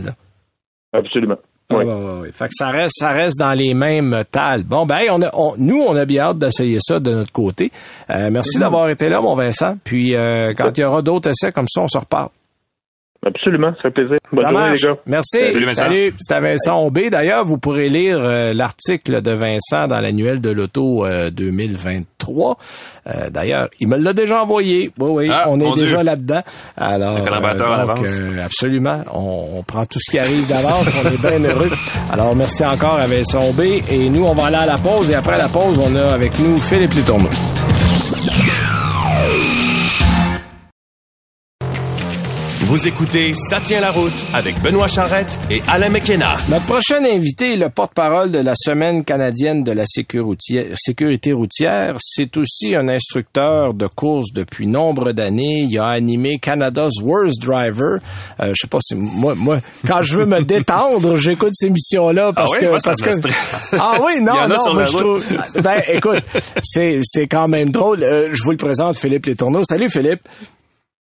Absolument. 0.93 1.37
Oui. 1.69 1.83
Ouais, 1.83 2.31
Fait 2.31 2.45
que 2.45 2.53
ça 2.53 2.69
reste, 2.69 2.95
ça 2.97 3.11
reste 3.11 3.37
dans 3.37 3.51
les 3.51 3.73
mêmes 3.73 4.23
tales. 4.31 4.63
Bon, 4.63 4.85
ben, 4.85 5.01
on 5.11 5.21
a, 5.21 5.31
nous, 5.57 5.81
on 5.81 5.95
a 5.97 6.05
bien 6.05 6.23
hâte 6.23 6.39
d'essayer 6.39 6.79
ça 6.81 6.99
de 6.99 7.11
notre 7.11 7.33
côté. 7.33 7.71
Euh, 8.09 8.29
merci 8.31 8.57
mm-hmm. 8.57 8.59
d'avoir 8.61 8.89
été 8.89 9.09
là, 9.09 9.19
mon 9.19 9.35
Vincent. 9.35 9.77
Puis, 9.83 10.15
euh, 10.15 10.53
quand 10.55 10.77
il 10.77 10.81
y 10.81 10.83
aura 10.85 11.01
d'autres 11.01 11.29
essais 11.29 11.51
comme 11.51 11.67
ça, 11.67 11.81
on 11.81 11.87
se 11.89 11.97
reparle. 11.97 12.29
Absolument, 13.25 13.73
ça 13.75 13.83
fait 13.83 13.91
plaisir. 13.91 14.17
Bonne 14.31 14.45
journée, 14.45 14.73
les 14.73 14.79
gars. 14.79 14.95
Merci. 15.05 15.51
Salut, 15.51 15.65
Vincent. 15.65 15.83
Salut. 15.83 16.13
C'était 16.19 16.39
Vincent 16.39 16.81
Aubé. 16.83 17.09
D'ailleurs, 17.09 17.45
vous 17.45 17.57
pourrez 17.57 17.89
lire 17.89 18.19
euh, 18.21 18.53
l'article 18.53 19.21
de 19.21 19.31
Vincent 19.31 19.87
dans 19.87 19.99
l'annuel 19.99 20.39
de 20.39 20.49
l'auto 20.49 21.05
2023. 21.31 22.57
Euh, 23.07 23.11
euh, 23.11 23.29
d'ailleurs, 23.29 23.69
il 23.79 23.87
me 23.87 23.97
l'a 23.97 24.13
déjà 24.13 24.43
envoyé. 24.43 24.91
Oui, 24.99 25.09
oui, 25.11 25.29
ah, 25.31 25.45
on 25.47 25.59
est 25.59 25.75
déjà 25.75 26.03
là-dedans. 26.03 26.41
Alors, 26.75 27.17
donc, 27.19 28.05
absolument. 28.43 29.03
On, 29.13 29.63
prend 29.63 29.85
tout 29.85 29.99
ce 29.99 30.11
qui 30.11 30.19
arrive 30.19 30.47
d'avance. 30.47 30.85
on 31.03 31.09
est 31.09 31.21
bien 31.39 31.49
heureux. 31.49 31.71
Alors, 32.11 32.35
merci 32.35 32.65
encore 32.65 32.95
à 32.99 33.05
Vincent 33.05 33.43
Aubé. 33.49 33.83
Et 33.89 34.09
nous, 34.09 34.23
on 34.25 34.33
va 34.35 34.45
aller 34.47 34.55
à 34.57 34.65
la 34.65 34.77
pause. 34.77 35.09
Et 35.09 35.15
après 35.15 35.37
la 35.37 35.47
pause, 35.47 35.79
on 35.79 35.95
a 35.95 36.13
avec 36.13 36.37
nous 36.39 36.59
Philippe 36.59 36.93
Letourneau. 36.93 37.29
Vous 42.67 42.85
écoutez 42.85 43.33
Ça 43.33 43.61
tient 43.61 43.79
la 43.79 43.91
route 43.91 44.25
avec 44.33 44.61
Benoît 44.61 44.89
Charrette 44.89 45.39
et 45.49 45.61
Alain 45.69 45.87
McKenna. 45.87 46.35
Notre 46.49 46.65
prochain 46.65 47.01
invité 47.05 47.53
est 47.53 47.55
le 47.55 47.69
porte-parole 47.69 48.29
de 48.29 48.39
la 48.39 48.55
Semaine 48.57 49.05
canadienne 49.05 49.63
de 49.63 49.71
la 49.71 49.85
sécurité 49.85 51.31
routière. 51.31 51.95
C'est 52.01 52.35
aussi 52.35 52.75
un 52.75 52.89
instructeur 52.89 53.73
de 53.73 53.87
course 53.87 54.33
depuis 54.33 54.67
nombre 54.67 55.13
d'années. 55.13 55.65
Il 55.69 55.79
a 55.79 55.87
animé 55.87 56.39
Canada's 56.39 56.95
Worst 57.01 57.41
Driver. 57.41 57.99
Euh, 58.41 58.49
je 58.49 58.63
sais 58.63 58.67
pas 58.67 58.79
si 58.81 58.95
moi, 58.95 59.33
moi, 59.33 59.59
quand 59.87 60.03
je 60.03 60.17
veux 60.17 60.25
me 60.25 60.41
détendre, 60.41 61.15
j'écoute 61.21 61.53
ces 61.53 61.69
missions-là 61.69 62.33
parce 62.33 62.51
ah 62.53 62.59
que 62.59 62.65
moi, 62.65 62.77
parce 62.83 63.01
que 63.01 63.09
ah 63.79 63.95
oui 64.05 64.21
non 64.21 64.45
non 64.49 64.73
moi, 64.73 64.83
je 64.83 64.97
trouve 64.97 65.23
ben 65.63 65.81
écoute 65.87 66.21
c'est 66.61 66.99
c'est 67.03 67.27
quand 67.27 67.47
même 67.47 67.69
drôle. 67.69 68.03
Euh, 68.03 68.27
je 68.33 68.43
vous 68.43 68.51
le 68.51 68.57
présente 68.57 68.97
Philippe 68.97 69.25
Letourneau. 69.25 69.63
Salut 69.63 69.89
Philippe. 69.89 70.27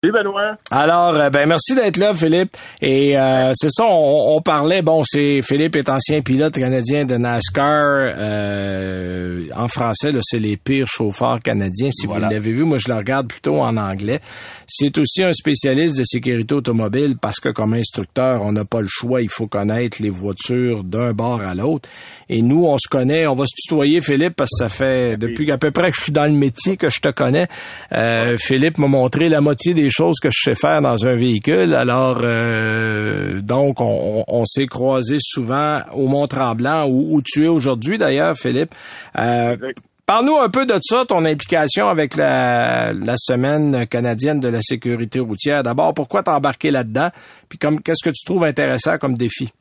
Benoît. 0.01 0.55
Alors, 0.71 1.13
euh, 1.15 1.29
ben 1.29 1.45
merci 1.45 1.75
d'être 1.75 1.97
là, 1.97 2.15
Philippe. 2.15 2.55
Et 2.81 3.19
euh, 3.19 3.51
c'est 3.53 3.69
ça, 3.69 3.83
on, 3.85 4.41
parlait. 4.41 4.81
Bon, 4.81 5.03
c'est 5.03 5.41
Philippe 5.41 5.75
est 5.75 5.89
ancien 5.89 6.21
pilote 6.21 6.53
canadien 6.53 7.03
de 7.03 7.17
NASCAR. 7.17 8.13
Euh, 8.17 9.43
en 9.53 9.67
français, 9.67 10.13
là, 10.13 10.19
c'est 10.23 10.39
les 10.39 10.55
pires 10.55 10.88
chauffeurs 10.88 11.41
canadiens. 11.41 11.89
Si 11.91 12.07
vous 12.07 12.17
l'avez 12.17 12.39
vu, 12.39 12.63
moi 12.63 12.77
je 12.77 12.88
le 12.88 12.95
regarde 12.95 13.27
plutôt 13.27 13.62
en 13.62 13.75
anglais. 13.75 14.21
C'est 14.67 14.97
aussi 14.97 15.21
un 15.21 15.33
spécialiste 15.33 15.97
de 15.97 16.05
sécurité 16.05 16.55
automobile 16.55 17.17
parce 17.19 17.41
que 17.41 17.49
comme 17.49 17.73
instructeur, 17.73 18.41
on 18.43 18.53
n'a 18.53 18.63
pas 18.63 18.79
le 18.79 18.88
choix. 18.89 19.21
Il 19.21 19.29
faut 19.29 19.47
connaître 19.47 19.97
les 19.99 20.09
voitures 20.09 20.85
d'un 20.85 21.12
bord 21.12 21.41
à 21.41 21.55
l'autre. 21.55 21.89
Et 22.29 22.41
nous, 22.41 22.65
on 22.65 22.77
se 22.77 22.88
connaît. 22.88 23.27
On 23.27 23.35
va 23.35 23.45
se 23.45 23.55
tutoyer, 23.55 24.01
Philippe, 24.01 24.35
parce 24.38 24.51
que 24.51 24.63
ça 24.63 24.69
fait 24.69 25.17
depuis 25.17 25.45
qu'à 25.45 25.57
peu 25.57 25.71
près 25.71 25.89
que 25.91 25.97
je 25.97 26.03
suis 26.03 26.12
dans 26.13 26.25
le 26.25 26.31
métier 26.31 26.77
que 26.77 26.89
je 26.89 27.01
te 27.01 27.09
connais. 27.09 27.47
Philippe 28.38 28.77
m'a 28.77 28.88
montré 28.88 29.27
la 29.27 29.41
moitié 29.41 29.73
des 29.73 29.88
choses 29.89 30.17
que 30.21 30.30
je 30.32 30.52
sais 30.52 30.56
faire 30.56 30.82
dans 30.82 31.06
un 31.06 31.15
véhicule. 31.15 31.73
Alors, 31.73 32.19
euh, 32.23 33.41
donc, 33.41 33.78
on, 33.80 34.45
s'est 34.45 34.67
croisés 34.67 35.19
souvent 35.19 35.82
au 35.93 36.08
Mont-Tremblant, 36.08 36.88
où, 36.88 37.21
tu 37.23 37.45
es 37.45 37.47
aujourd'hui 37.47 37.97
d'ailleurs, 37.97 38.36
Philippe. 38.36 38.73
Euh, 39.17 39.56
Parle-nous 40.10 40.38
un 40.38 40.49
peu 40.49 40.65
de 40.65 40.73
ça, 40.82 41.06
ton 41.06 41.23
implication 41.23 41.88
avec 41.88 42.15
la, 42.15 42.93
Semaine 43.17 43.86
canadienne 43.86 44.39
de 44.39 44.47
la 44.47 44.60
sécurité 44.60 45.19
routière. 45.19 45.62
D'abord, 45.62 45.93
pourquoi 45.93 46.23
t'embarquer 46.23 46.71
là-dedans? 46.71 47.10
Puis 47.47 47.60
comme 47.60 47.80
qu'est-ce 47.80 48.04
que 48.04 48.10
tu 48.10 48.25
trouves 48.25 48.43
intéressant 48.43 48.97
comme 48.97 49.15
défi? 49.15 49.54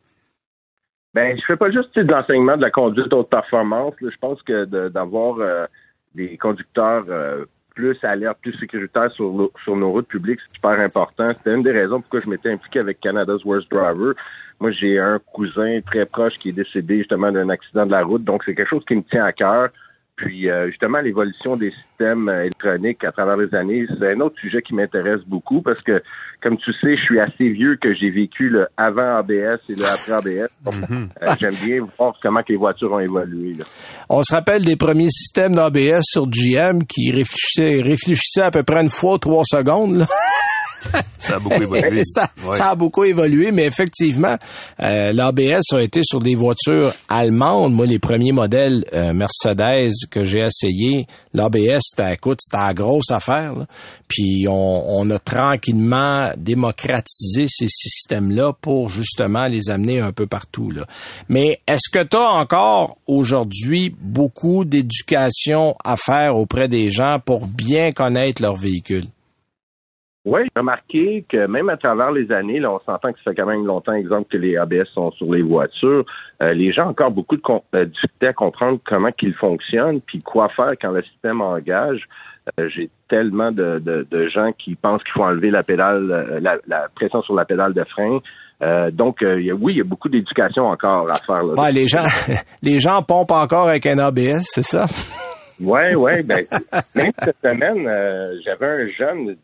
Ben, 1.13 1.37
je 1.37 1.43
fais 1.47 1.57
pas 1.59 1.71
juste 1.71 1.95
de 1.99 2.11
l'enseignement 2.11 2.57
de 2.57 2.63
la 2.63 2.71
conduite 2.71 3.13
haute 3.13 3.29
performance. 3.29 3.93
Je 4.01 4.17
pense 4.23 4.41
que 4.41 4.65
d'avoir 4.89 5.39
euh, 5.39 5.67
des 6.15 6.39
conducteurs 6.39 7.05
euh, 7.11 7.45
plus 7.79 7.97
alerte, 8.03 8.39
plus 8.43 8.55
sécuritaire 8.59 9.09
sur, 9.13 9.53
sur 9.63 9.77
nos 9.77 9.93
routes 9.93 10.09
publiques, 10.09 10.41
c'est 10.45 10.55
super 10.55 10.81
important. 10.81 11.31
C'était 11.39 11.55
une 11.55 11.63
des 11.63 11.71
raisons 11.71 12.01
pourquoi 12.01 12.19
je 12.19 12.29
m'étais 12.29 12.51
impliqué 12.51 12.81
avec 12.81 12.99
Canada's 12.99 13.45
Worst 13.45 13.71
Driver. 13.71 14.15
Moi, 14.59 14.73
j'ai 14.73 14.99
un 14.99 15.21
cousin 15.21 15.79
très 15.87 16.05
proche 16.05 16.37
qui 16.41 16.49
est 16.49 16.59
décédé 16.65 16.99
justement 16.99 17.31
d'un 17.31 17.49
accident 17.51 17.87
de 17.87 17.93
la 17.93 18.03
route, 18.03 18.25
donc 18.25 18.43
c'est 18.45 18.57
quelque 18.57 18.69
chose 18.69 18.85
qui 18.85 18.97
me 18.97 19.03
tient 19.03 19.25
à 19.25 19.33
cœur. 19.33 19.69
Puis 20.19 20.51
euh, 20.51 20.67
justement, 20.69 21.01
l'évolution 21.01 21.57
des 21.57 21.71
systèmes 21.71 22.29
euh, 22.29 22.43
électroniques 22.43 23.05
à 23.05 23.13
travers 23.13 23.37
les 23.37 23.55
années, 23.55 23.87
c'est 23.89 24.13
un 24.13 24.21
autre 24.21 24.37
sujet 24.41 24.61
qui 24.63 24.75
m'intéresse 24.75 25.21
beaucoup 25.29 25.63
parce 25.63 25.81
que, 25.81 26.03
comme 26.43 26.57
tu 26.59 26.73
sais, 26.73 26.97
je 26.97 27.03
suis 27.03 27.21
assez 27.21 27.49
vieux 27.51 27.77
que 27.81 27.95
j'ai 27.95 28.11
vécu 28.11 28.49
le 28.49 28.67
avant 28.77 29.19
ABS 29.19 29.61
et 29.69 29.77
le 29.77 29.85
après 29.85 30.13
ABS. 30.13 30.51
Mhm. 30.69 31.09
Euh, 31.23 31.35
j'aime 31.41 31.55
bien 31.65 31.87
voir 31.99 32.15
comment 32.23 32.43
que 32.43 32.53
les 32.53 32.59
voitures 32.59 32.93
ont 32.93 33.01
évolué. 33.01 33.55
On 34.11 34.23
se 34.23 34.35
rappelle 34.35 34.65
des 34.65 34.77
premiers 34.77 35.11
systèmes 35.11 35.55
d'ABS 35.55 36.03
sur 36.03 36.27
GM 36.27 36.83
qui 36.85 37.11
réfléchissaient, 37.11 37.83
réfléchissaient 37.83 38.43
à 38.43 38.51
peu 38.51 38.63
près 38.63 38.83
une 38.83 38.91
fois 38.91 39.19
trois 39.19 39.45
secondes. 39.45 39.95
Là. 39.95 40.07
ça 41.19 41.37
a 41.37 41.39
beaucoup 41.39 41.63
évolué. 41.63 42.03
ça, 42.05 42.31
a 42.61 42.75
beaucoup 42.75 43.05
évolué, 43.05 43.53
mais 43.53 43.67
effectivement, 43.67 44.37
euh, 44.81 45.13
l'ABS 45.13 45.73
a 45.73 45.83
été 45.83 46.03
sur 46.05 46.21
des 46.21 46.35
voitures 46.35 46.93
allemandes. 47.09 47.75
Moi, 47.75 47.87
les 47.87 47.99
premiers 47.99 48.33
modèles 48.33 48.85
euh, 48.93 49.13
Mercedes 49.13 49.93
que 50.11 50.25
j'ai 50.25 50.41
essayé, 50.41 51.07
l'ABS, 51.35 51.81
c'était, 51.83 52.15
écoute, 52.15 52.39
c'était 52.41 52.63
la 52.63 52.75
grosse 52.75 53.11
affaire. 53.11 53.53
Puis 54.07 54.47
on, 54.49 55.01
on, 55.01 55.11
a 55.11 55.19
tranquillement 55.19 56.31
démocratisé 56.37 57.47
ces 57.49 57.69
systèmes-là 57.69 58.53
pour 58.61 58.89
justement 58.89 59.47
les 59.47 59.71
amener 59.71 60.01
un 60.01 60.13
peu 60.13 60.27
partout. 60.27 60.71
Là. 60.71 60.87
Mais 61.29 61.61
est-ce 61.67 61.91
que 61.91 62.03
tu 62.03 62.17
as 62.17 62.31
encore 62.31 62.97
aujourd'hui 63.07 63.95
beaucoup 64.01 64.65
d'éducation 64.65 65.77
à 65.85 65.97
faire 65.97 66.37
auprès 66.37 66.69
des 66.69 66.91
gens 66.91 67.19
pour 67.25 67.47
bien 67.47 67.93
connaître 67.93 68.41
leur 68.41 68.57
véhicule? 68.57 69.05
Oui, 70.29 70.43
j'ai 70.43 70.61
remarqué 70.61 71.25
que 71.27 71.47
même 71.47 71.71
à 71.71 71.79
travers 71.79 72.13
les 72.13 72.31
années, 72.33 72.61
là, 72.61 72.71
on 72.71 72.79
s'entend 72.81 73.13
que 73.13 73.19
ça 73.25 73.31
fait 73.31 73.35
quand 73.35 73.47
même 73.47 73.65
longtemps, 73.65 73.95
exemple, 73.95 74.29
que 74.31 74.37
les 74.37 74.59
ABS 74.59 74.85
sont 74.93 75.11
sur 75.13 75.33
les 75.33 75.41
voitures. 75.41 76.05
Euh, 76.43 76.53
les 76.53 76.71
gens 76.71 76.85
ont 76.85 76.91
encore 76.91 77.13
beaucoup 77.13 77.37
de 77.37 77.43
euh, 77.75 77.87
difficulté 77.87 78.27
à 78.27 78.35
comprendre 78.35 78.79
comment 78.85 79.11
qu'ils 79.11 79.33
fonctionnent, 79.33 80.03
puis 80.03 80.19
quoi 80.19 80.51
faire 80.51 80.73
quand 80.79 80.91
le 80.91 81.03
système 81.05 81.41
engage. 81.41 82.07
Euh, 82.61 82.69
j'ai 82.69 82.91
tellement 83.09 83.53
de, 83.53 83.79
de, 83.79 84.29
gens 84.29 84.53
qui 84.53 84.75
pensent 84.75 85.03
qu'il 85.03 85.13
faut 85.13 85.25
enlever 85.25 85.51
la 85.51 85.63
pédale, 85.63 86.39
la, 86.43 86.89
pression 86.95 87.23
sur 87.23 87.35
la 87.35 87.47
pédale 87.47 87.73
de 87.73 87.85
frein. 87.85 88.19
donc, 88.91 89.23
oui, 89.23 89.73
il 89.73 89.79
y 89.79 89.81
a 89.81 89.85
beaucoup 89.85 90.11
d'éducation 90.11 90.67
encore 90.67 91.09
à 91.11 91.15
faire. 91.15 91.43
Là, 91.43 91.71
les 91.71 91.87
gens, 91.87 92.05
les 92.63 92.81
gens 92.81 93.03
pompent 93.03 93.33
encore 93.33 93.69
avec 93.69 93.87
un 93.87 93.99
ABS, 93.99 94.43
c'est 94.43 94.63
ça? 94.63 94.85
Oui, 95.59 95.95
oui. 95.97 96.23
Ben, 96.23 96.45
même 96.95 97.13
cette 97.19 97.37
semaine, 97.43 98.41
j'avais 98.45 98.67
un 98.67 98.89
jeune 98.99 99.37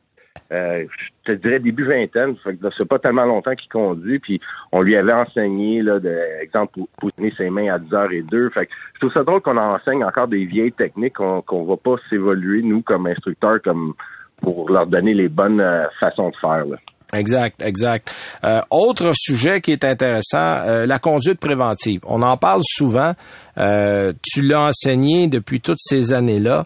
euh, 0.55 0.85
je 1.27 1.33
te 1.33 1.39
dirais 1.41 1.59
début 1.59 1.85
vingtaine, 1.85 2.37
c'est 2.45 2.89
pas 2.89 2.99
tellement 2.99 3.25
longtemps 3.25 3.55
qu'il 3.55 3.69
conduit, 3.69 4.19
puis 4.19 4.41
on 4.73 4.83
lui 4.83 4.97
avait 4.97 5.13
enseigné, 5.13 5.83
là, 5.83 5.99
exemple, 6.41 6.81
pour 6.99 7.13
tenir 7.13 7.35
ses 7.37 7.51
mains 7.51 7.73
à 7.73 7.79
10 7.79 7.95
heures 7.95 8.13
et 8.13 8.23
deux. 8.23 8.51
Fait 8.51 8.67
que 8.67 8.73
je 8.95 9.01
trouve 9.01 9.13
ça 9.13 9.25
drôle 9.25 9.41
qu'on 9.41 9.57
enseigne 9.57 10.05
encore 10.05 10.29
des 10.29 10.45
vieilles 10.45 10.73
techniques 10.73 11.15
qu'on 11.15 11.43
qu'on 11.43 11.65
va 11.65 11.77
pas 11.77 11.97
s'évoluer, 12.09 12.63
nous, 12.63 12.83
comme 12.83 13.07
instructeurs, 13.07 13.61
comme 13.63 13.95
pour 14.41 14.71
leur 14.71 14.87
donner 14.87 15.15
les 15.15 15.29
bonnes 15.29 15.61
euh, 15.61 15.87
façons 15.99 16.31
de 16.31 16.37
faire. 16.41 16.65
Exact, 17.13 17.63
exact. 17.63 18.13
Euh, 18.45 18.61
autre 18.71 19.13
sujet 19.15 19.61
qui 19.61 19.73
est 19.73 19.85
intéressant, 19.85 20.85
la 20.87 20.99
conduite 20.99 21.39
préventive. 21.39 22.01
On 22.07 22.23
en 22.23 22.37
parle 22.37 22.63
souvent. 22.65 23.13
tu 23.57 24.43
l'as 24.43 24.69
enseigné 24.69 25.29
depuis 25.29 25.61
toutes 25.61 25.81
ces 25.81 26.13
années-là. 26.13 26.65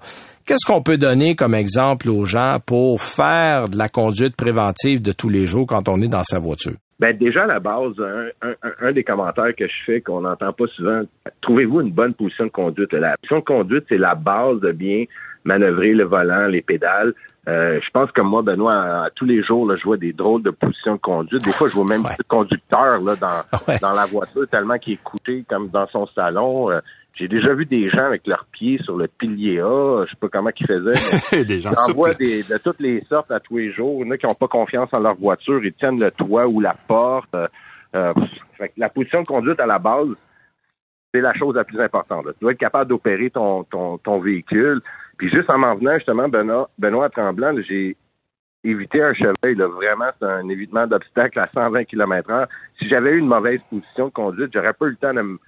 Qu'est-ce 0.49 0.65
qu'on 0.65 0.81
peut 0.81 0.97
donner 0.97 1.37
comme 1.37 1.55
exemple 1.55 2.09
aux 2.09 2.25
gens 2.25 2.57
pour 2.65 3.03
faire 3.03 3.69
de 3.69 3.77
la 3.77 3.91
conduite 3.91 4.35
préventive 4.35 5.03
de 5.03 5.13
tous 5.13 5.29
les 5.29 5.45
jours 5.45 5.67
quand 5.67 5.91
on 5.91 6.01
est 6.01 6.09
dans 6.09 6.23
sa 6.23 6.39
voiture? 6.39 6.73
Ben 6.99 7.15
déjà 7.15 7.43
à 7.43 7.47
la 7.47 7.61
base, 7.61 7.93
un, 8.81 8.93
des 8.93 9.05
commentaires 9.05 9.55
que 9.55 9.67
je 9.67 9.85
fais 9.85 10.01
qu'on 10.01 10.23
n'entend 10.23 10.55
pas 10.55 10.65
souvent, 10.75 11.03
trouvez-vous 11.43 11.83
une 11.83 11.91
bonne 11.91 12.15
position 12.15 12.47
de 12.47 12.51
conduite? 12.51 12.95
La 12.95 13.15
position 13.19 13.41
de 13.41 13.45
conduite, 13.45 13.85
c'est 13.91 13.99
la 13.99 14.15
base 14.15 14.59
de 14.61 14.73
bien 14.73 15.05
manœuvrer 15.45 15.93
le 15.93 16.05
volant, 16.05 16.47
les 16.47 16.63
pédales. 16.63 17.13
Euh, 17.47 17.79
je 17.85 17.91
pense 17.91 18.11
que 18.13 18.23
moi, 18.23 18.41
Benoît, 18.41 19.09
tous 19.17 19.27
les 19.27 19.43
jours, 19.43 19.67
là, 19.67 19.77
je 19.77 19.85
vois 19.85 19.99
des 19.99 20.15
drôles 20.15 20.43
de 20.43 20.51
positions 20.51 20.95
de 20.95 21.01
conduite. 21.01 21.45
Des 21.45 21.53
fois, 21.53 21.69
je 21.69 21.75
vois 21.75 21.85
même 21.85 22.05
le 22.05 22.25
conducteur 22.27 23.03
là, 23.03 23.17
dans, 23.17 23.75
dans 23.83 23.93
la 23.93 24.07
voiture 24.07 24.49
tellement 24.49 24.79
qu'il 24.79 24.95
est 24.95 25.03
couché 25.03 25.45
comme 25.47 25.69
dans 25.69 25.87
son 25.89 26.07
salon. 26.07 26.71
Euh, 26.71 26.81
j'ai 27.19 27.27
déjà 27.27 27.53
vu 27.53 27.67
des 27.67 27.91
gens 27.91 28.05
avec 28.05 28.27
leurs 28.27 28.47
pieds 28.47 28.79
sur 28.85 28.97
le 28.97 29.09
pilier 29.09 29.61
A, 29.61 30.05
je 30.05 30.11
sais 30.11 30.17
pas 30.21 30.29
comment 30.29 30.51
ils 30.57 30.67
faisaient. 30.67 31.45
des 31.45 31.61
gens 31.61 31.71
vois 31.93 32.15
de 32.15 32.63
toutes 32.63 32.79
les 32.79 33.03
sortes 33.09 33.31
à 33.33 33.41
tous 33.41 33.59
les 33.59 33.73
jours. 33.73 33.99
Il 34.01 34.07
y 34.07 34.09
en 34.09 34.13
a 34.13 34.17
qui 34.17 34.27
n'ont 34.27 34.35
pas 34.35 34.47
confiance 34.47 34.89
en 34.93 35.01
leur 35.01 35.17
voiture, 35.17 35.65
ils 35.65 35.73
tiennent 35.73 35.99
le 35.99 36.13
toit 36.13 36.47
ou 36.47 36.61
la 36.61 36.75
porte. 36.87 37.35
Euh, 37.35 37.49
euh 37.97 38.13
la 38.77 38.89
position 38.89 39.23
de 39.23 39.27
conduite 39.27 39.59
à 39.61 39.67
la 39.67 39.79
base, 39.79 40.09
c'est 41.13 41.21
la 41.21 41.35
chose 41.35 41.57
la 41.57 41.65
plus 41.65 41.81
importante. 41.81 42.27
Tu 42.27 42.41
dois 42.41 42.53
être 42.53 42.59
capable 42.59 42.91
d'opérer 42.91 43.31
ton, 43.31 43.65
ton, 43.65 43.99
ton, 43.99 44.21
véhicule. 44.21 44.81
Puis 45.17 45.31
juste 45.31 45.51
en 45.51 45.59
m'en 45.59 45.75
venant, 45.75 45.95
justement, 45.95 46.29
Benoît, 46.29 46.71
Benoît 46.79 47.09
Tremblant, 47.09 47.55
j'ai 47.69 47.97
évité 48.63 49.03
un 49.03 49.15
cheval. 49.15 49.35
Là. 49.45 49.67
Vraiment, 49.69 50.11
c'est 50.19 50.27
un 50.27 50.49
évitement 50.49 50.87
d'obstacle 50.87 51.39
à 51.39 51.49
120 51.53 51.85
km 51.85 52.31
h 52.31 52.47
Si 52.79 52.89
j'avais 52.89 53.13
eu 53.13 53.19
une 53.19 53.29
mauvaise 53.29 53.61
position 53.71 54.07
de 54.07 54.13
conduite, 54.13 54.51
j'aurais 54.53 54.73
pas 54.73 54.87
eu 54.87 54.91
le 54.91 54.97
temps 54.97 55.15
de 55.15 55.23
me 55.23 55.39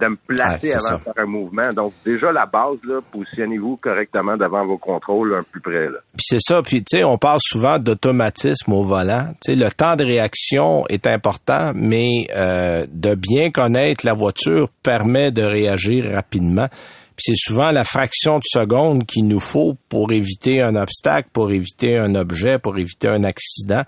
de 0.00 0.08
me 0.08 0.16
placer 0.16 0.72
avant 0.72 0.98
de 0.98 1.02
faire 1.02 1.14
un 1.16 1.26
mouvement. 1.26 1.72
Donc 1.74 1.92
déjà 2.04 2.32
la 2.32 2.46
base, 2.46 2.76
là, 2.84 3.00
positionnez-vous 3.12 3.76
correctement 3.76 4.36
devant 4.36 4.66
vos 4.66 4.78
contrôles 4.78 5.34
un 5.34 5.42
plus 5.42 5.60
près. 5.60 5.86
Là. 5.86 5.98
Puis 6.16 6.24
c'est 6.28 6.40
ça, 6.40 6.62
puis 6.62 6.82
tu 6.82 6.98
sais, 6.98 7.04
on 7.04 7.18
parle 7.18 7.40
souvent 7.42 7.78
d'automatisme 7.78 8.72
au 8.72 8.82
volant. 8.82 9.28
Tu 9.44 9.52
sais, 9.52 9.56
le 9.56 9.70
temps 9.70 9.96
de 9.96 10.04
réaction 10.04 10.84
est 10.88 11.06
important, 11.06 11.72
mais 11.74 12.26
euh, 12.34 12.86
de 12.90 13.14
bien 13.14 13.50
connaître 13.50 14.04
la 14.04 14.14
voiture 14.14 14.68
permet 14.82 15.30
de 15.30 15.42
réagir 15.42 16.12
rapidement 16.12 16.68
c'est 17.18 17.36
souvent 17.36 17.70
la 17.70 17.84
fraction 17.84 18.38
de 18.38 18.44
seconde 18.44 19.06
qu'il 19.06 19.26
nous 19.26 19.40
faut 19.40 19.76
pour 19.88 20.12
éviter 20.12 20.60
un 20.60 20.76
obstacle, 20.76 21.28
pour 21.32 21.50
éviter 21.50 21.96
un 21.96 22.14
objet, 22.14 22.58
pour 22.58 22.78
éviter 22.78 23.08
un 23.08 23.24
accident. 23.24 23.82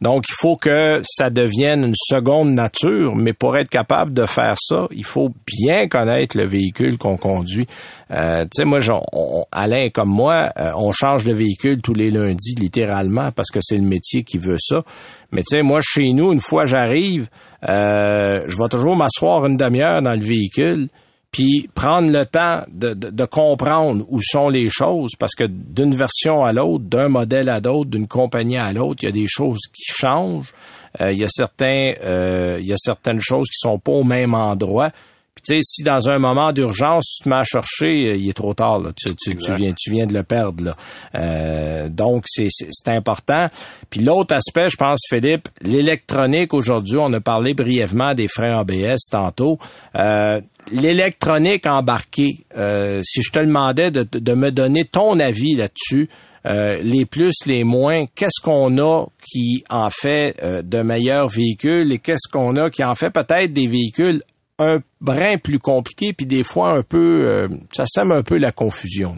Donc, 0.00 0.24
il 0.28 0.34
faut 0.38 0.56
que 0.56 1.00
ça 1.02 1.30
devienne 1.30 1.84
une 1.84 1.94
seconde 1.96 2.52
nature, 2.52 3.16
mais 3.16 3.32
pour 3.32 3.56
être 3.56 3.70
capable 3.70 4.12
de 4.12 4.26
faire 4.26 4.56
ça, 4.60 4.86
il 4.90 5.04
faut 5.04 5.30
bien 5.46 5.88
connaître 5.88 6.36
le 6.36 6.44
véhicule 6.44 6.98
qu'on 6.98 7.16
conduit. 7.16 7.66
Euh, 8.10 8.44
tu 8.44 8.50
sais, 8.56 8.64
moi, 8.64 8.80
Alain 9.50 9.88
comme 9.88 10.10
moi, 10.10 10.50
euh, 10.58 10.72
on 10.76 10.92
change 10.92 11.24
de 11.24 11.32
véhicule 11.32 11.80
tous 11.80 11.94
les 11.94 12.10
lundis, 12.10 12.54
littéralement, 12.58 13.32
parce 13.32 13.50
que 13.50 13.60
c'est 13.62 13.78
le 13.78 13.84
métier 13.84 14.24
qui 14.24 14.36
veut 14.36 14.58
ça. 14.58 14.82
Mais 15.32 15.42
tu 15.42 15.56
sais, 15.56 15.62
moi, 15.62 15.80
chez 15.82 16.12
nous, 16.12 16.32
une 16.32 16.40
fois 16.40 16.66
j'arrive, 16.66 17.28
euh, 17.66 18.44
je 18.46 18.58
vais 18.58 18.68
toujours 18.68 18.96
m'asseoir 18.96 19.46
une 19.46 19.56
demi-heure 19.56 20.02
dans 20.02 20.12
le 20.12 20.24
véhicule 20.24 20.88
puis 21.34 21.68
prendre 21.74 22.12
le 22.12 22.24
temps 22.26 22.62
de, 22.70 22.94
de, 22.94 23.24
comprendre 23.24 24.04
où 24.08 24.20
sont 24.22 24.48
les 24.48 24.70
choses, 24.70 25.10
parce 25.18 25.34
que 25.34 25.42
d'une 25.42 25.92
version 25.92 26.44
à 26.44 26.52
l'autre, 26.52 26.84
d'un 26.84 27.08
modèle 27.08 27.48
à 27.48 27.58
l'autre, 27.58 27.90
d'une 27.90 28.06
compagnie 28.06 28.56
à 28.56 28.72
l'autre, 28.72 29.02
il 29.02 29.06
y 29.06 29.08
a 29.08 29.12
des 29.12 29.26
choses 29.26 29.58
qui 29.72 29.82
changent. 29.82 30.52
Euh, 31.00 31.10
il 31.10 31.18
y 31.18 31.24
a 31.24 31.28
certains, 31.28 31.94
euh, 32.04 32.58
il 32.60 32.66
y 32.66 32.72
a 32.72 32.76
certaines 32.78 33.20
choses 33.20 33.48
qui 33.48 33.58
sont 33.58 33.80
pas 33.80 33.90
au 33.90 34.04
même 34.04 34.32
endroit. 34.32 34.92
Tu 35.44 35.56
sais, 35.56 35.60
si 35.62 35.82
dans 35.82 36.08
un 36.08 36.18
moment 36.18 36.52
d'urgence 36.52 37.04
tu 37.16 37.24
te 37.24 37.28
mets 37.28 37.36
à 37.36 37.44
chercher, 37.44 38.10
euh, 38.10 38.16
il 38.16 38.28
est 38.28 38.32
trop 38.32 38.54
tard. 38.54 38.78
Là. 38.78 38.90
Tu, 38.96 39.14
tu, 39.14 39.54
viens, 39.54 39.72
tu 39.76 39.90
viens 39.90 40.06
de 40.06 40.14
le 40.14 40.22
perdre. 40.22 40.64
Là. 40.64 40.76
Euh, 41.14 41.88
donc 41.88 42.24
c'est, 42.26 42.48
important. 42.86 43.48
Puis 43.90 44.00
l'autre 44.00 44.34
aspect, 44.34 44.68
je 44.70 44.76
pense, 44.76 45.00
Philippe, 45.08 45.48
l'électronique 45.62 46.54
aujourd'hui. 46.54 46.96
On 46.98 47.12
a 47.12 47.20
parlé 47.20 47.54
brièvement 47.54 48.14
des 48.14 48.28
freins 48.28 48.58
ABS 48.58 49.08
tantôt. 49.10 49.58
Euh, 49.96 50.40
l'électronique 50.70 51.66
embarquée. 51.66 52.44
Euh, 52.56 53.02
si 53.04 53.22
je 53.22 53.30
te 53.30 53.38
demandais 53.38 53.90
de, 53.90 54.02
de 54.10 54.34
me 54.34 54.50
donner 54.50 54.84
ton 54.84 55.18
avis 55.20 55.54
là-dessus. 55.54 56.08
Euh, 56.46 56.78
les 56.82 57.06
plus, 57.06 57.32
les 57.46 57.64
moins, 57.64 58.04
qu'est-ce 58.14 58.38
qu'on 58.42 58.76
a 58.76 59.06
qui 59.26 59.64
en 59.70 59.88
fait 59.88 60.36
de 60.44 60.82
meilleurs 60.82 61.28
véhicules 61.28 61.90
et 61.90 61.98
qu'est-ce 61.98 62.28
qu'on 62.30 62.56
a 62.56 62.68
qui 62.68 62.84
en 62.84 62.94
fait 62.94 63.08
peut-être 63.08 63.54
des 63.54 63.66
véhicules 63.66 64.20
un 64.58 64.78
brin 65.00 65.36
plus 65.38 65.58
compliqué, 65.58 66.12
puis 66.16 66.26
des 66.26 66.44
fois 66.44 66.72
un 66.72 66.82
peu, 66.82 67.24
euh, 67.26 67.48
ça 67.72 67.84
sème 67.86 68.12
un 68.12 68.22
peu 68.22 68.38
la 68.38 68.52
confusion. 68.52 69.16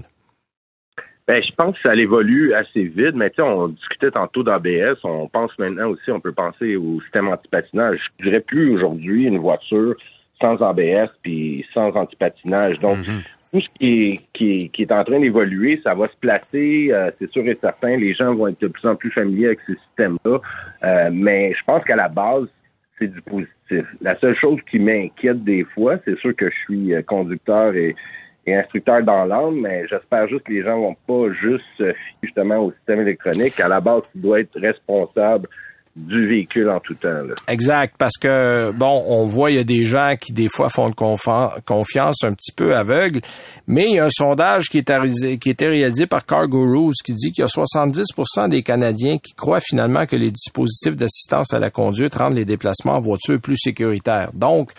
Ben, 1.28 1.42
je 1.42 1.52
pense 1.56 1.74
que 1.76 1.82
ça 1.82 1.94
évolue 1.94 2.54
assez 2.54 2.84
vite, 2.84 3.14
mais 3.16 3.30
tu 3.30 3.36
sais, 3.36 3.42
on 3.42 3.68
discutait 3.68 4.12
tantôt 4.12 4.44
d'ABS, 4.44 4.96
on 5.02 5.28
pense 5.28 5.50
maintenant 5.58 5.88
aussi, 5.88 6.10
on 6.12 6.20
peut 6.20 6.32
penser 6.32 6.76
au 6.76 7.00
système 7.02 7.28
antipatinage. 7.28 7.98
Je 8.18 8.24
dirais 8.24 8.40
plus 8.40 8.70
aujourd'hui 8.70 9.24
une 9.24 9.38
voiture 9.38 9.96
sans 10.40 10.60
ABS 10.62 11.10
puis 11.22 11.66
sans 11.74 11.90
antipatinage. 11.96 12.78
Donc, 12.78 12.98
mm-hmm. 12.98 13.22
tout 13.52 13.60
ce 13.60 13.68
qui 13.76 14.20
est, 14.34 14.68
qui 14.72 14.82
est, 14.82 14.92
en 14.92 15.02
train 15.02 15.18
d'évoluer, 15.18 15.80
ça 15.82 15.94
va 15.94 16.06
se 16.06 16.16
placer, 16.16 16.90
euh, 16.92 17.10
c'est 17.18 17.30
sûr 17.32 17.44
et 17.48 17.58
certain. 17.60 17.96
Les 17.96 18.14
gens 18.14 18.32
vont 18.32 18.46
être 18.46 18.60
de 18.60 18.68
plus 18.68 18.88
en 18.88 18.94
plus 18.94 19.10
familiers 19.10 19.46
avec 19.46 19.60
ces 19.66 19.74
systèmes-là. 19.74 20.38
Euh, 20.84 21.10
mais 21.12 21.54
je 21.54 21.64
pense 21.64 21.82
qu'à 21.82 21.96
la 21.96 22.08
base, 22.08 22.46
c'est 23.00 23.08
du 23.08 23.20
positif. 23.22 23.55
La 24.00 24.18
seule 24.18 24.36
chose 24.36 24.60
qui 24.70 24.78
m'inquiète 24.78 25.42
des 25.44 25.64
fois, 25.64 25.96
c'est 26.04 26.18
sûr 26.18 26.34
que 26.36 26.50
je 26.50 26.56
suis 26.64 26.94
euh, 26.94 27.02
conducteur 27.02 27.74
et, 27.74 27.94
instructeur 28.48 29.02
dans 29.02 29.24
l'âme, 29.24 29.60
mais 29.62 29.88
j'espère 29.88 30.28
juste 30.28 30.44
que 30.44 30.52
les 30.52 30.62
gens 30.62 30.78
vont 30.78 30.96
pas 31.08 31.32
juste 31.32 31.64
se 31.78 31.82
fier 31.82 31.96
justement 32.22 32.58
au 32.58 32.72
système 32.72 33.00
électronique. 33.00 33.58
À 33.58 33.66
la 33.66 33.80
base, 33.80 34.02
tu 34.12 34.18
dois 34.18 34.38
être 34.38 34.56
responsable 34.60 35.48
du 35.96 36.28
véhicule 36.28 36.68
en 36.68 36.78
tout 36.78 36.94
temps. 36.94 37.22
Exact, 37.48 37.94
parce 37.96 38.18
que 38.20 38.70
bon, 38.72 39.02
on 39.08 39.26
voit 39.26 39.50
il 39.50 39.56
y 39.56 39.58
a 39.58 39.64
des 39.64 39.86
gens 39.86 40.14
qui 40.20 40.32
des 40.32 40.48
fois 40.48 40.68
font 40.68 40.92
confiance 40.92 42.22
un 42.22 42.32
petit 42.34 42.52
peu 42.52 42.76
aveugle, 42.76 43.20
mais 43.66 43.86
il 43.88 43.94
y 43.94 43.98
a 43.98 44.04
un 44.04 44.10
sondage 44.10 44.66
qui 44.66 44.78
est 44.78 45.38
qui 45.38 45.50
été 45.50 45.66
réalisé 45.66 46.06
par 46.06 46.26
Cargo 46.26 46.64
Rules 46.64 46.92
qui 47.04 47.14
dit 47.14 47.32
qu'il 47.32 47.42
y 47.42 47.44
a 47.44 47.46
70% 47.46 48.50
des 48.50 48.62
Canadiens 48.62 49.16
qui 49.18 49.32
croient 49.32 49.60
finalement 49.60 50.04
que 50.04 50.16
les 50.16 50.30
dispositifs 50.30 50.96
d'assistance 50.96 51.54
à 51.54 51.58
la 51.58 51.70
conduite 51.70 52.14
rendent 52.14 52.34
les 52.34 52.44
déplacements 52.44 52.96
en 52.96 53.00
voiture 53.00 53.40
plus 53.40 53.56
sécuritaires. 53.56 54.30
Donc 54.34 54.72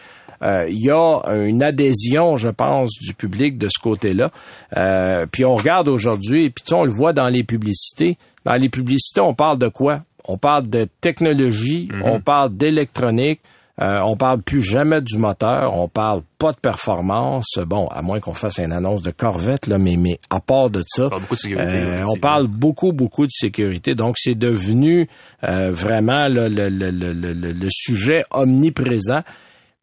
euh, 0.44 0.68
il 0.70 0.84
y 0.84 0.92
a 0.92 1.22
une 1.34 1.64
adhésion, 1.64 2.38
je 2.38 2.50
pense, 2.50 2.92
du 3.00 3.14
public 3.14 3.58
de 3.58 3.70
ce 3.70 3.80
côté-là. 3.82 4.30
Euh, 4.76 5.26
puis 5.26 5.46
on 5.46 5.56
regarde 5.56 5.88
aujourd'hui, 5.88 6.52
puis 6.52 6.64
on 6.74 6.86
le 6.86 6.92
voit 6.92 7.14
dans 7.14 7.30
les 7.30 7.44
publicités. 7.44 8.18
Dans 8.46 8.56
les 8.56 8.70
publicités, 8.70 9.20
on 9.20 9.34
parle 9.34 9.58
de 9.58 9.68
quoi? 9.68 10.04
On 10.28 10.38
parle 10.38 10.70
de 10.70 10.88
technologie, 11.02 11.90
mhm. 11.92 12.04
on 12.04 12.20
parle 12.20 12.56
d'électronique, 12.56 13.42
euh, 13.80 14.00
on 14.00 14.18
parle 14.18 14.42
plus 14.42 14.64
jamais 14.64 15.02
du 15.02 15.20
moteur, 15.20 15.78
on 15.78 15.88
parle 15.88 16.22
pas 16.40 16.52
de 16.52 16.58
performance. 16.58 17.60
Bon, 17.68 17.88
à 17.88 18.02
moins 18.02 18.20
qu'on 18.20 18.34
fasse 18.34 18.58
une 18.58 18.72
annonce 18.72 19.04
de 19.04 19.12
Corvette, 19.12 19.68
là, 19.68 19.78
mais, 19.78 19.98
mais 19.98 20.20
à 20.32 20.40
part 20.40 20.72
de 20.72 20.82
ça, 20.88 21.10
euh, 21.12 22.04
on 22.08 22.18
parle 22.18 22.48
beaucoup, 22.48 22.92
beaucoup 22.92 23.28
de 23.28 23.32
sécurité. 23.32 23.94
Donc, 23.94 24.16
c'est 24.18 24.34
devenu 24.34 25.08
euh, 25.44 25.72
vraiment 25.72 26.28
le, 26.28 26.48
le, 26.48 26.70
le, 26.70 26.90
le, 26.92 27.68
sujet 27.70 28.24
omniprésent. 28.32 29.22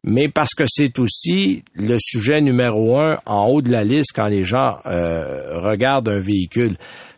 Mais 0.03 0.27
parce 0.27 0.53
que 0.53 0.65
c'est 0.67 0.99
aussi 0.99 1.63
le 1.73 1.97
sujet 1.99 2.41
numéro 2.41 2.99
un 2.99 3.17
en 3.25 3.47
haut 3.47 3.61
de 3.61 3.71
la 3.71 3.83
liste 3.83 4.11
quand 4.13 4.27
les 4.27 4.43
gens 4.43 4.77
regardent 4.85 6.09
un 6.09 6.19
véhicule. 6.19 6.75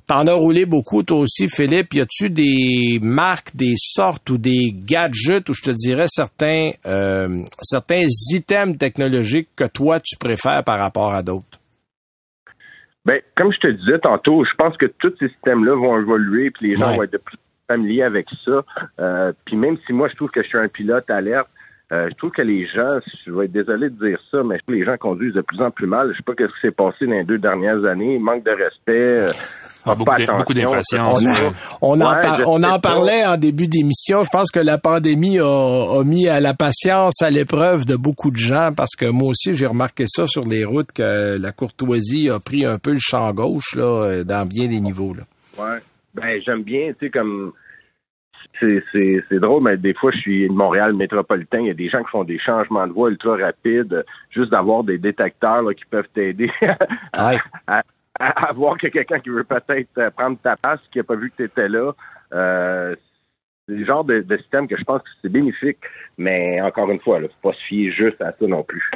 T'en 0.08 0.26
as 0.26 0.34
roulé 0.34 0.66
beaucoup, 0.66 1.03
toi 1.03 1.18
aussi, 1.18 1.49
Philippe. 1.49 1.93
Y 1.93 1.99
a-tu 1.99 2.30
des 2.30 2.97
marques, 3.01 3.53
des 3.53 3.74
sortes 3.76 4.30
ou 4.30 4.38
des 4.38 4.72
gadgets 4.74 5.49
ou 5.49 5.53
je 5.53 5.62
te 5.62 5.72
dirais 5.72 6.05
certains, 6.08 6.72
euh, 6.86 7.43
certains 7.62 8.05
items 8.32 8.78
technologiques 8.78 9.49
que 9.58 9.66
toi 9.66 9.99
tu 9.99 10.16
préfères 10.18 10.64
par 10.64 10.80
rapport 10.80 11.14
à 11.14 11.24
d'autres? 11.24 11.60
Ben, 13.05 13.20
comme 13.36 13.51
je 13.51 13.60
te 13.60 13.68
disais 13.68 13.99
tantôt, 13.99 14.45
je 14.45 14.55
pense 14.58 14.78
que 14.78 14.86
tous 14.86 15.14
ces 15.20 15.28
systèmes-là 15.28 15.76
vont 15.76 15.99
évoluer, 15.99 16.51
puis 16.51 16.70
les 16.70 16.76
gens 16.76 16.95
vont 16.95 17.03
être 17.03 17.12
de 17.12 17.18
plus 17.18 17.38
familiers 17.68 18.03
avec 18.03 18.28
ça. 18.45 18.64
Euh, 19.01 19.34
puis 19.45 19.58
même 19.58 19.76
si 19.86 19.91
moi 19.91 20.08
je 20.08 20.16
trouve 20.16 20.32
que 20.32 20.41
je 20.41 20.47
suis 20.47 20.58
un 20.58 20.70
pilote 20.70 21.10
alerte, 21.10 21.49
euh, 21.93 22.09
je 22.09 22.15
trouve 22.15 22.31
que 22.31 22.41
les 22.41 22.67
gens, 22.67 22.99
je 23.25 23.31
vais 23.31 23.45
être 23.45 23.53
désolé 23.53 23.89
de 23.89 24.07
dire 24.09 24.19
ça, 24.29 24.43
mais 24.43 24.57
les 24.67 24.83
gens 24.83 24.97
conduisent 24.97 25.35
de 25.35 25.41
plus 25.41 25.61
en 25.61 25.71
plus 25.71 25.88
mal. 25.88 26.11
Je 26.11 26.17
sais 26.17 26.23
pas 26.23 26.33
ce 26.38 26.45
qui 26.45 26.61
s'est 26.61 26.71
passé 26.71 27.05
dans 27.05 27.13
les 27.13 27.23
deux 27.23 27.38
dernières 27.38 27.85
années. 27.85 28.19
Manque 28.19 28.43
de 28.43 28.51
respect. 28.51 29.31
Ah, 29.85 29.95
beaucoup 29.95 30.53
d'impatience. 30.53 31.23
On, 31.81 32.01
en, 32.01 32.79
parlait 32.79 33.25
en 33.25 33.38
début 33.38 33.69
d'émission. 33.69 34.25
Je 34.25 34.29
pense 34.29 34.51
que 34.51 34.59
la 34.59 34.77
pandémie 34.77 35.39
a, 35.39 36.03
mis 36.03 36.27
à 36.27 36.41
la 36.41 36.53
patience 36.53 37.21
à 37.21 37.29
l'épreuve 37.29 37.85
de 37.85 37.95
beaucoup 37.95 38.31
de 38.31 38.38
gens 38.38 38.73
parce 38.75 38.97
que 38.97 39.05
moi 39.05 39.29
aussi, 39.29 39.55
j'ai 39.55 39.65
remarqué 39.65 40.03
ça 40.07 40.27
sur 40.27 40.43
les 40.43 40.65
routes 40.65 40.91
que 40.91 41.41
la 41.41 41.51
courtoisie 41.53 42.29
a 42.29 42.41
pris 42.41 42.65
un 42.65 42.79
peu 42.79 42.91
le 42.91 42.99
champ 42.99 43.33
gauche 43.33 43.75
là, 43.75 44.25
dans 44.25 44.45
bien 44.45 44.67
des 44.67 44.81
niveaux. 44.81 45.13
Là. 45.13 45.23
Ouais. 45.57 45.79
Ben, 46.15 46.41
j'aime 46.45 46.63
bien, 46.63 46.91
tu 46.99 47.05
sais, 47.05 47.09
comme 47.09 47.53
c'est 48.59 49.39
drôle, 49.39 49.63
mais 49.63 49.77
des 49.77 49.93
fois, 49.93 50.11
je 50.11 50.19
suis 50.19 50.47
de 50.47 50.53
Montréal 50.53 50.93
métropolitain. 50.93 51.59
Il 51.59 51.67
y 51.67 51.71
a 51.71 51.75
des 51.75 51.89
gens 51.89 52.03
qui 52.03 52.09
font 52.09 52.23
des 52.23 52.39
changements 52.39 52.88
de 52.88 52.93
voie 52.93 53.09
ultra 53.09 53.38
rapides, 53.38 54.05
juste 54.31 54.51
d'avoir 54.51 54.83
des 54.83 54.97
détecteurs 54.97 55.63
qui 55.75 55.85
peuvent 55.85 56.07
t'aider 56.13 56.51
à, 57.17 57.31
à, 58.19 58.51
voir 58.53 58.77
que 58.77 58.88
quelqu'un 58.88 59.19
qui 59.19 59.29
veut 59.29 59.43
peut-être 59.43 59.97
euh, 59.97 60.09
prendre 60.11 60.38
ta 60.39 60.55
place, 60.55 60.79
qui 60.91 60.97
n'a 60.97 61.03
pas 61.03 61.15
vu 61.15 61.31
que 61.31 61.38
tu 61.38 61.43
étais 61.43 61.67
là. 61.67 61.91
Euh, 62.33 62.95
c'est 63.67 63.75
le 63.75 63.85
genre 63.85 64.03
de, 64.03 64.23
système 64.38 64.67
que 64.67 64.77
je 64.77 64.83
pense 64.83 65.01
que 65.01 65.09
c'est 65.21 65.29
bénéfique, 65.29 65.79
mais 66.17 66.61
encore 66.61 66.89
une 66.89 66.99
fois, 66.99 67.17
il 67.19 67.23
ne 67.23 67.27
faut 67.27 67.51
pas 67.51 67.53
se 67.53 67.63
fier 67.65 67.91
juste 67.91 68.21
à 68.21 68.31
ça 68.31 68.47
non 68.47 68.63
plus. 68.63 68.89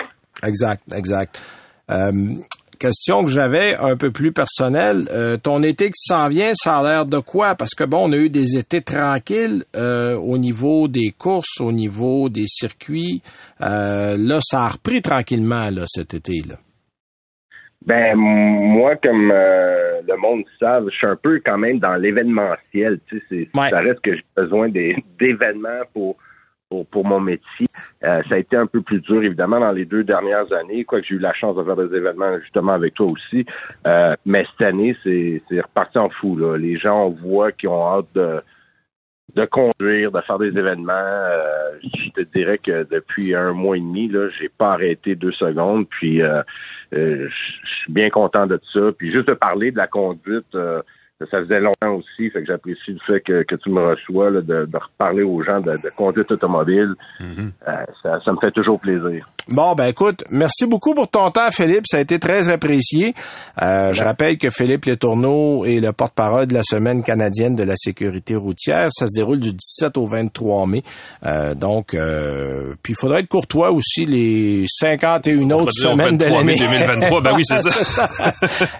Exact, 0.43 0.81
exact. 0.95 1.41
Euh, 1.89 2.35
question 2.81 3.23
que 3.23 3.29
j'avais 3.29 3.75
un 3.77 3.95
peu 3.95 4.11
plus 4.11 4.31
personnelle. 4.31 5.05
ton 5.43 5.63
été 5.63 5.87
qui 5.87 6.01
s'en 6.07 6.27
vient, 6.29 6.51
ça 6.53 6.79
a 6.79 6.83
l'air 6.83 7.05
de 7.05 7.19
quoi? 7.19 7.55
Parce 7.55 7.75
que 7.75 7.83
bon, 7.83 8.09
on 8.09 8.11
a 8.11 8.17
eu 8.17 8.29
des 8.29 8.57
étés 8.57 8.81
tranquilles 8.81 9.63
au 9.73 10.37
niveau 10.37 10.87
des 10.87 11.11
courses, 11.17 11.61
au 11.61 11.71
niveau 11.71 12.29
des 12.29 12.47
circuits. 12.47 13.21
là, 13.59 14.39
ça 14.41 14.63
a 14.63 14.69
repris 14.69 15.01
tranquillement 15.01 15.69
là, 15.69 15.83
cet 15.87 16.13
été-là. 16.13 16.55
Ben 17.85 18.15
moi, 18.15 18.95
comme 18.95 19.31
euh, 19.31 20.01
le 20.07 20.15
monde 20.17 20.43
savent, 20.59 20.87
je 20.91 20.95
suis 20.95 21.07
un 21.07 21.15
peu 21.15 21.41
quand 21.43 21.57
même 21.57 21.79
dans 21.79 21.95
l'événementiel. 21.95 22.99
Tu 23.07 23.21
sais, 23.27 23.49
ça 23.55 23.79
reste 23.79 24.01
que 24.01 24.15
j'ai 24.15 24.25
besoin 24.37 24.69
d'événements 24.69 25.81
pour, 25.93 26.17
pour, 26.71 26.87
pour 26.87 27.05
mon 27.05 27.19
métier. 27.19 27.67
Euh, 28.03 28.23
ça 28.29 28.35
a 28.35 28.37
été 28.37 28.55
un 28.55 28.65
peu 28.65 28.81
plus 28.81 29.01
dur, 29.01 29.21
évidemment, 29.21 29.59
dans 29.59 29.73
les 29.73 29.83
deux 29.83 30.05
dernières 30.05 30.51
années, 30.53 30.85
quoique 30.85 31.05
j'ai 31.05 31.15
eu 31.15 31.19
la 31.19 31.33
chance 31.33 31.57
de 31.57 31.63
faire 31.63 31.75
des 31.75 31.95
événements 31.95 32.39
justement 32.39 32.71
avec 32.71 32.93
toi 32.93 33.07
aussi. 33.07 33.45
Euh, 33.85 34.15
mais 34.25 34.45
cette 34.51 34.65
année, 34.65 34.95
c'est 35.03 35.41
reparti 35.61 35.97
en 35.97 36.09
fou. 36.09 36.37
Là. 36.37 36.55
Les 36.57 36.77
gens, 36.77 37.07
on 37.07 37.09
voit 37.09 37.51
qui 37.51 37.67
ont 37.67 37.85
hâte 37.85 38.07
de 38.15 38.41
de 39.33 39.45
conduire, 39.45 40.11
de 40.11 40.19
faire 40.19 40.39
des 40.39 40.49
événements. 40.49 41.23
je 41.81 42.09
te 42.09 42.37
dirais 42.37 42.57
que 42.57 42.85
depuis 42.91 43.33
un 43.33 43.53
mois 43.53 43.77
et 43.77 43.79
demi, 43.79 44.09
là, 44.09 44.27
j'ai 44.37 44.49
pas 44.49 44.73
arrêté 44.73 45.15
deux 45.15 45.31
secondes. 45.31 45.87
Puis 45.87 46.21
euh, 46.21 46.41
je 46.91 47.69
suis 47.79 47.91
bien 47.93 48.09
content 48.09 48.45
de 48.45 48.59
ça. 48.73 48.91
Puis 48.97 49.09
juste 49.13 49.29
de 49.29 49.33
parler 49.33 49.71
de 49.71 49.77
la 49.77 49.87
conduite, 49.87 50.53
euh, 50.53 50.81
ça 51.29 51.41
faisait 51.41 51.59
longtemps 51.59 51.95
aussi, 51.95 52.29
fait 52.29 52.41
que 52.41 52.45
j'apprécie 52.47 52.91
le 52.91 52.99
fait 53.05 53.21
que, 53.21 53.43
que 53.43 53.55
tu 53.55 53.69
me 53.69 53.81
reçois, 53.81 54.31
de, 54.31 54.41
de, 54.41 54.77
reparler 54.77 55.23
aux 55.23 55.43
gens 55.43 55.59
de, 55.59 55.71
de 55.71 55.89
conduite 55.95 56.31
automobile. 56.31 56.93
Mm-hmm. 57.19 57.51
Euh, 57.67 57.71
ça, 58.01 58.19
ça, 58.23 58.31
me 58.31 58.37
fait 58.39 58.51
toujours 58.51 58.79
plaisir. 58.79 59.25
Bon, 59.49 59.73
ben 59.75 59.87
écoute, 59.87 60.23
merci 60.29 60.65
beaucoup 60.65 60.93
pour 60.93 61.09
ton 61.09 61.31
temps, 61.31 61.49
Philippe. 61.51 61.85
Ça 61.85 61.97
a 61.97 61.99
été 61.99 62.19
très 62.19 62.49
apprécié. 62.49 63.13
Euh, 63.61 63.93
je 63.93 64.03
rappelle 64.03 64.37
que 64.37 64.49
Philippe 64.49 64.85
Letourneau 64.85 65.65
est 65.65 65.79
le 65.79 65.91
porte-parole 65.91 66.47
de 66.47 66.53
la 66.53 66.63
Semaine 66.63 67.03
canadienne 67.03 67.55
de 67.55 67.63
la 67.63 67.75
sécurité 67.75 68.35
routière. 68.35 68.87
Ça 68.91 69.07
se 69.07 69.15
déroule 69.15 69.39
du 69.39 69.51
17 69.51 69.97
au 69.97 70.05
23 70.05 70.67
mai. 70.67 70.83
Euh, 71.25 71.55
donc, 71.55 71.93
euh, 71.93 72.75
puis 72.83 72.93
il 72.93 72.95
faudrait 72.99 73.21
être 73.21 73.27
courtois 73.27 73.71
aussi 73.71 74.05
les 74.05 74.65
51 74.67 75.49
autres 75.51 75.73
semaines 75.73 76.17
de 76.17 76.25
l'année. 76.25 76.55
2023, 76.57 77.21
ben 77.21 77.31
oui, 77.35 77.43
c'est 77.45 77.59
ça. 77.59 78.09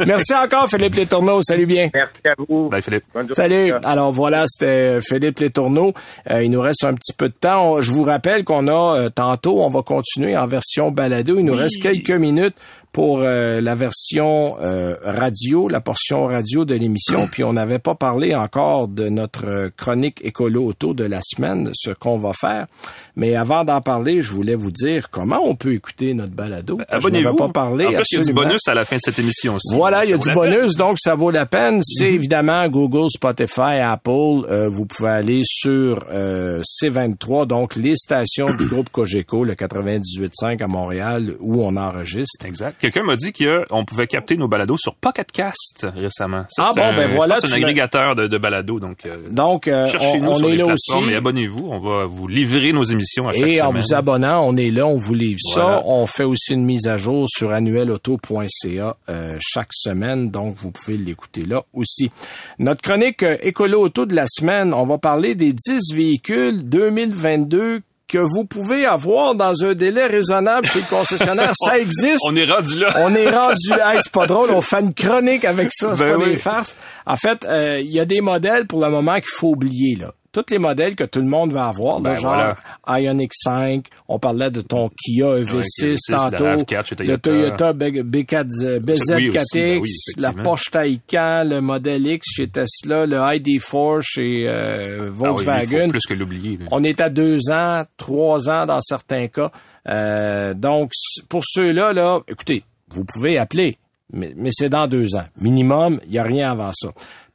merci 0.06 0.34
encore, 0.34 0.70
Philippe 0.70 0.96
Letourneau. 0.96 1.42
Salut 1.42 1.66
bien. 1.66 1.90
Merci 1.94 2.22
à 2.32 2.36
vous. 2.38 2.70
Bye, 2.70 2.82
Philippe. 2.82 3.04
Salut. 3.32 3.74
Alors 3.84 4.12
voilà, 4.12 4.46
c'était 4.48 5.00
Philippe 5.02 5.40
Letourneau. 5.40 5.94
Euh, 6.30 6.44
il 6.44 6.52
nous 6.52 6.62
reste 6.62 6.84
un 6.84 6.94
petit 6.94 7.14
peu 7.14 7.30
de 7.30 7.34
temps. 7.34 7.82
Je 7.82 7.92
vous 7.92 8.04
rappelle 8.04 8.44
qu'on 8.44 8.68
a 8.68 8.98
euh, 8.98 9.10
tantôt, 9.10 9.62
on 9.62 9.70
va 9.70 9.82
continuer 9.82 10.36
en 10.36 10.48
version 10.48 10.92
balado. 10.92 11.38
Il 11.38 11.46
nous 11.46 11.56
reste 11.56 11.82
quelques 11.82 12.12
minutes 12.12 12.56
pour 12.92 13.22
euh, 13.22 13.62
la 13.62 13.76
version 13.76 14.58
euh, 14.60 14.96
radio, 15.04 15.70
la 15.70 15.80
portion 15.80 16.26
radio 16.26 16.66
de 16.66 16.76
l'émission. 16.76 17.28
Puis 17.28 17.44
on 17.44 17.54
n'avait 17.54 17.80
pas 17.80 17.96
parlé 17.96 18.36
encore 18.36 18.90
de 18.90 19.08
notre 19.08 19.72
chronique 19.78 20.20
écolo 20.24 20.66
auto 20.66 20.94
de 20.94 21.06
la 21.06 21.20
semaine, 21.24 21.72
ce 21.74 21.92
qu'on 21.92 22.18
va 22.18 22.34
faire. 22.34 22.68
Mais 23.16 23.36
avant 23.36 23.64
d'en 23.64 23.82
parler, 23.82 24.22
je 24.22 24.32
voulais 24.32 24.56
vous 24.56 24.72
dire 24.72 25.10
comment 25.10 25.40
on 25.44 25.56
peut 25.56 25.74
écouter 25.74 26.14
notre 26.14 26.34
balado. 26.34 26.80
Abonnez-vous. 26.90 27.36
pas 27.36 27.50
parlé. 27.50 27.86
En 27.86 27.94
plus, 27.94 28.06
il 28.12 28.18
y 28.18 28.22
a 28.22 28.24
du 28.24 28.34
bonus 28.34 28.68
à 28.68 28.74
la 28.74 28.84
fin 28.84 28.98
de 28.98 29.02
cette 29.02 29.20
émission 29.20 29.56
aussi. 29.56 29.74
Voilà, 29.74 30.04
il 30.04 30.12
y 30.12 30.14
a 30.14 30.18
du 30.18 30.32
bonus, 30.34 30.76
donc 30.76 30.98
ça 31.00 31.16
vaut 31.16 31.32
la 31.32 31.46
peine. 31.46 31.82
C'est 31.84 32.10
mhm. 32.10 32.16
évidemment 32.16 32.68
Google, 32.68 33.10
Spotify, 33.10 33.80
Apple. 33.82 34.46
Euh, 34.50 34.70
vous 34.70 34.86
pouvez 34.86 35.10
aller 35.10 35.42
sur 35.46 36.06
C23, 36.10 37.48
donc 37.48 37.76
les 37.76 37.96
stations 37.96 38.54
du 38.54 38.66
groupe 38.66 38.90
Cogeco, 38.90 39.46
le 39.46 39.54
98.5 39.54 40.62
à 40.62 40.68
Montréal, 40.68 41.36
où 41.40 41.64
on 41.64 41.78
enregistre. 41.78 42.46
Exact. 42.46 42.81
Quelqu'un 42.82 43.04
m'a 43.04 43.16
dit 43.16 43.32
qu'on 43.32 43.86
pouvait 43.86 44.08
capter 44.08 44.38
nos 44.38 44.48
balados 44.48 44.78
sur 44.78 44.96
Pocketcast 44.96 45.86
récemment. 45.96 46.46
ah 46.58 46.72
bon, 46.76 46.96
ben 46.96 47.16
voilà. 47.16 47.38
C'est 47.40 47.52
un 47.52 47.58
agrégateur 47.58 48.16
de, 48.16 48.26
de 48.26 48.38
balados. 48.40 48.80
Donc, 48.80 49.06
euh, 49.06 49.30
donc 49.30 49.68
euh, 49.68 49.88
on, 50.00 50.44
est 50.48 50.56
là 50.56 50.66
aussi. 50.66 51.12
Et 51.12 51.16
abonnez-vous. 51.16 51.70
On 51.70 51.80
va 51.80 52.06
vous 52.06 52.28
livrer 52.28 52.74
nos 52.74 52.84
émissions 52.84 53.28
à 53.28 53.34
chaque 53.34 53.44
et 53.44 53.54
semaine. 53.58 53.68
En 53.68 53.72
vous 53.72 53.94
abonnant, 53.94 54.42
on 54.48 54.58
est 54.58 54.72
là, 54.72 54.88
on 54.88 54.98
vous 54.98 55.14
livre 55.14 55.40
ça. 55.54 55.84
On 55.86 56.08
fait 56.08 56.24
aussi 56.24 56.54
une 56.54 56.66
mise 56.66 56.88
à 56.88 56.98
jour 56.98 57.28
sur 57.30 57.52
annuelauto.ca 57.52 58.98
euh, 59.10 59.38
chaque 59.40 59.74
semaine. 59.74 60.32
Donc, 60.32 60.56
vous 60.56 60.72
pouvez 60.72 60.98
l'écouter 60.98 61.46
là 61.46 61.62
aussi. 61.74 62.10
Notre 62.58 62.82
chronique 62.82 63.24
Écolo 63.44 63.80
Auto 63.80 64.08
de 64.08 64.16
la 64.16 64.26
semaine, 64.28 64.74
on 64.74 64.88
va 64.88 64.98
parler 64.98 65.36
des 65.36 65.54
10 65.54 65.94
véhicules 65.94 66.68
2022 66.68 67.82
que 68.12 68.18
vous 68.18 68.44
pouvez 68.44 68.86
avoir 68.86 69.36
dans 69.36 69.64
un 69.64 69.74
délai 69.74 70.06
raisonnable 70.06 70.68
chez 70.68 70.80
le 70.80 70.86
concessionnaire. 70.86 71.54
ça 71.56 71.80
existe. 71.80 72.20
On 72.28 72.36
est 72.36 72.44
rendu 72.44 72.78
là. 72.78 72.90
on 72.98 73.16
est 73.16 73.30
rendu 73.30 73.70
là. 73.70 73.94
c'est 74.02 74.12
pas 74.12 74.28
drôle. 74.28 74.52
On 74.52 74.60
fait 74.60 74.82
une 74.82 74.94
chronique 74.94 75.46
avec 75.46 75.70
ça. 75.72 75.96
C'est 75.96 76.04
ben 76.04 76.20
pas 76.20 76.26
des 76.26 76.36
farces. 76.36 76.76
En 77.06 77.16
fait, 77.16 77.46
euh, 77.46 77.80
il 77.82 77.90
y 77.90 78.02
a 78.02 78.06
des 78.06 78.20
modèles 78.20 78.68
pour 78.68 78.82
le 78.82 78.90
moment 78.90 79.16
qu'il 79.16 79.32
faut 79.34 79.52
oublier, 79.52 79.96
là. 79.96 80.12
Tous 80.32 80.46
les 80.50 80.58
modèles 80.60 80.96
que 80.96 81.04
tout 81.04 81.20
le 81.20 81.26
monde 81.28 81.52
va 81.52 81.68
avoir, 81.68 82.00
là, 82.00 82.14
Ben, 82.14 82.20
genre 82.20 82.56
Ioniq 82.88 83.32
5, 83.34 83.86
on 84.08 84.18
parlait 84.20 84.50
de 84.52 84.62
ton 84.62 84.90
Kia 84.90 85.26
EV6 85.40 85.64
EV6, 85.82 85.98
tantôt, 86.10 86.44
la 86.46 86.56
RAV4 86.56 86.86
chez 86.86 86.96
le 86.96 87.18
Toyota. 87.18 87.18
Toyota 87.18 87.74
B- 87.74 88.04
B4, 88.04 88.46
Oui, 88.48 89.30
aussi, 89.30 89.50
BZ4X, 89.50 89.54
ben 89.54 89.80
oui, 89.82 89.90
la. 90.18 90.34
Porsche 90.44 90.72
Taycan, 90.72 91.44
le 91.46 91.60
modèle 91.60 92.08
X 92.08 92.28
chez 92.36 92.48
Tesla, 92.48 93.06
le 93.06 93.18
ID4 93.18 94.02
chez 94.04 94.46
euh, 94.48 95.00
Ah 95.00 95.04
oui, 95.04 95.10
Volkswagen. 95.14 95.90
plus 95.90 96.06
que 96.08 96.14
l'oublier. 96.14 96.60
On 96.72 96.84
est 96.84 97.02
à 97.02 97.10
deux 97.10 97.50
ans, 97.52 97.82
trois 97.98 98.50
ans 98.50 98.66
dans 98.66 98.82
certains 98.82 99.28
cas. 99.28 99.52
Euh, 99.90 100.54
donc, 100.54 100.92
pour 101.28 101.44
ceux-là, 101.46 101.92
là, 101.94 102.20
écoutez, 102.28 102.64
vous 102.90 103.04
pouvez 103.04 103.38
appeler, 103.38 103.78
mais, 104.14 104.34
mais 104.38 104.50
c'est 104.52 104.70
dans 104.70 104.88
deux 104.88 105.16
ans. 105.16 105.26
Minimum, 105.40 106.00
il 106.06 106.12
n'y 106.12 106.18
a 106.20 106.24
rien 106.24 106.52
avant 106.52 106.72
ça. 106.74 106.90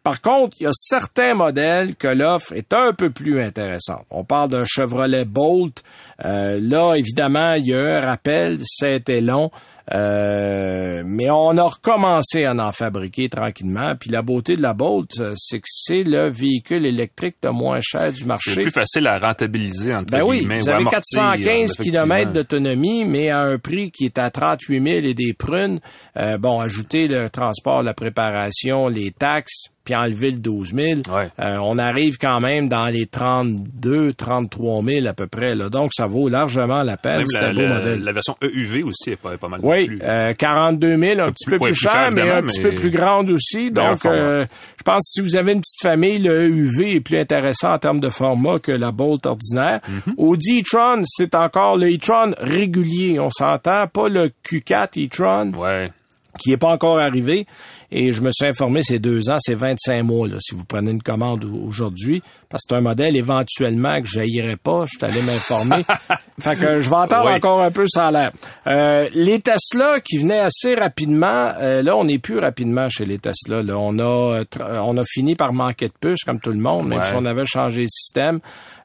Par 0.07 0.21
contre, 0.21 0.57
il 0.61 0.63
y 0.63 0.67
a 0.69 0.73
certains 0.73 1.35
modèles 1.35 1.97
que 1.97 2.07
l'offre 2.07 2.53
est 2.53 2.73
un 2.73 2.93
peu 2.93 3.11
plus 3.11 3.43
intéressante. 3.43 4.05
On 4.11 4.23
parle 4.23 4.51
d'un 4.51 4.65
Chevrolet 4.65 5.25
Bolt. 5.25 5.83
Euh, 6.25 6.61
là, 6.63 6.95
évidemment, 6.95 7.55
il 7.55 7.67
y 7.67 7.75
a 7.75 7.83
eu 7.83 7.89
un 7.89 8.07
rappel, 8.07 8.61
c'était 8.65 9.21
long. 9.21 9.51
Euh, 9.93 11.03
mais 11.05 11.29
on 11.29 11.57
a 11.59 11.65
recommencé 11.65 12.45
à 12.45 12.55
en 12.55 12.71
fabriquer 12.71 13.29
tranquillement. 13.29 13.95
Puis 13.99 14.11
la 14.11 14.23
beauté 14.23 14.57
de 14.57 14.63
la 14.63 14.75
Bolt, 14.75 15.11
euh, 15.19 15.35
c'est 15.37 15.59
que 15.59 15.67
c'est 15.69 16.05
le 16.05 16.29
véhicule 16.29 16.87
électrique 16.87 17.37
le 17.43 17.51
moins 17.51 17.81
cher 17.83 18.13
du 18.13 18.19
C'est 18.21 18.27
marché. 18.27 18.55
plus 18.63 18.71
facile 18.71 19.09
à 19.09 19.19
rentabiliser, 19.19 19.93
entre 19.93 20.13
Ben 20.13 20.23
oui, 20.23 20.45
vous 20.45 20.67
ou 20.67 20.69
avez 20.69 20.83
amortir, 20.83 21.01
415 21.03 21.49
effectivement. 21.73 22.03
km 22.05 22.33
d'autonomie, 22.33 23.05
mais 23.05 23.31
à 23.31 23.41
un 23.43 23.59
prix 23.59 23.91
qui 23.91 24.05
est 24.05 24.19
à 24.19 24.31
38 24.31 24.83
000 24.83 25.07
et 25.07 25.15
des 25.15 25.33
prunes. 25.33 25.81
Euh, 26.17 26.39
bon, 26.39 26.61
ajouter 26.61 27.09
le 27.09 27.29
transport, 27.29 27.83
la 27.83 27.95
préparation, 27.95 28.87
les 28.89 29.11
taxes, 29.13 29.67
puis 29.87 29.95
enlever 29.95 30.33
le 30.33 30.39
12 30.39 30.75
000. 30.75 31.01
Ouais. 31.11 31.29
Euh, 31.41 31.57
on 31.63 31.79
arrive 31.79 32.19
quand 32.19 32.41
même 32.41 32.69
dans 32.69 32.89
les 32.89 33.07
32, 33.07 34.13
33 34.13 34.83
000 34.83 35.07
à 35.07 35.15
peu 35.15 35.27
près. 35.29 35.55
Là. 35.55 35.71
Donc, 35.71 35.93
ça 35.95 36.07
vaut 36.07 36.29
largement 36.29 36.83
la 36.83 36.97
peine. 36.99 37.19
Même 37.19 37.27
la, 37.33 37.49
un 37.49 37.55
beau 37.55 37.61
la- 37.63 37.75
modèle. 37.79 38.03
la 38.03 38.13
version 38.13 38.37
EUV 38.43 38.83
aussi 38.85 39.11
est 39.13 39.17
pas, 39.17 39.37
mal 39.49 39.61
Oui, 39.63 39.87
plus. 39.87 39.99
euh, 40.03 40.35
42 40.35 40.97
000, 40.99 41.21
un 41.21 41.33
petit 41.33 41.47
peu 41.47 41.53
plus 41.53 41.71
plus 41.71 41.75
cher, 41.75 41.93
cher, 41.93 42.11
mais 42.13 42.29
un 42.31 42.43
petit 42.43 42.61
peu 42.61 42.75
plus 42.75 42.91
grande 42.91 43.31
aussi. 43.31 43.71
Donc, 43.71 44.05
euh, 44.05 44.45
je 44.77 44.83
pense 44.83 44.99
que 44.99 45.13
si 45.13 45.21
vous 45.21 45.37
avez 45.37 45.53
une 45.53 45.61
petite 45.61 45.81
famille, 45.83 46.19
le 46.19 46.49
UV 46.49 46.97
est 46.97 47.01
plus 47.01 47.19
intéressant 47.19 47.73
en 47.73 47.79
termes 47.79 48.01
de 48.01 48.11
format 48.11 48.59
que 48.59 48.73
la 48.73 48.91
Bolt 48.91 49.25
ordinaire. 49.25 49.81
Mhm. 49.89 50.15
Audi 50.19 50.61
e-tron, 50.61 51.03
c'est 51.07 51.35
encore 51.37 51.77
le 51.77 51.87
e-tron 51.95 52.33
régulier, 52.41 53.21
on 53.21 53.31
s'entend, 53.31 53.87
pas 53.87 54.09
le 54.09 54.31
Q4 54.45 55.07
e-tron 55.07 55.53
Ouais. 55.57 55.93
qui 56.39 56.53
est 56.53 56.57
pas 56.57 56.69
encore 56.69 56.99
arrivé. 56.99 57.47
Et 57.93 58.13
je 58.13 58.21
me 58.21 58.31
suis 58.33 58.47
informé, 58.47 58.83
c'est 58.83 58.99
deux 58.99 59.29
ans, 59.31 59.37
c'est 59.41 59.55
25 59.55 60.03
mois, 60.03 60.27
là, 60.29 60.37
si 60.41 60.55
vous 60.55 60.65
prenez 60.65 60.91
une 60.91 61.03
commande 61.03 61.45
au- 61.45 61.67
aujourd'hui. 61.67 62.23
Parce 62.49 62.63
que 62.65 62.69
c'est 62.71 62.77
un 62.77 62.81
modèle 62.81 63.17
éventuellement 63.17 64.01
que 64.01 64.07
j'haïrais 64.07 64.57
pas. 64.57 64.87
Je 64.87 64.97
suis 64.99 65.05
allé 65.05 65.23
m'informer. 65.23 65.83
fait 66.41 66.57
que 66.59 66.81
je 66.81 66.89
vais 66.91 66.97
entendre 66.97 67.27
Oui. 67.29 67.35
encore 67.35 67.61
un 67.63 67.71
peu 67.71 67.87
ça 67.89 68.09
a 68.09 68.11
l'air. 68.11 68.33
Euh, 68.67 69.09
les 69.15 69.41
Tesla 69.41 70.01
qui 70.01 70.19
venaient 70.19 70.39
assez 70.41 70.75
rapidement, 70.75 71.53
euh, 71.61 71.83
là, 71.83 71.97
on 71.97 72.05
n'est 72.05 72.19
plus 72.19 72.39
rapidement 72.39 72.89
chez 72.89 73.05
les 73.05 73.19
Tesla. 73.19 73.63
Là. 73.63 73.77
On 73.79 73.99
a 73.99 74.03
euh, 74.41 74.45
on 74.85 74.97
a 74.97 75.05
fini 75.05 75.35
par 75.37 75.53
manquer 75.53 75.89
de 75.89 75.95
puces, 76.01 76.25
comme 76.25 76.41
tout 76.41 76.51
le 76.53 76.59
monde, 76.59 76.89
même 76.89 76.99
Ouais. 77.01 77.07
si 77.07 77.13
on 77.17 77.25
avait 77.25 77.47
changé 77.47 77.83
le 77.83 77.89
système. 77.89 78.41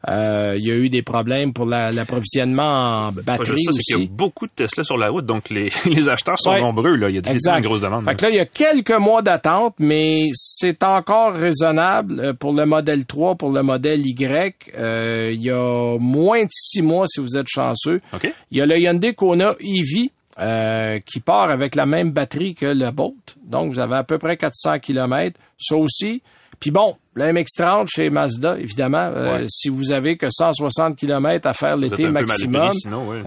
Euh, 0.09 0.55
Il 0.57 0.65
y 0.65 0.71
a 0.71 0.75
eu 0.75 0.89
des 0.89 1.01
problèmes 1.03 1.53
pour 1.53 1.65
la- 1.65 1.91
l'approvisionnement 1.91 3.07
en 3.07 3.11
batterie 3.11 3.63
c'est 3.63 3.71
qu'il 3.81 3.93
y 3.93 3.99
aussi. 3.99 4.05
a 4.05 4.07
beaucoup 4.11 4.47
de 4.47 4.51
Tesla 4.51 4.83
sur 4.83 4.97
la 4.97 5.09
route, 5.09 5.25
donc 5.25 5.49
les, 5.49 5.69
les 5.85 6.09
acheteurs 6.09 6.39
sont 6.39 6.49
Ouais. 6.51 6.61
nombreux. 6.61 6.95
Là. 6.95 7.09
Il 7.09 7.15
y 7.15 7.17
a 7.17 7.21
définitivement 7.21 7.57
une 7.57 7.63
grosse 7.63 7.81
demande. 7.81 8.05
Fait 8.05 8.15
que 8.15 8.23
là, 8.23 8.29
il 8.29 8.35
y 8.35 8.39
a 8.39 8.45
quelques 8.45 8.91
mois 8.97 9.21
d'attente, 9.21 9.75
mais 9.79 10.29
c'est 10.33 10.83
encore 10.83 11.33
raisonnable 11.33 12.19
euh, 12.19 12.33
pour 12.33 12.53
le 12.53 12.65
modèle 12.65 13.05
3, 13.05 13.35
pour 13.35 13.51
le 13.51 13.61
modèle 13.63 14.05
Y. 14.05 14.71
Euh, 14.77 15.31
il 15.33 15.41
y 15.41 15.51
a 15.51 15.97
moins 15.99 16.41
de 16.43 16.49
six 16.51 16.81
mois 16.81 17.05
si 17.07 17.19
vous 17.19 17.37
êtes 17.37 17.47
chanceux. 17.49 18.01
OK. 18.13 18.31
Il 18.51 18.57
y 18.57 18.61
a 18.61 18.65
le 18.65 18.77
Hyundai 18.77 19.13
Kona 19.13 19.53
EV 19.59 20.09
euh, 20.39 20.99
qui 21.05 21.19
part 21.19 21.49
avec 21.51 21.75
la 21.75 21.85
même 21.85 22.11
batterie 22.11 22.55
que 22.55 22.65
le 22.65 22.89
Bolt. 22.91 23.35
Donc, 23.45 23.73
vous 23.73 23.79
avez 23.79 23.95
à 23.95 24.03
peu 24.03 24.17
près 24.17 24.37
400 24.37 24.79
km. 24.79 25.37
Ça 25.59 25.75
aussi. 25.75 26.23
Puis 26.59 26.71
bon, 26.71 26.95
le 27.14 27.26
MX-30 27.26 27.88
chez 27.93 28.09
Mazda, 28.09 28.57
évidemment, 28.57 29.12
euh, 29.16 29.45
si 29.49 29.68
vous 29.70 29.91
avez 29.91 30.16
que 30.16 30.28
160 30.32 30.95
km 30.95 31.45
à 31.47 31.53
faire 31.53 31.76
l'été 31.76 32.03
maximum, 32.12 32.72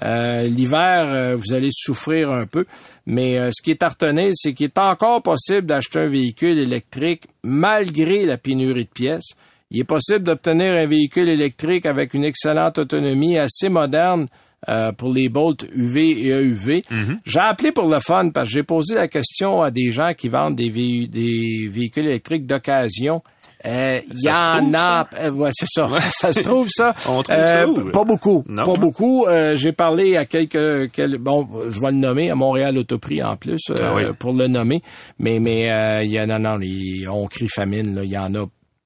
euh, 0.02 0.42
l'hiver, 0.44 1.04
euh, 1.12 1.36
vous 1.36 1.52
allez 1.54 1.68
souffrir 1.72 2.30
un 2.30 2.46
peu. 2.46 2.64
Mais 3.06 3.38
euh, 3.38 3.50
ce 3.52 3.62
qui 3.62 3.72
est 3.72 3.84
retenir, 3.84 4.30
c'est 4.34 4.54
qu'il 4.54 4.64
est 4.66 4.78
encore 4.78 5.22
possible 5.22 5.66
d'acheter 5.66 5.98
un 5.98 6.08
véhicule 6.08 6.58
électrique 6.58 7.24
malgré 7.42 8.24
la 8.24 8.38
pénurie 8.38 8.84
de 8.84 8.90
pièces. 8.90 9.34
Il 9.70 9.80
est 9.80 9.84
possible 9.84 10.22
d'obtenir 10.24 10.72
un 10.74 10.86
véhicule 10.86 11.28
électrique 11.28 11.84
avec 11.86 12.14
une 12.14 12.24
excellente 12.24 12.78
autonomie 12.78 13.38
assez 13.38 13.68
moderne 13.68 14.28
euh, 14.68 14.92
pour 14.92 15.12
les 15.12 15.28
Bolt 15.28 15.66
UV 15.74 16.26
et 16.26 16.30
EUV. 16.30 16.80
Mm-hmm. 16.90 17.16
J'ai 17.26 17.38
appelé 17.40 17.70
pour 17.72 17.88
le 17.88 18.00
fun 18.00 18.30
parce 18.30 18.48
que 18.48 18.54
j'ai 18.54 18.62
posé 18.62 18.94
la 18.94 19.08
question 19.08 19.60
à 19.62 19.70
des 19.70 19.90
gens 19.90 20.14
qui 20.16 20.28
vendent 20.30 20.56
des, 20.56 20.70
vé- 20.70 21.06
des 21.08 21.68
véhicules 21.70 22.06
électriques 22.06 22.46
d'occasion. 22.46 23.22
Euh, 23.66 24.00
Il 24.12 24.20
y 24.26 24.30
en 24.30 24.74
a, 24.74 25.08
euh, 25.20 25.30
ouais, 25.30 25.50
c'est 25.52 25.66
ça. 25.70 25.88
ça 26.10 26.32
se 26.32 26.40
trouve 26.40 26.68
ça. 26.68 26.94
On 27.08 27.22
trouve 27.22 27.34
ça 27.36 27.66
où? 27.66 27.90
Pas 27.90 28.04
beaucoup, 28.04 28.44
Non, 28.48 28.62
pas 28.64 28.74
beaucoup. 28.74 29.26
Euh, 29.26 29.56
J'ai 29.56 29.72
parlé 29.72 30.16
à 30.16 30.24
quelques, 30.26 30.90
quel- 30.92 31.18
bon, 31.18 31.48
je 31.70 31.80
vais 31.80 31.90
le 31.92 31.96
nommer 31.98 32.30
à 32.30 32.34
Montréal 32.34 32.76
Autoprix 32.76 33.22
en 33.22 33.36
plus 33.36 33.60
euh, 33.70 33.74
Ah 33.80 33.92
oui. 33.96 34.02
pour 34.18 34.32
le 34.34 34.46
nommer. 34.48 34.82
Mais 35.18 35.38
mais 35.40 35.70
euh, 35.72 36.02
il 36.04 36.10
y 36.12 36.20
en 36.20 36.28
a 36.30 36.38
non, 36.38 36.56
les- 36.56 37.06
on 37.08 37.26
crie 37.26 37.48
famine. 37.48 37.94
Là, 37.94 38.04
il 38.04 38.10
y 38.10 38.18
en 38.18 38.34
a 38.34 38.44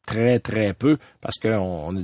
très 0.08 0.38
très 0.38 0.72
peu 0.72 0.96
parce 1.20 1.36
que 1.38 1.48
on, 1.48 1.88
on 1.88 1.94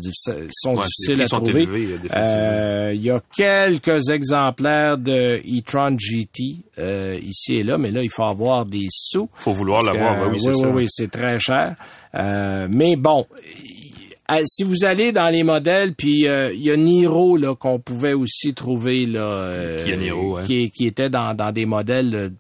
sont 0.53 0.75
Ouais, 0.75 0.83
difficiles 0.83 1.17
les 1.19 1.23
à 1.23 1.27
sont 1.27 1.37
trouver. 1.39 1.63
élevés, 1.63 1.87
définitivement. 1.99 2.19
Euh, 2.27 2.93
Il 2.95 3.03
y 3.03 3.11
a 3.11 3.21
quelques 3.35 4.11
exemplaires 4.11 4.99
de 4.99 5.37
e-tron 5.39 5.97
GT 5.99 6.57
euh, 6.79 7.19
ici 7.25 7.55
et 7.57 7.63
là, 7.63 7.79
mais 7.79 7.91
là 7.91 8.03
il 8.03 8.11
faut 8.11 8.25
avoir 8.25 8.67
des 8.67 8.87
sous. 8.91 9.29
Faut 9.35 9.53
vouloir 9.53 9.83
l'avoir, 9.83 10.17
ben 10.27 10.33
oui, 10.33 10.39
c'est 10.41 10.49
oui, 10.51 10.55
ça. 10.61 10.67
oui, 10.69 10.73
oui, 10.75 10.87
c'est 10.89 11.11
très 11.11 11.39
cher. 11.39 11.77
Euh, 12.15 12.69
mais 12.71 12.97
bon, 12.97 13.27
euh, 14.31 14.43
si 14.47 14.63
vous 14.65 14.85
allez 14.85 15.13
dans 15.13 15.29
les 15.33 15.43
modèles, 15.43 15.95
puis 15.95 16.27
euh, 16.29 16.53
il 16.55 16.63
y 16.63 16.71
a 16.71 16.77
Niro 16.77 17.37
là 17.37 17.55
qu'on 17.55 17.79
pouvait 17.79 18.13
aussi 18.15 18.55
trouver 18.55 19.05
là, 19.07 19.21
euh, 19.21 19.97
Niro, 19.97 20.39
qui, 20.47 20.71
qui 20.71 20.87
était 20.87 21.11
dans, 21.11 21.35
dans 21.35 21.53
des 21.53 21.67
modèles 21.67 22.33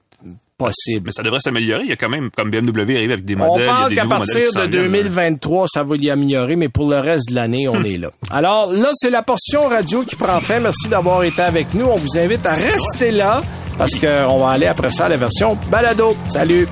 Mais 1.04 1.12
ça 1.12 1.22
devrait 1.22 1.40
s'améliorer. 1.40 1.82
Il 1.84 1.90
y 1.90 1.92
a 1.92 1.96
quand 1.96 2.08
même, 2.08 2.30
comme 2.36 2.50
BMW 2.50 2.96
arrive 2.96 3.10
avec 3.12 3.24
des 3.24 3.34
On 3.36 3.46
modèles, 3.46 3.68
a 3.68 3.72
parle 3.72 3.94
qu'à 3.94 4.06
partir 4.06 4.40
de 4.40 4.44
s'en 4.44 4.60
viennent, 4.68 4.74
hein. 4.74 4.82
2023, 4.82 5.66
ça 5.68 5.82
va 5.82 5.96
y 5.96 6.10
améliorer, 6.10 6.56
mais 6.56 6.68
pour 6.68 6.88
le 6.88 6.98
reste 7.00 7.30
de 7.30 7.34
l'année, 7.34 7.68
on 7.68 7.82
est 7.82 7.98
là. 7.98 8.10
Alors 8.30 8.72
là, 8.72 8.90
c'est 8.94 9.10
la 9.10 9.22
portion 9.22 9.68
radio 9.68 10.02
qui 10.02 10.16
prend 10.16 10.40
fin. 10.40 10.60
Merci 10.60 10.88
d'avoir 10.88 11.22
été 11.24 11.42
avec 11.42 11.74
nous. 11.74 11.86
On 11.86 11.96
vous 11.96 12.18
invite 12.18 12.44
à 12.46 12.52
rester 12.52 13.10
là 13.10 13.42
parce 13.78 13.94
qu'on 13.96 14.38
va 14.38 14.50
aller 14.50 14.66
après 14.66 14.90
ça 14.90 15.06
à 15.06 15.08
la 15.08 15.16
version 15.16 15.58
balado. 15.70 16.16
Salut! 16.28 16.68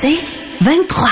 C'est 0.00 0.18
23. 0.60 1.08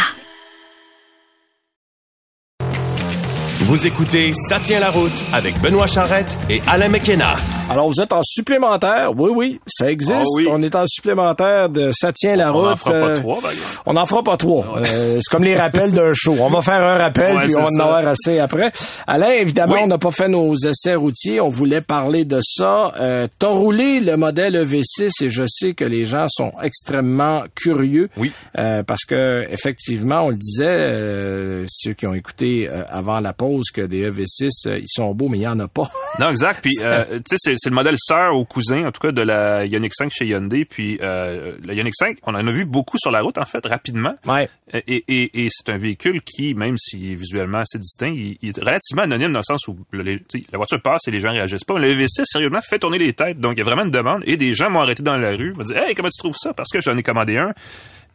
Vous 3.72 3.86
écoutez 3.86 4.34
Ça 4.34 4.60
tient 4.60 4.80
la 4.80 4.90
route 4.90 5.24
avec 5.32 5.58
Benoît 5.62 5.86
Charrette 5.86 6.36
et 6.50 6.60
Alain 6.66 6.90
McKenna. 6.90 7.36
Alors, 7.70 7.88
vous 7.88 8.02
êtes 8.02 8.12
en 8.12 8.20
supplémentaire. 8.22 9.12
Oui, 9.16 9.30
oui, 9.34 9.60
ça 9.66 9.90
existe. 9.90 10.12
Ah 10.14 10.24
oui. 10.36 10.46
On 10.50 10.62
est 10.62 10.74
en 10.74 10.84
supplémentaire 10.86 11.70
de 11.70 11.90
Ça 11.94 12.12
tient 12.12 12.36
la 12.36 12.52
On 12.52 12.58
route. 12.58 12.64
n'en 12.68 12.76
fera 12.76 12.90
pas 12.90 13.06
Euh, 13.08 13.16
trois, 13.20 13.36
exemple. 13.38 13.82
On 13.86 13.92
n'en 13.94 14.04
fera 14.04 14.22
pas 14.22 14.36
trois. 14.36 14.74
Euh, 14.76 15.20
c'est 15.22 15.30
comme 15.30 15.44
les 15.44 15.56
rappels 15.56 15.92
d'un 15.92 16.12
show. 16.12 16.36
On 16.38 16.50
va 16.50 16.60
faire 16.60 16.82
un 16.86 16.98
rappel, 16.98 17.34
Ouais, 17.34 17.44
puis 17.46 17.56
on 17.56 17.62
va 17.62 17.68
en 17.68 17.78
avoir 17.80 18.06
assez 18.06 18.40
après. 18.40 18.72
Alain, 19.06 19.30
évidemment, 19.30 19.74
Oui. 19.76 19.80
on 19.84 19.86
n'a 19.86 19.96
pas 19.96 20.10
fait 20.10 20.28
nos 20.28 20.54
essais 20.54 20.94
routiers. 20.96 21.40
On 21.40 21.48
voulait 21.48 21.80
parler 21.80 22.26
de 22.26 22.40
ça. 22.42 22.92
Euh, 23.00 23.26
T'as 23.38 23.48
roulé 23.48 24.00
le 24.00 24.18
modèle 24.18 24.54
EV6 24.54 25.22
et 25.24 25.30
je 25.30 25.44
sais 25.48 25.72
que 25.72 25.84
les 25.86 26.04
gens 26.04 26.26
sont 26.28 26.52
extrêmement 26.62 27.44
curieux. 27.54 28.10
Oui. 28.18 28.32
Euh, 28.58 28.82
parce 28.82 29.04
que 29.06 29.46
effectivement, 29.50 30.24
on 30.24 30.28
le 30.28 30.36
disait, 30.36 30.66
euh, 30.68 31.64
ceux 31.70 31.94
qui 31.94 32.06
ont 32.06 32.12
écouté 32.14 32.68
euh, 32.70 32.82
avant 32.90 33.18
la 33.20 33.32
pause, 33.32 33.61
que 33.70 33.82
des 33.82 34.10
EV6, 34.10 34.50
euh, 34.66 34.78
ils 34.78 34.88
sont 34.88 35.14
beaux, 35.14 35.28
mais 35.28 35.36
il 35.38 35.40
n'y 35.40 35.46
en 35.46 35.58
a 35.60 35.68
pas. 35.68 35.88
Non, 36.18 36.28
exact. 36.28 36.60
Puis, 36.60 36.72
euh, 36.82 37.04
tu 37.20 37.22
sais, 37.26 37.36
c'est, 37.38 37.54
c'est 37.56 37.70
le 37.70 37.74
modèle 37.74 37.94
sœur 37.98 38.36
ou 38.36 38.44
cousin, 38.44 38.86
en 38.86 38.92
tout 38.92 39.00
cas, 39.00 39.12
de 39.12 39.22
la 39.22 39.64
Ioniq 39.64 39.94
5 39.94 40.10
chez 40.12 40.26
Hyundai. 40.26 40.66
Puis, 40.66 40.98
euh, 41.00 41.56
la 41.64 41.72
Ioniq 41.72 41.94
5, 41.94 42.18
on 42.24 42.34
en 42.34 42.46
a 42.46 42.52
vu 42.52 42.66
beaucoup 42.66 42.98
sur 42.98 43.10
la 43.10 43.22
route, 43.22 43.38
en 43.38 43.46
fait, 43.46 43.64
rapidement. 43.64 44.14
Ouais. 44.26 44.46
Et, 44.74 45.04
et, 45.08 45.44
et 45.44 45.48
c'est 45.50 45.70
un 45.72 45.78
véhicule 45.78 46.20
qui, 46.20 46.52
même 46.52 46.76
s'il 46.76 47.10
est 47.12 47.14
visuellement 47.14 47.60
assez 47.60 47.78
distinct, 47.78 48.12
il, 48.14 48.36
il 48.42 48.50
est 48.50 48.58
relativement 48.60 49.04
anonyme 49.04 49.32
dans 49.32 49.38
le 49.38 49.42
sens 49.44 49.66
où 49.68 49.78
le- 49.90 50.02
les- 50.02 50.22
la 50.52 50.58
voiture 50.58 50.82
passe 50.82 51.00
et 51.08 51.10
les 51.10 51.20
gens 51.20 51.30
réagissent 51.32 51.64
pas. 51.64 51.78
Le 51.78 51.94
V6, 51.94 52.24
sérieusement, 52.26 52.60
fait 52.60 52.78
tourner 52.78 52.98
les 52.98 53.14
têtes. 53.14 53.40
Donc, 53.40 53.54
il 53.54 53.58
y 53.58 53.62
a 53.62 53.64
vraiment 53.64 53.84
une 53.84 53.90
demande. 53.90 54.22
Et 54.26 54.36
des 54.36 54.52
gens 54.52 54.68
m'ont 54.68 54.80
arrêté 54.80 55.02
dans 55.02 55.16
la 55.16 55.30
rue, 55.34 55.54
m'ont 55.54 55.64
dit 55.64 55.72
«Hey, 55.74 55.94
comment 55.94 56.10
tu 56.10 56.18
trouves 56.18 56.36
ça?» 56.36 56.52
Parce 56.54 56.68
que 56.70 56.82
j'en 56.82 56.94
ai 56.98 57.02
commandé 57.02 57.38
un. 57.38 57.52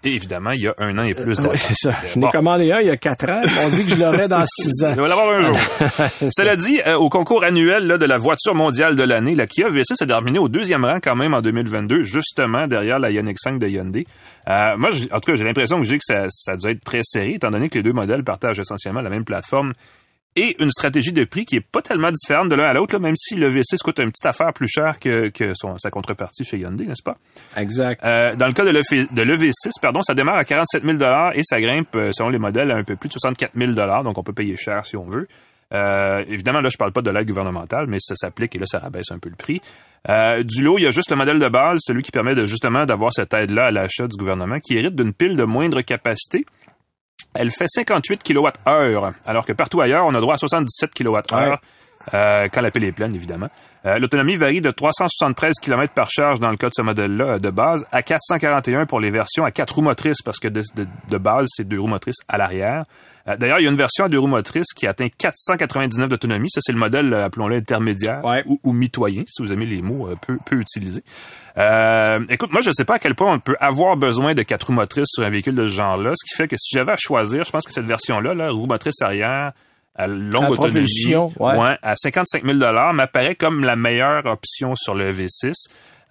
Et 0.04 0.12
évidemment, 0.14 0.52
il 0.52 0.62
y 0.62 0.68
a 0.68 0.76
un 0.78 0.98
an 1.00 1.04
et 1.04 1.14
plus. 1.16 1.40
Oui, 1.40 1.58
c'est 1.58 1.76
ça. 1.76 1.94
Je 2.14 2.20
n'ai 2.20 2.26
Bon. 2.26 2.32
commandé 2.32 2.72
un 2.72 2.80
il 2.82 2.88
y 2.88 2.90
a 2.90 2.98
quatre 2.98 3.28
ans. 3.30 3.42
On 3.66 3.70
dit 3.70 3.84
que 3.84 3.90
je 3.90 3.96
l'aurai 3.96 4.28
dans 4.28 4.46
six 4.46 4.84
ans. 4.84 4.94
Je 4.96 5.02
vais 5.02 5.08
l'avoir 5.08 5.30
un 5.30 5.42
jour. 5.48 5.58
Cela 6.32 6.56
dit, 6.56 6.80
euh, 6.86 6.96
au 6.98 7.10
concours 7.10 7.44
annuel 7.44 7.88
là, 7.88 7.98
de 7.98 8.06
la 8.06 8.18
voiture 8.20 8.54
mondiale 8.54 8.96
de 8.96 9.04
l'année, 9.04 9.34
la 9.34 9.48
Kia 9.48 9.70
V6 9.70 10.04
a 10.04 10.06
terminé 10.06 10.38
au 10.38 10.50
deuxième 10.50 10.86
rang 10.86 11.00
quand 11.02 11.16
même 11.16 11.34
en 11.34 11.42
2022, 11.42 12.04
justement 12.04 12.68
derrière 12.68 13.00
la 13.00 13.10
Ioniq 13.10 13.38
5 13.40 13.58
de 13.60 13.68
Hyundai. 13.68 14.06
Euh, 14.48 14.78
moi, 14.78 14.92
en 15.12 15.20
tout 15.20 15.32
cas, 15.32 15.36
j'ai 15.36 15.44
l'impression 15.44 15.78
que 15.80 15.84
j'ai 15.88 15.98
que 15.98 16.04
ça, 16.06 16.28
ça 16.30 16.56
dû 16.56 16.68
être 16.70 16.84
très 16.84 17.02
serré, 17.04 17.34
étant 17.34 17.50
donné 17.50 17.68
que 17.68 17.80
les 17.80 17.84
deux 17.84 17.94
modèles 17.94 18.24
partagent 18.24 18.60
essentiellement 18.60 19.02
la 19.02 19.10
même 19.10 19.26
plateforme 19.26 19.74
et 20.38 20.56
une 20.62 20.72
stratégie 20.72 21.12
de 21.12 21.24
prix 21.24 21.46
qui 21.46 21.58
est 21.58 21.62
pas 21.62 21.82
tellement 21.82 22.12
différente 22.12 22.48
de 22.50 22.56
l'un 22.56 22.66
à 22.66 22.74
l'autre, 22.74 22.98
même 23.00 23.16
si 23.18 23.36
le 23.36 23.50
V6 23.52 23.80
coûte 23.84 24.00
une 24.00 24.12
petite 24.12 24.26
affaire 24.26 24.54
plus 24.54 24.68
cher 24.68 25.00
que, 25.00 25.30
que 25.30 25.54
son, 25.56 25.78
sa 25.78 25.90
contrepartie 25.90 26.44
chez 26.44 26.58
Hyundai, 26.58 26.86
n'est-ce 26.86 27.04
pas? 27.04 27.18
Exact. 27.58 28.04
Euh, 28.06 28.36
dans 28.36 28.48
le 28.48 28.54
cas 28.54 28.64
de 28.64 28.70
l'EV 28.70 29.08
de 29.12 29.22
l'EV6, 29.24 29.72
pardon, 29.82 30.02
ça 30.02 30.14
démarre 30.14 30.38
à 30.38 30.46
47 30.46 30.84
000 30.84 30.98
et 31.34 31.42
ça 31.44 31.60
grimpe, 31.60 31.96
euh, 31.96 32.12
selon 32.14 32.30
les 32.30 32.40
modèles, 32.40 32.72
à 32.72 32.76
un 32.76 32.84
peu 32.84 32.96
plus 32.96 33.10
de 33.10 33.14
64 33.14 33.54
000 33.56 33.72
donc 34.04 34.18
on 34.18 34.24
peut 34.24 34.34
payer 34.34 34.56
cher 34.56 34.86
si 34.86 34.96
on 34.96 35.06
veut. 35.06 35.28
Euh, 35.74 36.24
évidemment, 36.28 36.62
là, 36.62 36.70
je 36.72 36.78
parle 36.78 36.94
pas 36.94 37.02
de 37.02 37.12
l'aide 37.12 37.28
gouvernementale, 37.28 37.88
mais 37.88 37.98
ça 38.00 38.16
s'applique 38.16 38.56
et 38.56 38.60
là, 38.60 38.66
ça 38.68 38.80
rabaisse 38.80 39.12
un 39.12 39.20
peu 39.20 39.30
le 39.30 39.36
prix. 39.36 39.60
Euh, 40.10 40.44
du 40.44 40.64
lot, 40.64 40.78
il 40.78 40.84
y 40.84 40.88
a 40.88 40.92
juste 40.92 41.10
le 41.10 41.18
modèle 41.18 41.40
de 41.40 41.50
base, 41.50 41.80
celui 41.82 42.04
qui 42.04 42.12
permet 42.12 42.36
de 42.36 42.46
justement 42.46 42.86
d'avoir 42.86 43.12
cette 43.12 43.34
aide-là 43.34 43.66
à 43.68 43.72
l'achat 43.72 44.08
du 44.08 44.16
gouvernement, 44.18 44.60
qui 44.60 44.78
hérite 44.78 44.96
d'une 44.96 45.14
pile 45.14 45.36
de 45.36 45.44
moindre 45.44 45.82
capacité. 45.82 46.46
Elle 47.40 47.52
fait 47.52 47.68
58 47.68 48.24
kWh, 48.24 48.50
alors 49.26 49.46
que 49.46 49.54
partout 49.54 49.80
ailleurs, 49.80 50.06
on 50.06 50.16
a 50.16 50.20
droit 50.20 50.34
à 50.34 50.38
77 50.38 50.92
kWh. 50.94 51.56
Euh, 52.14 52.48
quand 52.52 52.62
la 52.62 52.72
pile 52.72 52.86
est 52.86 52.92
pleine, 52.94 53.14
évidemment. 53.14 53.50
Euh, 53.86 54.00
L'autonomie 54.00 54.36
varie 54.36 54.62
de 54.62 54.72
373 54.72 55.56
km 55.62 55.94
par 55.94 56.10
charge 56.10 56.40
dans 56.40 56.50
le 56.52 56.58
cas 56.58 56.68
de 56.68 56.74
ce 56.74 56.82
modèle-là 56.82 57.26
euh, 57.26 57.38
de 57.40 57.50
base 57.50 57.86
à 57.92 58.02
441 58.02 58.86
pour 58.86 59.00
les 59.00 59.10
versions 59.10 59.44
à 59.44 59.52
quatre 59.52 59.76
roues 59.76 59.82
motrices 59.82 60.22
parce 60.22 60.40
que 60.40 60.48
de, 60.48 60.62
de- 60.76 60.88
de 61.10 61.18
base, 61.18 61.48
c'est 61.50 61.68
deux 61.68 61.80
roues 61.80 61.88
motrices 61.88 62.20
à 62.30 62.38
l'arrière. 62.38 62.84
Euh, 63.28 63.36
D'ailleurs, 63.36 63.60
il 63.60 63.64
y 63.64 63.68
a 63.68 63.70
une 63.72 63.76
version 63.78 64.06
à 64.06 64.10
deux 64.10 64.20
roues 64.20 64.28
motrices 64.28 64.74
qui 64.74 64.88
atteint 64.88 65.08
499 65.18 66.08
d'autonomie. 66.10 66.50
Ça, 66.50 66.62
c'est 66.64 66.72
le 66.72 66.78
modèle, 66.80 67.14
euh, 67.14 67.26
appelons-le 67.26 67.58
intermédiaire 67.58 68.24
Ouais. 68.24 68.44
ou, 68.46 68.60
ou 68.64 68.72
mitoyen, 68.74 69.24
si 69.28 69.42
vous 69.44 69.52
aimez 69.52 69.66
les 69.66 69.82
mots 69.82 70.08
euh, 70.08 70.16
peu, 70.26 70.38
peu 70.46 70.56
utilisés. 70.56 71.04
Euh, 71.58 72.20
écoute, 72.30 72.52
moi, 72.52 72.62
je 72.62 72.70
ne 72.70 72.74
sais 72.74 72.86
pas 72.86 72.96
à 72.96 73.00
quel 73.00 73.16
point 73.16 73.34
on 73.34 73.40
peut 73.40 73.56
avoir 73.60 73.98
besoin 73.98 74.34
de 74.34 74.44
quatre 74.44 74.68
roues 74.68 74.74
motrices 74.74 75.08
sur 75.10 75.24
un 75.24 75.30
véhicule 75.30 75.56
de 75.56 75.68
ce 75.68 75.74
genre-là, 75.74 76.14
ce 76.16 76.24
qui 76.30 76.36
fait 76.38 76.48
que 76.48 76.56
si 76.58 76.76
j'avais 76.76 76.92
à 76.94 76.98
choisir, 76.98 77.44
je 77.44 77.52
pense 77.52 77.66
que 77.66 77.74
cette 77.74 77.86
version-là, 77.86 78.34
là, 78.34 78.52
roue 78.52 78.66
motrice 78.68 79.02
arrière, 79.02 79.52
à 79.98 80.08
longue 80.08 80.46
À 80.46 80.52
autonomie, 80.52 81.16
ouais. 81.16 81.78
à 81.82 81.96
55 81.96 82.44
000 82.46 82.58
m'apparaît 82.94 83.36
comme 83.36 83.66
la 83.66 83.76
meilleure 83.76 84.26
option 84.26 84.76
sur 84.76 84.96
le 84.96 85.12
V6. 85.12 85.54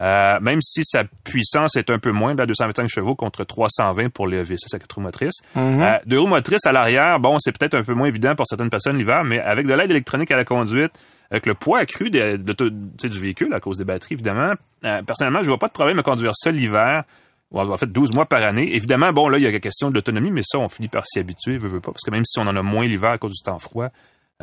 Euh, 0.02 0.38
même 0.40 0.60
si 0.60 0.82
sa 0.84 1.04
puissance 1.24 1.76
est 1.76 1.88
un 1.88 1.98
peu 1.98 2.12
moins, 2.12 2.34
de 2.34 2.44
225 2.44 2.86
chevaux 2.86 3.14
contre 3.14 3.44
320 3.44 4.10
pour 4.10 4.26
le 4.26 4.42
V6 4.42 4.74
à 4.74 4.78
quatre 4.78 4.94
roues 4.96 5.00
motrices. 5.00 5.40
Mhm. 5.54 5.82
Euh, 5.82 5.98
deux 6.04 6.20
roues 6.20 6.26
motrices 6.26 6.66
à 6.66 6.72
l'arrière, 6.72 7.18
bon, 7.18 7.38
c'est 7.38 7.56
peut-être 7.56 7.74
un 7.74 7.82
peu 7.82 7.94
moins 7.94 8.08
évident 8.08 8.34
pour 8.34 8.46
certaines 8.46 8.68
personnes 8.68 8.98
l'hiver, 8.98 9.24
mais 9.24 9.40
avec 9.40 9.66
de 9.66 9.72
l'aide 9.72 9.90
électronique 9.90 10.30
à 10.30 10.36
la 10.36 10.44
conduite, 10.44 10.92
avec 11.30 11.46
le 11.46 11.54
poids 11.54 11.78
accru 11.78 12.10
de, 12.10 12.36
du 12.36 13.18
véhicule 13.18 13.54
à 13.54 13.60
cause 13.60 13.78
des 13.78 13.84
batteries, 13.84 14.14
évidemment, 14.14 14.52
euh, 14.84 15.02
personnellement, 15.02 15.40
je 15.40 15.48
vois 15.48 15.58
pas 15.58 15.68
de 15.68 15.72
problème 15.72 15.98
à 15.98 16.02
conduire 16.02 16.32
ça 16.34 16.50
l'hiver. 16.50 17.04
En 17.54 17.76
fait, 17.76 17.90
12 17.90 18.12
mois 18.12 18.26
par 18.26 18.42
année. 18.42 18.74
Évidemment, 18.74 19.12
bon, 19.12 19.28
là, 19.28 19.38
il 19.38 19.44
y 19.44 19.46
a 19.46 19.50
la 19.50 19.60
question 19.60 19.88
de 19.88 19.94
l'autonomie, 19.94 20.30
mais 20.30 20.42
ça, 20.42 20.58
on 20.58 20.68
finit 20.68 20.88
par 20.88 21.06
s'y 21.06 21.20
habituer, 21.20 21.58
veut, 21.58 21.68
veut 21.68 21.80
pas, 21.80 21.92
parce 21.92 22.02
que 22.04 22.10
même 22.10 22.24
si 22.24 22.38
on 22.38 22.42
en 22.42 22.56
a 22.56 22.62
moins 22.62 22.86
l'hiver 22.86 23.10
à 23.10 23.18
cause 23.18 23.32
du 23.32 23.42
temps 23.42 23.58
froid, 23.58 23.90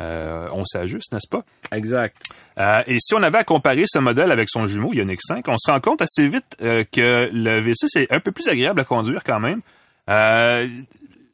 euh, 0.00 0.48
on 0.52 0.64
s'ajuste, 0.64 1.12
n'est-ce 1.12 1.28
pas? 1.28 1.44
Exact. 1.70 2.16
Euh, 2.58 2.82
et 2.86 2.96
si 2.98 3.14
on 3.14 3.22
avait 3.22 3.38
à 3.38 3.44
comparer 3.44 3.84
ce 3.86 3.98
modèle 3.98 4.32
avec 4.32 4.48
son 4.50 4.66
jumeau 4.66 4.92
Ioniq 4.92 5.20
5, 5.22 5.46
on 5.48 5.56
se 5.56 5.70
rend 5.70 5.80
compte 5.80 6.02
assez 6.02 6.26
vite 6.26 6.56
euh, 6.62 6.82
que 6.90 7.30
le 7.32 7.60
V6 7.60 8.00
est 8.00 8.12
un 8.12 8.18
peu 8.18 8.32
plus 8.32 8.48
agréable 8.48 8.80
à 8.80 8.84
conduire 8.84 9.22
quand 9.22 9.38
même. 9.38 9.60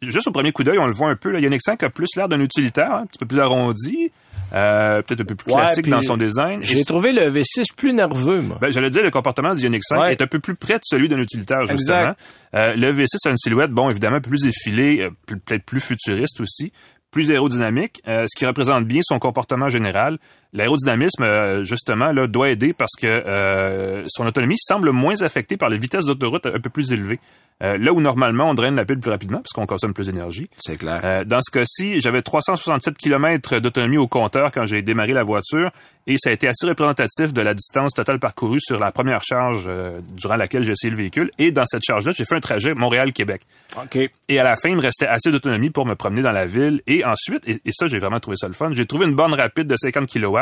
Juste 0.02 0.28
au 0.28 0.32
premier 0.32 0.52
coup 0.52 0.62
d'œil, 0.62 0.78
on 0.78 0.86
le 0.86 0.92
voit 0.92 1.08
un 1.08 1.16
peu. 1.16 1.30
Le 1.30 1.40
Ioniq 1.40 1.60
5 1.62 1.82
a 1.82 1.90
plus 1.90 2.08
l'air 2.16 2.28
d'un 2.28 2.40
utilitaire, 2.40 2.92
hein, 2.92 3.00
un 3.02 3.06
petit 3.06 3.18
peu 3.18 3.26
plus 3.26 3.40
arrondi, 3.40 4.10
euh, 4.52 5.02
peut-être 5.02 5.20
un 5.20 5.24
peu 5.24 5.34
plus 5.34 5.52
Ouais, 5.52 5.58
classique 5.60 5.88
dans 5.88 6.02
son 6.02 6.16
design. 6.16 6.60
J'ai 6.62 6.84
trouvé 6.84 7.12
le 7.12 7.30
V6 7.30 7.66
plus 7.76 7.92
nerveux, 7.92 8.40
moi. 8.40 8.58
ben, 8.60 8.70
j'allais 8.72 8.90
dire, 8.90 9.02
le 9.02 9.10
comportement 9.10 9.54
du 9.54 9.62
Ioniq 9.62 9.82
5 9.84 10.00
Ouais. 10.00 10.12
est 10.12 10.22
un 10.22 10.26
peu 10.26 10.38
plus 10.40 10.54
près 10.54 10.74
de 10.74 10.80
celui 10.84 11.08
d'un 11.08 11.18
utilitaire, 11.18 11.66
justement. 11.66 12.14
Euh, 12.54 12.74
le 12.74 12.92
V6 12.92 13.26
a 13.26 13.30
une 13.30 13.36
silhouette, 13.36 13.70
bon, 13.70 13.90
évidemment, 13.90 14.16
un 14.16 14.20
peu 14.20 14.30
plus 14.30 14.46
effilée, 14.46 15.02
euh, 15.02 15.10
peut-être 15.26 15.64
plus 15.64 15.80
futuriste 15.80 16.40
aussi, 16.40 16.72
plus 17.10 17.30
aérodynamique, 17.30 18.02
euh, 18.08 18.26
ce 18.28 18.38
qui 18.38 18.46
représente 18.46 18.84
bien 18.86 19.00
son 19.02 19.18
comportement 19.18 19.68
général. 19.68 20.18
L'aérodynamisme, 20.52 21.22
euh, 21.22 21.64
justement, 21.64 22.12
là, 22.12 22.26
doit 22.26 22.50
aider 22.50 22.72
parce 22.72 22.96
que 23.00 23.06
euh, 23.06 24.04
son 24.08 24.26
autonomie 24.26 24.58
semble 24.58 24.90
moins 24.90 25.20
affectée 25.22 25.56
par 25.56 25.68
les 25.68 25.78
vitesses 25.78 26.06
d'autoroute 26.06 26.46
un 26.46 26.60
peu 26.60 26.70
plus 26.70 26.92
élevées. 26.92 27.20
Euh, 27.62 27.76
là 27.76 27.92
où 27.92 28.00
normalement 28.00 28.48
on 28.48 28.54
draine 28.54 28.74
la 28.74 28.86
pile 28.86 29.00
plus 29.00 29.10
rapidement 29.10 29.38
parce 29.38 29.52
qu'on 29.52 29.66
consomme 29.66 29.92
plus 29.92 30.06
d'énergie. 30.06 30.48
C'est 30.56 30.78
clair. 30.78 31.02
Euh, 31.04 31.24
dans 31.24 31.40
ce 31.42 31.50
cas-ci, 31.50 32.00
j'avais 32.00 32.22
367 32.22 32.96
km 32.96 33.58
d'autonomie 33.58 33.98
au 33.98 34.08
compteur 34.08 34.50
quand 34.50 34.64
j'ai 34.64 34.80
démarré 34.80 35.12
la 35.12 35.24
voiture 35.24 35.70
et 36.06 36.16
ça 36.16 36.30
a 36.30 36.32
été 36.32 36.48
assez 36.48 36.66
représentatif 36.66 37.34
de 37.34 37.42
la 37.42 37.52
distance 37.52 37.92
totale 37.92 38.18
parcourue 38.18 38.60
sur 38.60 38.78
la 38.78 38.92
première 38.92 39.22
charge 39.22 39.64
euh, 39.68 40.00
durant 40.16 40.36
laquelle 40.36 40.64
j'ai 40.64 40.72
essayé 40.72 40.90
le 40.90 40.96
véhicule. 40.96 41.30
Et 41.38 41.52
dans 41.52 41.66
cette 41.66 41.82
charge-là, 41.84 42.12
j'ai 42.16 42.24
fait 42.24 42.34
un 42.34 42.40
trajet 42.40 42.72
Montréal-Québec. 42.72 43.42
OK. 43.76 43.98
Et 44.28 44.38
à 44.38 44.42
la 44.42 44.56
fin, 44.56 44.70
il 44.70 44.76
me 44.76 44.80
restait 44.80 45.06
assez 45.06 45.30
d'autonomie 45.30 45.68
pour 45.68 45.84
me 45.84 45.94
promener 45.94 46.22
dans 46.22 46.32
la 46.32 46.46
ville. 46.46 46.80
Et 46.86 47.04
ensuite, 47.04 47.46
et, 47.46 47.60
et 47.66 47.72
ça, 47.72 47.88
j'ai 47.88 47.98
vraiment 47.98 48.20
trouvé 48.20 48.38
ça 48.38 48.48
le 48.48 48.54
fun, 48.54 48.70
j'ai 48.72 48.86
trouvé 48.86 49.04
une 49.04 49.14
borne 49.14 49.34
rapide 49.34 49.66
de 49.66 49.76
50 49.76 50.08
kW. 50.08 50.38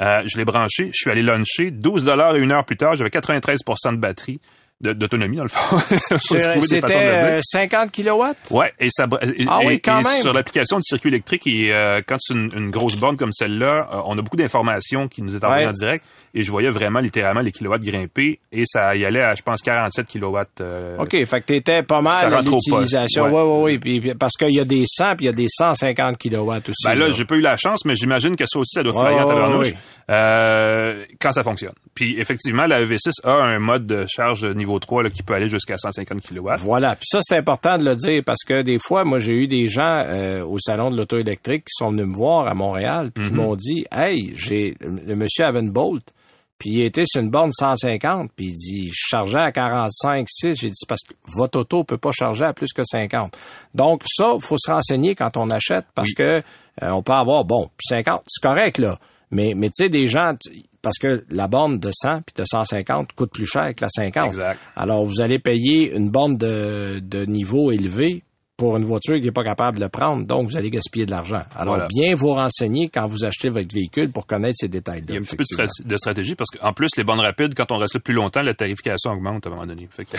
Euh, 0.00 0.22
je 0.26 0.38
l'ai 0.38 0.44
branché, 0.44 0.86
je 0.88 1.02
suis 1.02 1.10
allé 1.10 1.22
luncher. 1.22 1.70
12 1.70 2.04
dollars 2.04 2.36
et 2.36 2.40
une 2.40 2.52
heure 2.52 2.64
plus 2.64 2.76
tard, 2.76 2.96
j'avais 2.96 3.10
93% 3.10 3.92
de 3.92 3.96
batterie, 3.98 4.40
d'autonomie 4.80 5.36
dans 5.36 5.42
le 5.44 5.48
fond. 5.48 5.78
C'était 6.18 6.54
le 6.56 6.60
dire. 6.66 6.82
euh, 6.96 7.40
50 7.42 7.90
kilowatts? 7.90 8.36
Ouais, 8.50 8.72
et 8.78 8.88
ça 8.90 9.06
et- 9.22 9.44
Ah 9.48 9.60
oui, 9.64 9.80
quand 9.80 10.00
et 10.00 10.04
même. 10.04 10.22
sur 10.22 10.32
l'application 10.32 10.76
du 10.78 10.82
circuit 10.84 11.08
électrique, 11.10 11.46
et, 11.46 11.72
euh, 11.72 12.00
quand 12.06 12.16
c'est 12.20 12.34
une, 12.34 12.50
une 12.56 12.70
grosse 12.70 12.96
borne 12.96 13.16
comme 13.16 13.32
celle-là, 13.32 13.88
euh, 13.92 14.00
on 14.06 14.18
a 14.18 14.22
beaucoup 14.22 14.36
d'informations 14.36 15.08
qui 15.08 15.22
nous 15.22 15.34
est 15.36 15.44
envoyées 15.44 15.64
Ouais. 15.64 15.68
en 15.70 15.72
direct, 15.72 16.04
et 16.34 16.42
je 16.42 16.50
voyais 16.50 16.70
vraiment 16.70 17.00
littéralement 17.00 17.40
les 17.40 17.52
kilowatts 17.52 17.82
grimper, 17.82 18.40
et 18.52 18.62
ça 18.66 18.96
y 18.96 19.04
allait 19.04 19.20
à, 19.22 19.34
je 19.34 19.42
pense, 19.42 19.60
47 19.62 20.06
kilowatts. 20.06 20.60
euh, 20.60 20.96
OK, 20.98 21.10
fait 21.10 21.40
que 21.40 21.46
t'étais 21.46 21.82
pas 21.82 22.00
mal 22.00 22.32
à 22.34 22.40
l'utilisation. 22.40 23.24
ouais. 23.24 23.30
Ouais, 23.30 23.62
ouais. 23.74 23.78
Puis, 23.78 24.00
puis- 24.00 24.14
parce 24.14 24.34
qu'il 24.36 24.54
y 24.54 24.60
a 24.60 24.64
des 24.64 24.84
100 24.86 25.16
puis 25.16 25.24
il 25.24 25.26
y 25.26 25.28
a 25.28 25.32
des 25.32 25.46
150 25.48 26.16
kilowatts 26.18 26.68
aussi. 26.70 26.86
Ben 26.86 26.94
là, 26.94 27.08
là. 27.08 27.10
j'ai 27.14 27.24
pas 27.24 27.34
eu 27.36 27.40
la 27.40 27.56
chance, 27.56 27.84
mais 27.84 27.94
j'imagine 27.94 28.36
que 28.36 28.44
ça 28.46 28.58
aussi, 28.58 28.72
ça 28.74 28.82
doit 28.82 28.92
Ouais, 28.94 29.20
en 29.20 29.26
tabarnouche 29.28 29.68
ouais. 29.68 29.74
Euh, 30.08 31.04
quand 31.20 31.32
ça 31.32 31.42
fonctionne. 31.42 31.74
Puis 31.94 32.18
effectivement, 32.18 32.66
la 32.66 32.84
EV6 32.84 33.24
a 33.24 33.32
un 33.32 33.58
mode 33.58 33.86
de 33.86 34.06
charge 34.08 34.44
niveau 34.44 34.78
3 34.78 35.04
là, 35.04 35.10
qui 35.10 35.22
peut 35.22 35.34
aller 35.34 35.48
jusqu'à 35.48 35.76
150 35.76 36.20
kilowatts. 36.20 36.60
Voilà. 36.60 36.96
Puis 36.96 37.06
ça, 37.10 37.20
c'est 37.22 37.36
important 37.36 37.78
de 37.78 37.84
le 37.84 37.96
dire 37.96 38.22
parce 38.24 38.44
que 38.46 38.62
des 38.62 38.78
fois, 38.78 39.04
moi, 39.04 39.18
j'ai 39.18 39.34
eu 39.34 39.46
des 39.46 39.68
gens 39.68 40.04
euh, 40.06 40.44
au 40.44 40.58
salon 40.58 40.90
de 40.90 40.96
l'auto 40.96 41.18
électrique 41.18 41.64
qui 41.64 41.74
sont 41.74 41.90
venus 41.90 42.06
me 42.06 42.14
voir 42.14 42.46
à 42.46 42.54
Montréal 42.54 43.10
puis 43.12 43.26
qui 43.26 43.32
m'ont 43.32 43.56
dit, 43.56 43.84
hey, 43.92 44.32
j'ai 44.36 44.74
le 44.80 45.14
monsieur 45.14 45.44
avait 45.44 45.60
une 45.60 45.70
Bolt. 45.70 46.12
Puis 46.60 46.70
il 46.72 46.82
était 46.82 47.04
sur 47.06 47.22
une 47.22 47.30
borne 47.30 47.52
150, 47.52 48.32
puis 48.36 48.48
il 48.48 48.54
dit, 48.54 48.88
je 48.88 49.06
chargeais 49.08 49.38
à 49.38 49.50
45, 49.50 50.26
6. 50.28 50.54
J'ai 50.60 50.68
dit, 50.68 50.74
parce 50.86 51.00
que 51.00 51.14
votre 51.34 51.60
auto 51.60 51.84
peut 51.84 51.96
pas 51.96 52.12
charger 52.12 52.44
à 52.44 52.52
plus 52.52 52.74
que 52.74 52.82
50. 52.84 53.34
Donc 53.74 54.02
ça, 54.06 54.34
faut 54.40 54.58
se 54.58 54.70
renseigner 54.70 55.14
quand 55.14 55.38
on 55.38 55.48
achète, 55.48 55.86
parce 55.94 56.12
que 56.12 56.42
euh, 56.82 56.90
on 56.90 57.02
peut 57.02 57.12
avoir, 57.12 57.46
bon, 57.46 57.70
puis 57.78 57.86
50, 57.88 58.22
c'est 58.28 58.42
correct, 58.42 58.76
là. 58.76 58.98
Mais, 59.30 59.52
mais 59.54 59.68
tu 59.68 59.84
sais, 59.84 59.88
des 59.88 60.08
gens, 60.08 60.34
parce 60.82 60.98
que 60.98 61.24
la 61.30 61.46
borne 61.46 61.78
de 61.78 61.90
100 61.92 62.22
puis 62.22 62.34
de 62.36 62.44
150 62.44 63.12
coûte 63.12 63.32
plus 63.32 63.46
cher 63.46 63.74
que 63.74 63.82
la 63.82 63.90
50. 63.90 64.26
Exact. 64.26 64.58
Alors, 64.76 65.04
vous 65.04 65.20
allez 65.20 65.38
payer 65.38 65.94
une 65.94 66.10
borne 66.10 66.36
de, 66.36 66.98
de 67.00 67.24
niveau 67.24 67.70
élevé 67.70 68.24
pour 68.60 68.76
une 68.76 68.84
voiture 68.84 69.14
qui 69.16 69.22
n'est 69.22 69.30
pas 69.32 69.42
capable 69.42 69.78
de 69.78 69.84
le 69.84 69.88
prendre. 69.88 70.26
Donc, 70.26 70.50
vous 70.50 70.56
allez 70.58 70.68
gaspiller 70.68 71.06
de 71.06 71.10
l'argent. 71.10 71.42
Alors, 71.56 71.76
Voilà. 71.76 71.88
bien 71.88 72.14
vous 72.14 72.34
renseigner 72.34 72.90
quand 72.90 73.08
vous 73.08 73.24
achetez 73.24 73.48
votre 73.48 73.74
véhicule 73.74 74.10
pour 74.10 74.26
connaître 74.26 74.56
ces 74.60 74.68
détails-là. 74.68 75.06
Il 75.08 75.14
y 75.14 75.16
a 75.16 75.20
un 75.20 75.22
petit 75.24 75.34
peu 75.34 75.44
de, 75.86 75.96
stratégie 75.96 76.34
parce 76.34 76.50
qu'en 76.50 76.74
plus, 76.74 76.90
les 76.98 77.02
bandes 77.04 77.20
rapides, 77.20 77.54
quand 77.54 77.72
on 77.72 77.78
reste 77.78 77.94
là 77.94 78.00
plus 78.00 78.12
longtemps, 78.12 78.42
la 78.42 78.52
tarification 78.52 79.12
augmente 79.12 79.46
à 79.46 79.48
un 79.48 79.52
moment 79.54 79.66
donné. 79.66 79.88
Fait 79.90 80.04
que, 80.04 80.10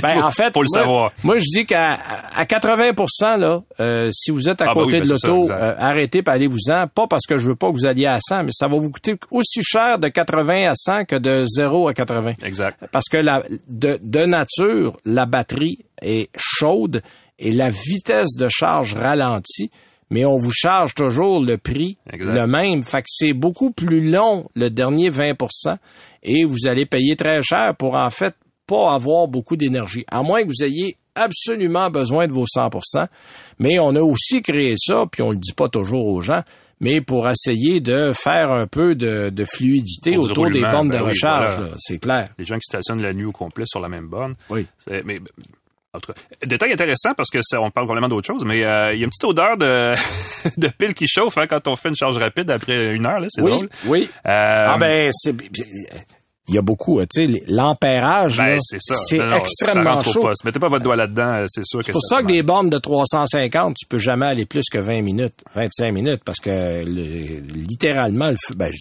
Ben, 0.00 0.22
en 0.22 0.30
fait, 0.30 0.50
faut 0.54 0.62
le 0.62 0.68
moi, 0.72 0.80
savoir. 0.80 1.12
Moi, 1.24 1.36
je 1.40 1.44
dis 1.58 1.66
qu'à 1.66 1.98
à 2.34 2.46
80 2.46 3.36
là, 3.36 3.62
euh, 3.80 4.08
si 4.14 4.30
vous 4.30 4.48
êtes 4.48 4.62
à 4.62 4.70
Ah, 4.70 4.74
bah 4.74 4.80
côté 4.80 5.02
oui, 5.02 5.06
de 5.06 5.12
ben, 5.14 5.18
l'auto, 5.22 5.50
euh, 5.52 5.74
arrêtez 5.78 6.22
et 6.26 6.30
allez-vous-en. 6.30 6.86
Pas 6.86 7.06
parce 7.06 7.26
que 7.26 7.38
je 7.38 7.50
veux 7.50 7.56
pas 7.56 7.68
que 7.70 7.74
vous 7.76 7.84
alliez 7.84 8.06
à 8.06 8.18
100, 8.18 8.44
mais 8.44 8.52
ça 8.52 8.66
va 8.66 8.78
vous 8.78 8.88
coûter 8.90 9.16
aussi 9.30 9.60
cher 9.62 9.98
de 9.98 10.08
80 10.08 10.70
à 10.70 10.74
100 10.74 11.04
que 11.04 11.16
de 11.16 11.44
0 11.46 11.88
à 11.88 11.92
80. 11.92 12.32
Exact. 12.44 12.78
Parce 12.92 13.10
que 13.10 13.18
la, 13.18 13.42
de, 13.68 13.98
de 14.02 14.24
nature, 14.24 14.96
la 15.04 15.26
batterie 15.26 15.80
est 16.00 16.30
chaude 16.34 17.02
et 17.40 17.50
la 17.50 17.70
vitesse 17.70 18.36
de 18.36 18.48
charge 18.48 18.94
ralentit, 18.94 19.70
mais 20.10 20.24
on 20.24 20.38
vous 20.38 20.52
charge 20.52 20.94
toujours 20.94 21.40
le 21.40 21.56
prix 21.56 21.96
Exact. 22.12 22.32
le 22.34 22.46
même. 22.46 22.84
Fait 22.84 23.02
que 23.02 23.08
c'est 23.08 23.32
beaucoup 23.32 23.72
plus 23.72 24.08
long, 24.08 24.48
le 24.54 24.70
dernier 24.70 25.10
20% 25.10 25.76
et 26.22 26.44
vous 26.44 26.66
allez 26.66 26.86
payer 26.86 27.16
très 27.16 27.40
cher 27.42 27.74
pour 27.76 27.94
en 27.94 28.10
fait 28.10 28.34
pas 28.66 28.92
avoir 28.92 29.26
beaucoup 29.26 29.56
d'énergie. 29.56 30.04
À 30.08 30.22
moins 30.22 30.42
que 30.42 30.48
vous 30.48 30.64
ayez 30.64 30.96
absolument 31.14 31.90
besoin 31.90 32.28
de 32.28 32.32
vos 32.32 32.44
100% 32.44 33.06
mais 33.58 33.78
on 33.78 33.94
a 33.94 34.00
aussi 34.00 34.42
créé 34.42 34.74
ça, 34.78 35.04
puis 35.10 35.22
on 35.22 35.30
le 35.30 35.36
dit 35.36 35.52
pas 35.52 35.68
toujours 35.68 36.06
aux 36.06 36.22
gens, 36.22 36.42
mais 36.80 37.02
pour 37.02 37.28
essayer 37.28 37.80
de 37.80 38.12
faire 38.14 38.50
un 38.50 38.66
peu 38.66 38.94
de, 38.94 39.28
de 39.28 39.44
fluidité 39.44 40.16
autour 40.16 40.50
des 40.50 40.62
bornes 40.62 40.88
de 40.88 40.94
ben 40.94 41.02
oui, 41.02 41.08
recharge, 41.10 41.56
voilà. 41.56 41.70
là. 41.70 41.76
c'est 41.78 41.98
clair. 41.98 42.30
Les 42.38 42.46
gens 42.46 42.56
qui 42.56 42.64
stationnent 42.64 43.02
la 43.02 43.12
nuit 43.12 43.26
au 43.26 43.32
complet 43.32 43.66
sur 43.66 43.80
la 43.80 43.88
même 43.90 44.08
borne. 44.08 44.34
Oui. 44.48 44.66
Mais 45.04 45.20
En 45.92 45.98
tout 45.98 46.12
cas, 46.12 46.20
détail 46.46 46.72
intéressant 46.72 47.14
parce 47.16 47.30
que 47.30 47.40
ça, 47.42 47.60
on 47.60 47.70
parle 47.72 47.86
complètement 47.88 48.08
d'autre 48.08 48.26
chose, 48.26 48.44
mais 48.44 48.64
euh, 48.64 48.92
il 48.94 49.00
y 49.00 49.02
a 49.02 49.04
une 49.04 49.10
petite 49.10 49.24
odeur 49.24 49.56
de, 49.56 49.94
de 50.56 50.68
pile 50.68 50.94
qui 50.94 51.08
chauffe 51.08 51.36
hein, 51.36 51.46
quand 51.48 51.66
on 51.66 51.74
fait 51.74 51.88
une 51.88 51.96
charge 51.96 52.16
rapide 52.16 52.48
après 52.50 52.94
une 52.94 53.06
heure. 53.06 53.18
Là, 53.18 53.26
c'est 53.28 53.42
Oui, 53.42 53.50
drôle. 53.50 53.68
oui. 53.86 54.08
Euh, 54.26 54.66
Ah 54.68 54.76
ben, 54.78 55.10
c'est... 55.12 55.34
Il 56.48 56.54
y 56.54 56.58
a 56.58 56.62
beaucoup, 56.62 56.98
euh, 56.98 57.06
tu 57.12 57.26
sais, 57.32 57.42
l'ampérage, 57.46 58.38
ben, 58.38 58.58
c'est 58.60 58.80
ça. 58.80 58.94
ça 58.94 59.36
extrêmement 59.38 59.98
au 59.98 60.02
chaud. 60.02 60.28
Mettez 60.44 60.58
pas 60.58 60.68
votre 60.68 60.82
doigt 60.82 60.96
là-dedans, 60.96 61.44
c'est 61.48 61.64
sûr 61.64 61.78
que 61.80 61.86
C'est 61.86 61.92
pour 61.92 62.02
ça 62.02 62.22
que 62.22 62.26
des 62.26 62.42
bornes 62.42 62.70
de 62.70 62.78
350, 62.78 63.76
tu 63.76 63.86
peux 63.86 63.98
jamais 63.98 64.26
aller 64.26 64.46
plus 64.46 64.64
que 64.70 64.78
20 64.78 65.02
minutes, 65.02 65.34
25 65.54 65.92
minutes, 65.92 66.22
parce 66.24 66.40
que 66.40 66.84
le- 66.84 67.40
littéralement, 67.68 68.30
le 68.30 68.36
feu, 68.44 68.54
ben, 68.56 68.72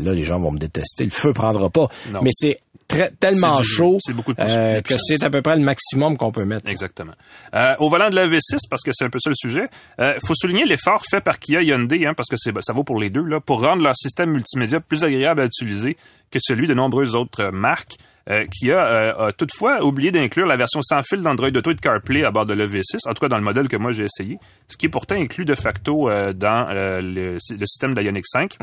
là, 0.00 0.12
les 0.12 0.22
gens 0.22 0.38
vont 0.38 0.52
me 0.52 0.58
détester, 0.58 1.04
le 1.04 1.10
feu 1.10 1.32
prendra 1.32 1.70
pas. 1.70 1.88
Non. 2.12 2.20
Mais 2.22 2.30
c'est 2.32 2.60
très, 2.88 3.10
tellement 3.10 3.62
chaud 3.62 3.98
c'est 4.00 4.14
beaucoup 4.14 4.32
de 4.32 4.40
euh, 4.40 4.80
que 4.80 4.96
c'est 4.98 5.22
à 5.22 5.30
peu 5.30 5.42
près 5.42 5.56
le 5.56 5.62
maximum 5.62 6.16
qu'on 6.16 6.32
peut 6.32 6.44
mettre. 6.44 6.70
Exactement. 6.70 7.12
Euh, 7.54 7.74
au 7.78 7.88
volant 7.88 8.10
de 8.10 8.16
la 8.16 8.26
V6, 8.26 8.58
parce 8.70 8.82
que 8.82 8.90
c'est 8.92 9.04
un 9.04 9.10
peu 9.10 9.18
ça 9.20 9.30
le 9.30 9.36
sujet, 9.36 9.68
euh, 10.00 10.18
faut 10.26 10.34
souligner 10.34 10.64
l'effort 10.64 11.02
fait 11.08 11.20
par 11.20 11.38
Kia 11.38 11.62
Hyundai, 11.62 12.06
hein, 12.06 12.14
parce 12.16 12.28
que 12.28 12.36
c'est, 12.38 12.52
ça 12.62 12.72
vaut 12.72 12.84
pour 12.84 12.98
les 12.98 13.10
deux, 13.10 13.22
là, 13.22 13.40
pour 13.40 13.62
rendre 13.62 13.82
leur 13.82 13.96
système 13.96 14.30
multimédia 14.30 14.80
plus 14.80 15.04
agréable 15.04 15.42
à 15.42 15.44
utiliser 15.44 15.96
que 16.30 16.38
celui 16.40 16.66
de 16.66 16.74
nombreuses 16.74 17.14
autres 17.14 17.50
marques. 17.50 17.96
Euh, 18.30 18.44
Kia 18.46 18.86
euh, 18.86 19.28
a 19.28 19.32
toutefois 19.32 19.82
oublié 19.82 20.10
d'inclure 20.10 20.46
la 20.46 20.56
version 20.56 20.82
sans 20.82 21.02
fil 21.02 21.22
d'Android 21.22 21.48
Auto 21.48 21.70
et 21.70 21.74
de 21.74 21.80
CarPlay 21.80 22.24
à 22.24 22.30
bord 22.30 22.44
de 22.44 22.52
l'EV6, 22.52 23.08
en 23.08 23.14
tout 23.14 23.20
cas 23.20 23.28
dans 23.28 23.38
le 23.38 23.42
modèle 23.42 23.68
que 23.68 23.76
moi 23.78 23.92
j'ai 23.92 24.04
essayé, 24.04 24.38
ce 24.68 24.76
qui 24.76 24.84
est 24.86 24.90
pourtant 24.90 25.14
inclus 25.14 25.46
de 25.46 25.54
facto 25.54 26.10
euh, 26.10 26.34
dans 26.34 26.68
le, 26.70 27.32
le 27.34 27.38
système 27.38 27.92
de 27.92 27.96
la 27.96 28.02
Ioniq 28.02 28.26
5. 28.26 28.58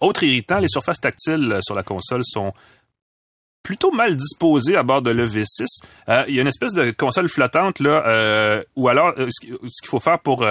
Autre 0.00 0.22
irritant, 0.24 0.58
les 0.58 0.68
surfaces 0.68 1.00
tactiles 1.00 1.58
sur 1.62 1.74
la 1.74 1.82
console 1.82 2.22
sont 2.24 2.52
plutôt 3.62 3.90
mal 3.92 4.16
disposées 4.16 4.76
à 4.76 4.82
bord 4.82 5.02
de 5.02 5.10
l'EV6. 5.10 5.64
Euh, 6.08 6.24
il 6.28 6.34
y 6.34 6.38
a 6.38 6.42
une 6.42 6.48
espèce 6.48 6.72
de 6.72 6.90
console 6.92 7.28
flottante 7.28 7.78
là, 7.80 8.02
euh, 8.06 8.62
ou 8.74 8.88
alors 8.88 9.12
euh, 9.18 9.28
ce 9.30 9.46
qui- 9.46 9.52
ce 9.52 9.82
qu'il 9.82 9.88
faut 9.88 10.00
faire 10.00 10.18
pour 10.18 10.44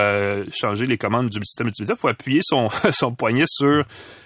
changer 0.51 0.85
les 0.85 0.97
commandes 0.97 1.29
du 1.29 1.39
système 1.39 1.65
multimédia, 1.67 1.95
il 1.97 1.99
faut 1.99 2.07
appuyer 2.07 2.41
son, 2.43 2.69
poignet 3.15 3.45
sur 3.47 3.83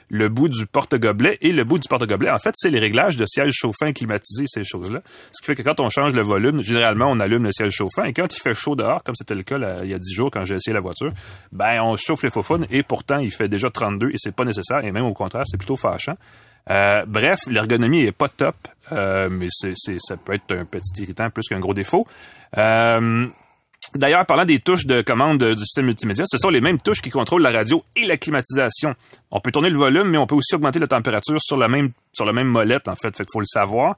le 0.09 0.29
bout 0.29 0.49
du 0.49 0.65
porte-gobelet 0.67 1.38
et 1.41 1.51
le 1.53 1.63
bout 1.63 1.79
du 1.79 1.88
porte-gobelet, 1.88 2.29
en 2.29 2.38
fait, 2.38 2.51
c'est 2.55 2.69
les 2.69 2.79
réglages 2.79 3.17
de 3.17 3.25
siège 3.25 3.53
chauffant 3.53 3.91
climatisé, 3.93 4.43
ces 4.47 4.63
choses-là. 4.63 5.01
Ce 5.31 5.41
qui 5.41 5.47
fait 5.47 5.55
que 5.55 5.63
quand 5.63 5.79
on 5.79 5.89
change 5.89 6.13
le 6.13 6.21
volume, 6.21 6.61
généralement, 6.61 7.09
on 7.09 7.19
allume 7.19 7.43
le 7.45 7.51
siège 7.51 7.71
chauffant 7.71 8.03
et 8.03 8.13
quand 8.13 8.27
il 8.36 8.39
fait 8.39 8.53
chaud 8.53 8.75
dehors, 8.75 9.01
comme 9.03 9.15
c'était 9.15 9.34
le 9.34 9.43
cas 9.43 9.57
il 9.84 9.89
y 9.89 9.93
a 9.93 9.97
10 9.99 10.13
jours 10.13 10.29
quand 10.29 10.43
j'ai 10.45 10.55
essayé 10.55 10.73
la 10.73 10.81
voiture, 10.81 11.09
ben 11.51 11.81
on 11.81 11.95
chauffe 11.95 12.23
les 12.23 12.29
faux 12.29 12.43
et 12.69 12.84
pourtant 12.84 13.17
il 13.19 13.31
fait 13.31 13.47
déjà 13.47 13.69
32 13.71 14.09
et 14.09 14.15
c'est 14.17 14.36
pas 14.36 14.43
nécessaire 14.45 14.84
et 14.84 14.91
même 14.91 15.05
au 15.05 15.13
contraire, 15.13 15.43
c'est 15.45 15.57
plutôt 15.57 15.77
fâchant. 15.77 16.15
Euh, 16.70 17.05
bref, 17.07 17.39
l'ergonomie 17.47 18.03
est 18.03 18.11
pas 18.11 18.30
top, 18.30 18.55
euh, 18.91 19.30
mais 19.30 19.47
ça 19.49 20.18
peut 20.18 20.34
être 20.34 20.51
un 20.55 20.66
petit 20.66 21.03
irritant 21.03 21.30
plus 21.30 21.47
qu'un 21.47 21.59
gros 21.59 21.74
défaut. 21.74 22.07
Euh, 22.57 23.28
D'ailleurs, 23.95 24.26
parlant 24.26 24.45
des 24.45 24.57
touches 24.57 24.88
de 24.88 25.03
commande 25.03 25.43
du 25.43 25.66
système 25.66 25.86
multimédia, 25.86 26.24
ce 26.26 26.39
sont 26.39 26.49
les 26.49 26.61
mêmes 26.61 26.80
touches 26.80 27.01
qui 27.01 27.11
contrôlent 27.11 27.43
la 27.43 27.51
radio 27.51 27.84
et 27.95 28.07
la 28.07 28.18
climatisation. 28.18 28.95
On 29.30 29.39
peut 29.39 29.51
tourner 29.51 29.70
le 29.70 29.78
volume, 29.78 30.09
mais 30.09 30.18
on 30.18 30.26
peut 30.26 30.34
aussi 30.34 30.55
augmenter 30.55 30.80
la 30.80 30.88
température 30.88 31.39
sur 31.39 31.57
la 31.57 31.68
même 31.68 31.91
sur 32.11 32.32
même 32.34 32.47
molette, 32.47 32.88
en 32.88 32.95
fait. 32.95 33.16
Fait 33.16 33.24
qu'il 33.24 33.32
faut 33.32 33.39
le 33.39 33.45
savoir. 33.45 33.95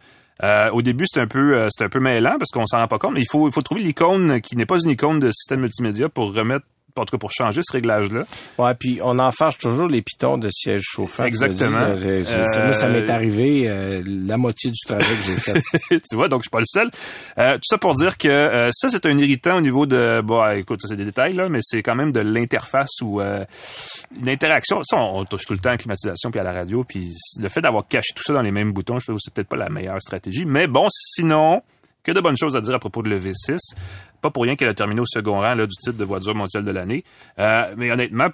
Au 0.74 0.82
début, 0.82 1.06
c'est 1.08 1.22
un 1.22 1.28
peu 1.28 1.58
euh, 1.58 1.70
un 1.80 1.90
peu 1.90 2.02
mêlant 2.02 2.38
parce 2.38 2.52
qu'on 2.52 2.66
s'en 2.66 2.80
rend 2.80 2.88
pas 2.88 2.98
compte, 2.98 3.14
mais 3.14 3.22
il 3.22 3.30
faut 3.30 3.48
il 3.48 3.54
faut 3.54 3.62
trouver 3.62 3.82
l'icône 3.82 4.42
qui 4.42 4.58
n'est 4.58 4.66
pas 4.66 4.82
une 4.84 4.90
icône 4.90 5.20
de 5.20 5.32
système 5.32 5.62
multimédia 5.62 6.10
pour 6.10 6.34
remettre 6.34 6.66
en 7.02 7.06
tout 7.06 7.12
cas 7.12 7.18
pour 7.20 7.32
changer 7.32 7.62
ce 7.64 7.72
réglage-là. 7.74 8.26
Ouais, 8.58 8.74
puis 8.76 9.00
on 9.04 9.20
en 9.20 9.32
fâche 9.32 9.58
toujours 9.58 9.88
les 9.88 10.02
pitons 10.02 10.38
de 10.38 10.50
siège 10.52 10.84
chauffant. 10.84 11.24
Exactement. 11.26 11.96
Dis, 11.96 12.06
là, 12.24 12.46
c'est- 12.46 12.64
Moi, 12.64 12.74
ça 12.74 12.88
m'est 12.90 13.10
Euh, 13.10 13.14
arrivé 13.14 13.70
euh, 13.70 14.02
la 14.06 14.38
moitié 14.38 14.72
du 14.72 14.80
travail 14.86 15.06
que 15.06 15.24
j'ai 15.26 15.36
fait. 15.38 15.62
tu 16.10 16.16
vois, 16.16 16.28
donc 16.28 16.42
je 16.42 16.44
suis 16.46 16.50
pas 16.50 16.60
le 16.60 16.66
seul. 16.66 16.90
Euh, 17.38 17.54
tout 17.56 17.62
ça 17.66 17.78
pour 17.78 17.94
dire 17.94 18.18
que 18.18 18.28
euh, 18.28 18.70
ça, 18.72 18.90
c'est 18.90 19.06
un 19.06 19.18
irritant 19.18 19.58
au 19.58 19.62
niveau 19.62 19.86
de... 19.86 20.22
Bon, 20.22 20.42
euh, 20.44 20.54
écoute, 20.56 20.82
ça 20.82 20.88
c'est 20.88 20.96
des 20.96 21.06
détails, 21.06 21.34
là, 21.34 21.48
mais 21.50 21.60
c'est 21.62 21.82
quand 21.84 21.96
même 21.96 22.12
de 22.12 22.20
l'interface 22.22 23.02
ou 23.02 23.22
euh, 23.22 23.44
une 24.20 24.30
interaction. 24.30 24.82
Ça, 24.84 24.98
on, 24.98 25.20
on 25.20 25.26
touche 25.26 25.46
tout 25.46 25.54
le 25.54 25.60
temps 25.60 25.70
à 25.70 25.74
la 25.74 25.78
climatisation 25.78 26.32
puis 26.32 26.40
à 26.40 26.44
la 26.44 26.54
radio, 26.54 26.84
puis 26.84 27.12
le 27.40 27.50
fait 27.50 27.62
d'avoir 27.62 27.88
caché 27.88 28.14
tout 28.16 28.24
ça 28.24 28.34
dans 28.34 28.42
les 28.42 28.52
mêmes 28.52 28.72
boutons, 28.72 29.00
je 29.00 29.06
trouve 29.06 29.16
que 29.18 29.22
c'est 29.24 29.34
peut-être 29.34 29.50
pas 29.50 29.58
la 29.58 29.70
meilleure 29.70 30.02
stratégie. 30.02 30.46
Mais 30.46 30.68
bon, 30.68 30.88
sinon, 30.90 31.62
que 32.04 32.12
de 32.12 32.22
bonnes 32.22 32.38
choses 32.38 32.56
à 32.56 32.62
dire 32.62 32.76
à 32.76 32.80
propos 32.80 33.02
de 33.02 33.10
l'EV6. 33.10 33.58
Pas 34.26 34.32
pour 34.32 34.42
rien 34.42 34.56
qu'elle 34.56 34.70
a 34.70 34.74
terminé 34.74 35.02
au 35.02 35.06
second 35.06 35.40
rang 35.42 35.54
là, 35.54 35.68
du 35.68 35.76
titre 35.76 35.98
de 35.98 36.04
voiture 36.04 36.34
mondiale 36.34 36.66
de 36.66 36.72
l'année. 36.72 37.04
Euh, 37.38 37.76
mais 37.78 37.92
honnêtement, 37.92 38.30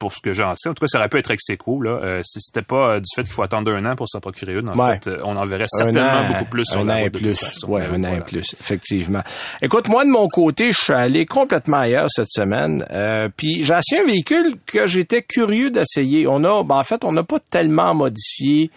pour 0.00 0.12
ce 0.12 0.18
que 0.20 0.32
j'en 0.32 0.54
sais, 0.56 0.68
en 0.68 0.74
tout 0.74 0.80
cas, 0.80 0.88
ça 0.88 0.98
aurait 0.98 1.08
pu 1.08 1.18
être 1.20 1.30
ex 1.30 1.48
aequo, 1.50 1.80
là. 1.82 2.00
Euh, 2.02 2.20
si 2.24 2.40
c'était 2.40 2.66
pas 2.66 2.94
euh, 2.94 2.98
du 2.98 3.06
fait 3.14 3.22
qu'il 3.22 3.30
faut 3.32 3.44
attendre 3.44 3.70
un 3.72 3.84
an 3.86 3.94
pour 3.94 4.08
s'en 4.08 4.18
procurer 4.18 4.54
une, 4.54 4.68
en 4.68 4.76
Ouais. 4.76 4.94
fait, 5.00 5.06
euh, 5.08 5.20
on 5.22 5.36
en 5.36 5.46
verrait 5.46 5.66
certainement 5.68 6.02
an, 6.02 6.28
beaucoup 6.32 6.50
plus 6.50 6.64
sur 6.64 6.80
un 6.80 6.88
an 6.88 6.96
et 6.96 7.10
plus. 7.10 7.64
Ouais, 7.68 7.84
un 7.86 8.02
an 8.02 8.14
et 8.16 8.20
plus, 8.22 8.54
effectivement. 8.60 9.22
Écoute, 9.62 9.86
moi 9.88 10.04
de 10.04 10.10
mon 10.10 10.26
côté, 10.28 10.72
je 10.72 10.78
suis 10.78 10.92
allé 10.92 11.24
complètement 11.26 11.76
ailleurs 11.78 12.08
cette 12.10 12.30
semaine. 12.30 12.84
Euh, 12.90 13.28
puis 13.36 13.64
j'ai 13.64 13.72
essayé 13.74 14.02
un 14.02 14.06
véhicule 14.06 14.56
que 14.66 14.86
j'étais 14.88 15.22
curieux 15.22 15.70
d'essayer. 15.70 16.26
On 16.26 16.42
a, 16.42 16.64
ben, 16.64 16.74
en 16.76 16.84
fait, 16.84 17.04
on 17.04 17.12
n'a 17.12 17.22
pas 17.22 17.38
tellement 17.50 17.94
modifié 17.94 18.70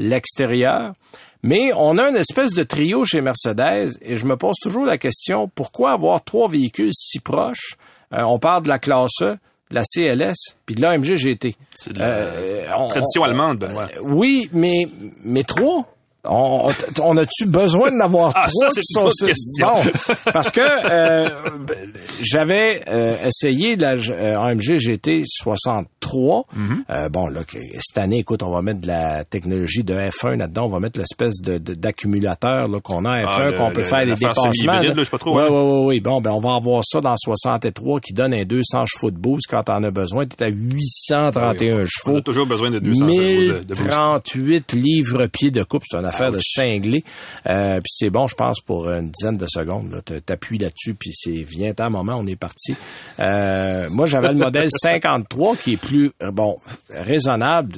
l'extérieur, 0.00 0.92
mais 1.46 1.72
on 1.76 1.96
a 1.98 2.08
une 2.10 2.16
espèce 2.16 2.52
de 2.52 2.62
trio 2.62 3.04
chez 3.04 3.20
Mercedes 3.22 3.92
et 4.02 4.16
je 4.16 4.26
me 4.26 4.36
pose 4.36 4.56
toujours 4.60 4.84
la 4.84 4.98
question 4.98 5.48
pourquoi 5.54 5.92
avoir 5.92 6.22
trois 6.22 6.48
véhicules 6.48 6.92
si 6.92 7.20
proches? 7.20 7.76
Euh, 8.12 8.22
On 8.22 8.38
parle 8.38 8.64
de 8.64 8.68
la 8.68 8.78
classe 8.78 9.22
E, 9.22 9.36
de 9.70 9.74
la 9.74 9.82
CLS, 9.84 10.36
puis 10.64 10.74
de 10.74 10.82
l'AMG 10.82 11.16
GT. 11.16 11.56
C'est 11.74 11.92
de 11.92 11.98
la 11.98 12.06
Euh, 12.08 12.66
on- 12.78 12.88
tradition 12.88 13.22
on- 13.22 13.24
allemande, 13.24 13.58
Benoît. 13.58 13.86
oui, 14.02 14.48
mais, 14.52 14.86
mais 15.24 15.42
trois? 15.42 15.86
On, 16.28 16.68
on- 16.68 17.02
on 17.02 17.16
a-tu 17.16 17.46
besoin 17.46 17.90
d'en 17.90 18.04
avoir 18.04 18.32
Ah, 18.34 18.46
trois 18.48 18.70
ça, 18.70 18.80
qui 18.80 18.86
sont 18.86 19.10
sur-. 19.10 19.28
Bon, 19.60 19.90
parce 20.32 20.50
que 20.50 20.60
euh, 20.60 21.28
j'avais 22.22 22.80
euh, 22.88 23.16
essayé 23.26 23.76
la 23.76 23.92
euh, 23.94 24.38
AMG 24.38 24.78
GT 24.78 25.24
63. 25.26 26.44
Mm-hmm. 26.56 26.76
Euh, 26.90 27.08
bon, 27.08 27.26
là, 27.28 27.40
cette 27.80 27.98
année, 27.98 28.18
écoute, 28.18 28.42
on 28.42 28.50
va 28.50 28.62
mettre 28.62 28.80
de 28.80 28.86
la 28.86 29.24
technologie 29.24 29.84
de 29.84 29.94
F1 29.94 30.36
là-dedans. 30.38 30.66
On 30.66 30.68
va 30.68 30.80
mettre 30.80 30.98
l'espèce 30.98 31.40
de, 31.42 31.58
de- 31.58 31.74
d'accumulateur 31.74 32.68
là, 32.68 32.80
qu'on 32.80 33.04
a 33.04 33.10
à 33.10 33.22
F1, 33.24 33.28
Ah, 33.28 33.52
qu'on 33.52 33.70
peut 33.70 33.80
le- 33.80 33.86
faire 33.86 33.98
l'affaire 34.04 34.16
dépassements. 34.16 34.52
semi-hybride, 34.52 34.82
là. 34.82 34.88
là, 34.88 34.94
je 34.98 35.04
sais 35.04 35.10
pas 35.10 35.18
trop, 35.18 35.36
Ouais, 35.36 35.42
hein. 35.44 35.48
ouais, 35.50 35.60
ouais, 35.80 35.84
ouais. 35.86 36.00
Bon, 36.00 36.20
ben, 36.20 36.30
on 36.32 36.40
va 36.40 36.54
avoir 36.54 36.82
ça 36.84 37.00
dans 37.00 37.16
63 37.16 38.00
qui 38.00 38.12
donne 38.12 38.34
un 38.34 38.44
200 38.44 38.84
chevaux 38.86 39.10
de 39.10 39.16
boost 39.18 39.46
quand 39.48 39.62
t'en 39.64 39.82
as 39.82 39.90
besoin. 39.90 40.26
T'es 40.26 40.44
à 40.44 40.48
831 40.48 41.82
On 41.82 41.86
chevaux. 41.86 42.16
a 42.18 42.22
toujours 42.22 42.46
besoin 42.46 42.70
de 42.70 42.78
200 42.78 43.04
euros 43.04 43.10
de, 43.12 43.58
de 43.62 43.74
boost. 43.74 43.80
1038 43.82 44.72
livres-pieds 44.72 45.50
de 45.50 45.62
coupe. 45.62 45.82
C'est 45.90 45.96
affaire 46.16 46.32
de 46.32 46.40
cinglé. 46.40 47.04
Euh, 47.48 47.76
puis 47.76 47.90
c'est 47.90 48.10
bon, 48.10 48.26
je 48.26 48.34
pense, 48.34 48.60
pour 48.60 48.88
une 48.90 49.10
dizaine 49.10 49.36
de 49.36 49.46
secondes. 49.48 49.92
là. 49.92 50.20
T'appuies 50.20 50.58
là-dessus, 50.58 50.94
puis 50.94 51.10
c'est 51.14 51.42
vient 51.42 51.72
à 51.78 51.84
un 51.84 51.90
moment, 51.90 52.16
on 52.18 52.26
est 52.26 52.36
parti. 52.36 52.74
Euh, 53.20 53.88
moi, 53.90 54.06
j'avais 54.06 54.28
le 54.28 54.38
modèle 54.38 54.68
53 54.82 55.56
qui 55.56 55.74
est 55.74 55.76
plus, 55.76 56.10
euh, 56.22 56.30
bon, 56.30 56.56
raisonnable. 56.90 57.74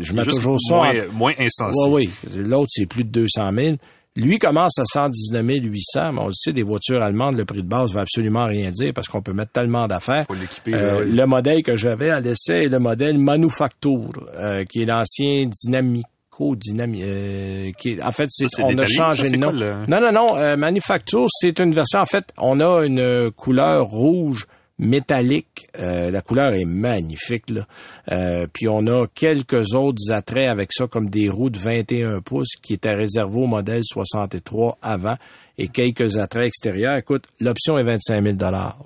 Je 0.00 0.12
mets 0.12 0.24
Juste 0.24 0.36
toujours 0.36 0.58
ça 0.60 0.74
moins, 0.76 0.90
entre- 0.94 1.12
moins 1.12 1.32
insensible. 1.38 1.92
oui, 1.94 2.10
oui. 2.24 2.42
L'autre, 2.44 2.70
c'est 2.70 2.86
plus 2.86 3.04
de 3.04 3.10
200 3.10 3.50
000. 3.54 3.76
Lui 4.16 4.38
commence 4.40 4.76
à 4.80 4.84
119 4.84 5.46
800, 5.62 6.12
mais 6.12 6.18
on 6.20 6.26
le 6.26 6.32
sait, 6.34 6.52
des 6.52 6.64
voitures 6.64 7.00
allemandes, 7.00 7.38
le 7.38 7.44
prix 7.44 7.62
de 7.62 7.68
base 7.68 7.92
va 7.92 8.00
absolument 8.00 8.44
rien 8.46 8.70
dire 8.70 8.92
parce 8.92 9.06
qu'on 9.06 9.22
peut 9.22 9.32
mettre 9.32 9.52
tellement 9.52 9.86
d'affaires. 9.86 10.26
Euh, 10.68 11.04
oui. 11.04 11.12
Le 11.12 11.26
modèle 11.26 11.62
que 11.62 11.76
j'avais 11.76 12.10
à 12.10 12.18
l'essai 12.18 12.64
est 12.64 12.68
le 12.68 12.80
modèle 12.80 13.18
Manufacture, 13.18 14.10
euh, 14.36 14.64
qui 14.64 14.82
est 14.82 14.86
l'ancien 14.86 15.46
Dynamico. 15.46 16.08
Euh, 16.40 17.70
qui 17.78 18.02
en 18.02 18.12
fait, 18.12 18.28
c'est, 18.30 18.48
Ça, 18.48 18.64
on 18.64 18.76
a 18.78 18.86
changé 18.86 19.24
ça, 19.24 19.30
c'est 19.30 19.36
nom. 19.36 19.52
Non, 19.52 20.00
non, 20.00 20.12
non. 20.12 20.36
euh, 20.36 20.56
Manufacture, 20.56 21.26
c'est 21.30 21.58
une 21.60 21.72
version. 21.72 22.00
En 22.00 22.06
fait, 22.06 22.32
on 22.38 22.60
a 22.60 22.84
une 22.84 23.30
couleur 23.32 23.86
rouge 23.86 24.46
métallique. 24.80 25.68
Euh, 25.78 26.10
la 26.10 26.22
couleur 26.22 26.54
est 26.54 26.64
magnifique. 26.64 27.50
Là. 27.50 27.66
Euh, 28.10 28.46
puis 28.52 28.66
on 28.66 28.86
a 28.86 29.06
quelques 29.06 29.74
autres 29.74 30.10
attraits 30.10 30.48
avec 30.48 30.72
ça, 30.72 30.86
comme 30.86 31.10
des 31.10 31.28
roues 31.28 31.50
de 31.50 31.58
21 31.58 32.20
pouces 32.20 32.56
qui 32.60 32.72
étaient 32.72 32.94
réservées 32.94 33.40
au 33.40 33.46
modèle 33.46 33.82
63 33.84 34.78
avant 34.82 35.16
et 35.60 35.68
quelques 35.68 36.16
attraits 36.16 36.46
extérieurs. 36.46 36.96
Écoute, 36.96 37.24
l'option 37.38 37.78
est 37.78 37.82
25 37.82 38.22
000 38.22 38.36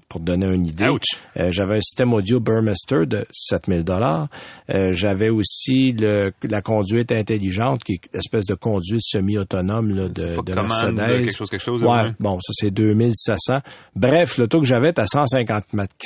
pour 0.09 0.21
te 0.21 0.27
donner 0.27 0.47
une 0.47 0.67
idée. 0.67 0.89
Euh, 1.39 1.53
j'avais 1.53 1.77
un 1.77 1.81
système 1.81 2.13
audio 2.13 2.41
Burmester 2.41 3.07
de 3.07 3.25
7000 3.33 3.85
dollars. 3.85 4.27
j'avais 4.69 5.29
aussi 5.29 5.93
le, 5.93 6.33
la 6.43 6.63
conduite 6.63 7.13
intelligente, 7.13 7.85
qui 7.85 7.93
est 7.95 8.01
une 8.13 8.19
espèce 8.19 8.45
de 8.47 8.55
conduite 8.55 9.03
semi-autonome 9.03 9.91
là, 9.95 10.09
de, 10.09 10.09
de 10.09 10.55
commande, 10.55 10.57
Mercedes. 10.57 10.97
quelque 11.25 11.37
chose, 11.37 11.51
quelque 11.51 11.63
chose, 11.63 11.83
Ouais, 11.83 12.13
bon, 12.19 12.39
ça 12.41 12.53
c'est 12.55 12.71
2700. 12.73 13.61
Bref, 13.95 14.39
le 14.39 14.49
taux 14.49 14.61
que 14.61 14.67
j'avais 14.67 14.91
était 14.91 15.03
à 15.03 15.07
150, 15.07 15.65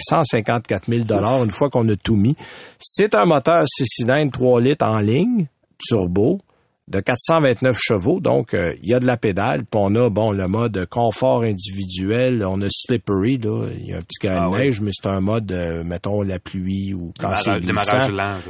154 0.08 0.84
000 0.90 1.04
dollars 1.04 1.42
une 1.44 1.50
fois 1.50 1.70
qu'on 1.70 1.88
a 1.88 1.96
tout 1.96 2.16
mis. 2.16 2.36
C'est 2.78 3.14
un 3.14 3.24
moteur 3.24 3.64
6 3.66 3.84
cylindres 3.86 4.32
3 4.32 4.60
litres 4.60 4.84
en 4.86 4.98
ligne, 4.98 5.46
turbo, 5.78 6.40
de 6.88 7.00
429 7.00 7.76
chevaux, 7.78 8.18
donc 8.20 8.54
euh, 8.54 8.74
il 8.82 8.88
y 8.88 8.94
a 8.94 9.00
de 9.00 9.06
la 9.06 9.16
pédale, 9.16 9.60
puis 9.64 9.80
on 9.82 9.94
a 9.94 10.08
bon 10.08 10.32
le 10.32 10.48
mode 10.48 10.86
confort 10.90 11.42
individuel, 11.42 12.44
on 12.46 12.60
a 12.62 12.68
slippery 12.70 13.38
là, 13.38 13.66
il 13.78 13.86
y 13.88 13.92
a 13.92 13.98
un 13.98 14.00
petit 14.02 14.18
grain 14.26 14.38
Ah 14.40 14.46
de 14.46 14.52
oui. 14.54 14.58
neige, 14.60 14.80
mais 14.80 14.90
c'est 14.94 15.08
un 15.08 15.20
mode 15.20 15.52
euh, 15.52 15.84
mettons 15.84 16.22
la 16.22 16.38
pluie 16.38 16.94
ou 16.94 17.12
quand 17.20 17.34
c'est 17.36 17.60
glissant. 17.60 18.08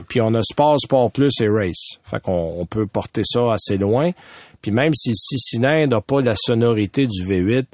Puis 0.08 0.20
on 0.20 0.32
a 0.34 0.42
Sport, 0.42 0.78
Sport 0.80 1.10
Plus 1.10 1.32
et 1.40 1.48
Race. 1.48 1.98
Fait 2.04 2.20
qu'on 2.22 2.54
on 2.58 2.66
peut 2.66 2.86
porter 2.86 3.22
ça 3.24 3.52
assez 3.52 3.76
loin. 3.76 4.10
Puis 4.62 4.70
même 4.70 4.92
si 4.94 5.10
le 5.10 5.14
6 5.16 5.38
cylindres 5.38 5.96
n'a 5.96 6.00
pas 6.00 6.20
la 6.20 6.34
sonorité 6.36 7.06
du 7.06 7.24
V8, 7.24 7.64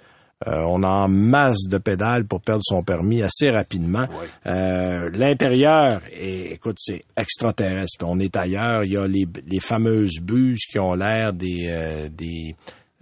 Euh, 0.46 0.62
on 0.68 0.82
a 0.82 0.88
en 0.88 1.08
masse 1.08 1.68
de 1.68 1.78
pédales 1.78 2.24
pour 2.26 2.40
perdre 2.40 2.62
son 2.64 2.82
permis 2.82 3.22
assez 3.22 3.50
rapidement. 3.50 4.06
Euh, 4.46 5.10
L'intérieur, 5.14 6.00
écoute, 6.12 6.76
c'est 6.78 7.02
extraterrestre. 7.16 8.04
On 8.06 8.18
est 8.20 8.36
ailleurs. 8.36 8.84
Il 8.84 8.92
y 8.92 8.96
a 8.96 9.06
les, 9.06 9.26
les 9.46 9.60
fameuses 9.60 10.20
buses 10.20 10.66
qui 10.70 10.78
ont 10.78 10.94
l'air 10.94 11.32
des, 11.32 11.66
euh, 11.68 12.08
des 12.10 12.54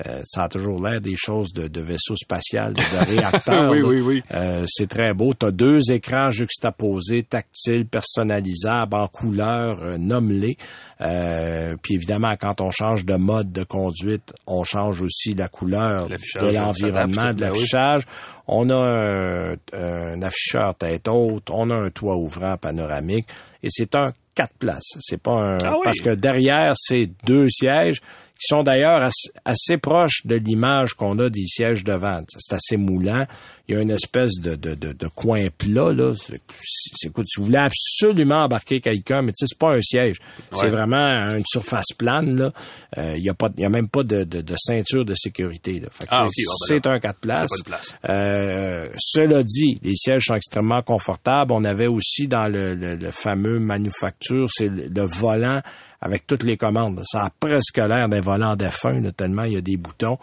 euh, 0.07 0.23
ça 0.25 0.45
a 0.45 0.49
toujours 0.49 0.83
l'air 0.83 1.01
des 1.01 1.15
choses 1.17 1.53
de, 1.53 1.69
de 1.69 1.81
vaisseau 1.81 2.17
spatial, 2.17 2.73
de, 2.75 2.81
de 2.81 3.11
réacteurs. 3.19 3.71
oui, 3.71 3.83
oui, 3.83 4.01
oui. 4.01 4.23
Euh, 4.35 4.65
c'est 4.69 4.89
très 4.89 5.15
beau. 5.15 5.35
Tu 5.35 5.47
as 5.47 5.51
deux 5.51 5.91
écrans 5.91 6.31
juxtaposés, 6.31 7.23
tactiles, 7.23 7.87
personnalisables, 7.87 8.95
en 8.97 9.09
couleur, 9.09 9.79
euh, 9.83 9.99
nomme-les. 9.99 10.57
Euh, 11.01 11.77
puis 11.83 11.95
évidemment, 11.95 12.35
quand 12.41 12.61
on 12.61 12.71
change 12.71 13.05
de 13.05 13.15
mode 13.15 13.53
de 13.53 13.65
conduite, 13.65 14.33
on 14.47 14.65
change 14.65 15.03
aussi 15.03 15.35
la 15.35 15.49
couleur 15.49 16.09
de 16.09 16.47
l'environnement, 16.53 17.33
de 17.33 17.41
ben 17.41 17.49
l'affichage. 17.51 18.03
On 18.47 18.71
a 18.71 18.77
un, 18.77 19.55
un 19.73 20.23
afficheur 20.23 20.75
tête 20.75 21.09
haute, 21.09 21.51
on 21.51 21.71
a 21.71 21.75
un 21.75 21.91
toit 21.91 22.17
ouvrant 22.17 22.57
panoramique, 22.57 23.27
et 23.63 23.69
c'est 23.71 23.95
un 23.95 24.13
quatre 24.35 24.55
places. 24.59 24.97
C'est 25.01 25.21
pas 25.21 25.33
un 25.33 25.59
Ah 25.63 25.73
oui. 25.75 25.81
parce 25.85 26.01
que 26.01 26.11
derrière 26.11 26.75
c'est 26.77 27.09
deux 27.25 27.49
sièges 27.51 28.01
qui 28.43 28.49
sont 28.49 28.65
d'ailleurs 28.65 29.03
assez, 29.03 29.31
assez 29.45 29.77
proches 29.79 30.23
de 30.27 30.35
l'image 30.35 30.95
qu'on 30.95 31.17
a 31.21 31.31
des 31.31 31.47
sièges 31.47 31.85
devant. 31.85 32.23
C'est 32.41 32.55
assez 32.57 32.77
moulant. 32.77 33.25
Il 33.69 33.77
y 33.77 33.79
a 33.79 33.81
une 33.81 33.91
espèce 33.93 34.33
de, 34.41 34.57
de, 34.57 34.75
de, 34.75 34.93
de 34.93 35.07
coin 35.07 35.47
plat 35.57 35.93
là. 35.93 36.13
C'est, 36.19 37.07
écoute, 37.07 37.27
si 37.29 37.39
vous 37.39 37.47
voulez 37.47 37.59
absolument 37.59 38.43
embarquer 38.45 38.81
quelqu'un, 38.81 39.23
mais 39.23 39.31
tu 39.31 39.39
sais, 39.39 39.47
c'est 39.49 39.59
pas 39.59 39.77
un 39.77 39.81
siège. 39.81 40.17
C'est 40.53 40.71
vraiment 40.71 41.37
une 41.37 41.45
surface 41.47 41.93
plane 41.97 42.37
là. 42.37 42.53
Euh, 42.99 43.15
Il 43.17 43.23
y 43.23 43.29
a 43.31 43.35
pas, 43.35 43.51
il 43.57 43.63
y 43.63 43.65
a 43.65 43.69
même 43.69 43.89
pas 43.89 44.03
de, 44.03 44.25
de, 44.25 44.41
de 44.41 44.55
ceinture 44.59 45.05
de 45.05 45.15
sécurité. 45.15 45.79
Là. 45.79 45.89
Ah, 46.09 46.27
c'est 46.67 46.85
un 46.89 46.99
quatre 46.99 47.21
places. 47.21 47.49
de 47.59 47.63
place. 47.65 47.95
Euh, 48.09 48.89
cela 48.99 49.45
dit, 49.45 49.79
les 49.83 49.95
sièges 49.95 50.25
sont 50.27 50.35
extrêmement 50.35 50.83
confortables. 50.83 51.53
On 51.53 51.63
avait 51.65 51.87
aussi 51.87 52.27
dans 52.27 52.49
le, 52.53 52.75
le- 52.75 52.97
le 52.97 53.11
fameux 53.13 53.61
manufacture, 53.61 54.49
c'est 54.53 54.69
le, 54.69 54.89
le 54.89 55.03
volant 55.03 55.61
avec 56.03 56.27
toutes 56.27 56.43
les 56.43 56.59
commandes. 56.59 57.01
Ça 57.11 57.25
a 57.25 57.31
presque 57.31 57.79
l'air 57.79 58.09
d'un 58.11 58.21
volant 58.21 58.57
d'F1, 58.57 59.03
là, 59.03 59.13
tellement 59.13 59.45
il 59.45 59.55
y 59.55 59.57
a 59.57 59.61
des 59.63 59.77
boutons. 59.79 60.19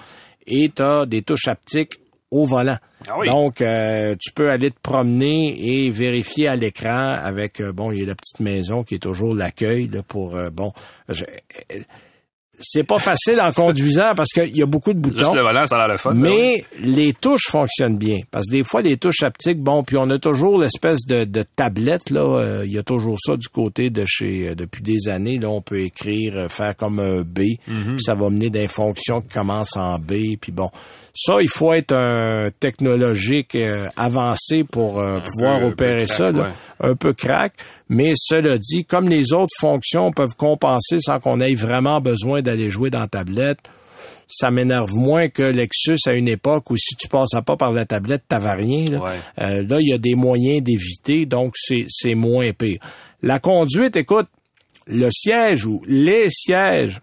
Et 0.46 0.70
tu 0.76 0.82
as 0.84 1.06
des 1.08 1.22
touches 1.24 1.48
haptiques 1.48 2.00
au 2.32 2.46
volant. 2.46 2.78
Ah 3.08 3.14
oui. 3.18 3.28
Donc, 3.28 3.62
euh, 3.62 4.16
tu 4.20 4.32
peux 4.32 4.52
aller 4.52 4.70
te 4.70 4.80
promener 4.82 5.86
et 5.86 5.90
vérifier 5.90 6.48
à 6.48 6.56
l'écran 6.56 7.14
avec, 7.20 7.60
euh, 7.62 7.72
bon, 7.72 7.92
il 7.92 8.00
y 8.00 8.04
a 8.04 8.06
la 8.06 8.14
petite 8.16 8.40
maison 8.40 8.84
qui 8.84 8.96
est 8.96 9.00
toujours 9.00 9.34
l'accueil 9.34 9.88
là, 9.88 10.04
pour, 10.04 10.36
euh, 10.36 10.50
bon, 10.52 10.72
je- 11.08 11.24
c'est 12.60 12.84
pas 12.84 13.00
facile 13.00 13.40
en 13.42 13.52
conduisant 13.52 14.14
parce 14.16 14.30
qu'il 14.32 14.56
y 14.56 14.62
a 14.62 14.66
beaucoup 14.66 14.94
de 14.94 15.00
boutons. 15.00 15.18
Juste 15.20 15.34
le 15.34 15.42
volant, 15.42 15.66
ça 15.66 15.76
a 15.76 15.80
l'air 15.80 15.88
le 15.88 15.98
fun. 15.98 16.14
ben 16.14 16.22
oui. 16.24 16.30
Mais 16.30 16.66
les 16.82 17.14
touches 17.14 17.48
fonctionnent 17.50 17.98
bien. 17.98 18.20
Parce 18.32 18.48
que 18.48 18.52
des 18.52 18.64
fois, 18.64 18.82
les 18.82 18.98
touches 18.98 19.24
haptiques, 19.24 19.60
bon, 19.62 19.84
puis 19.84 19.98
on 19.98 20.10
a 20.10 20.20
toujours 20.20 20.60
l'espèce 20.60 21.06
de, 21.08 21.24
de 21.24 21.44
tablette, 21.56 22.10
là. 22.10 22.20
euh, 22.22 22.64
Il 22.66 22.72
y 22.74 22.78
a 22.78 22.84
toujours 22.84 23.18
ça 23.20 23.38
du 23.38 23.48
côté 23.48 23.90
de 23.90 24.04
chez, 24.08 24.50
euh, 24.50 24.56
depuis 24.56 24.82
des 24.82 25.08
années, 25.10 25.40
là, 25.40 25.50
on 25.50 25.62
peut 25.62 25.80
écrire, 25.82 26.34
euh, 26.36 26.50
faire 26.50 26.76
comme 26.76 27.00
un 27.00 27.22
B, 27.22 27.40
Mhm. 27.68 27.96
puis 27.96 28.04
ça 28.04 28.16
va 28.16 28.30
mener 28.30 28.50
des 28.50 28.68
fonctions 28.68 29.22
qui 29.22 29.30
commencent 29.30 29.78
en 29.78 29.98
B, 30.00 30.36
puis 30.40 30.52
bon. 30.52 30.70
Ça, 31.22 31.42
il 31.42 31.50
faut 31.50 31.74
être 31.74 31.92
un 31.94 32.50
technologique 32.62 33.56
euh, 33.56 33.90
avancé 33.98 34.64
pour 34.64 35.00
euh, 35.00 35.20
pouvoir 35.20 35.60
peu- 35.60 35.66
un 35.66 35.68
peu 35.72 35.74
opérer 35.74 36.06
crack, 36.06 36.18
ça, 36.18 36.32
là. 36.32 36.44
ouais. 36.44 36.52
un 36.92 36.96
peu 36.96 37.14
crack. 37.14 37.54
Mais 37.90 38.14
cela 38.16 38.58
dit, 38.58 38.86
comme 38.86 39.10
les 39.10 39.34
autres 39.34 39.54
fonctions 39.60 40.12
peuvent 40.14 40.36
compenser 40.38 41.00
sans 41.02 41.20
qu'on 41.20 41.42
ait 41.42 41.56
vraiment 41.56 42.00
besoin 42.00 42.42
d'aller 42.42 42.70
jouer 42.70 42.90
dans 42.90 43.02
la 43.02 43.08
tablette, 43.08 43.60
ça 44.30 44.50
m'énerve 44.50 44.94
moins 44.94 45.28
que 45.28 45.42
Lexus 45.44 45.98
à 46.06 46.14
une 46.14 46.28
époque 46.30 46.70
où 46.70 46.78
si 46.78 46.96
tu 46.96 47.10
passais 47.10 47.42
pas 47.42 47.58
par 47.58 47.74
la 47.74 47.86
tablette, 47.86 48.24
t'avais 48.30 48.54
rien. 48.54 48.92
Là, 48.92 49.00
Ouais. 49.00 49.10
Euh, 49.42 49.64
là 49.68 49.78
il 49.82 49.90
y 49.90 49.94
a 49.94 49.98
des 49.98 50.16
moyens 50.16 50.64
d'éviter, 50.64 51.26
donc 51.26 51.54
c'est 51.58 51.86
c'est 51.90 52.16
moins 52.16 52.52
pire. 52.54 52.80
La 53.24 53.40
conduite, 53.40 53.98
écoute, 53.98 54.28
le 54.88 55.10
siège 55.12 55.66
ou 55.66 55.82
les 55.86 56.28
sièges 56.30 57.02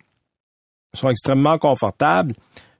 sont 0.94 1.10
extrêmement 1.10 1.58
confortables, 1.58 2.32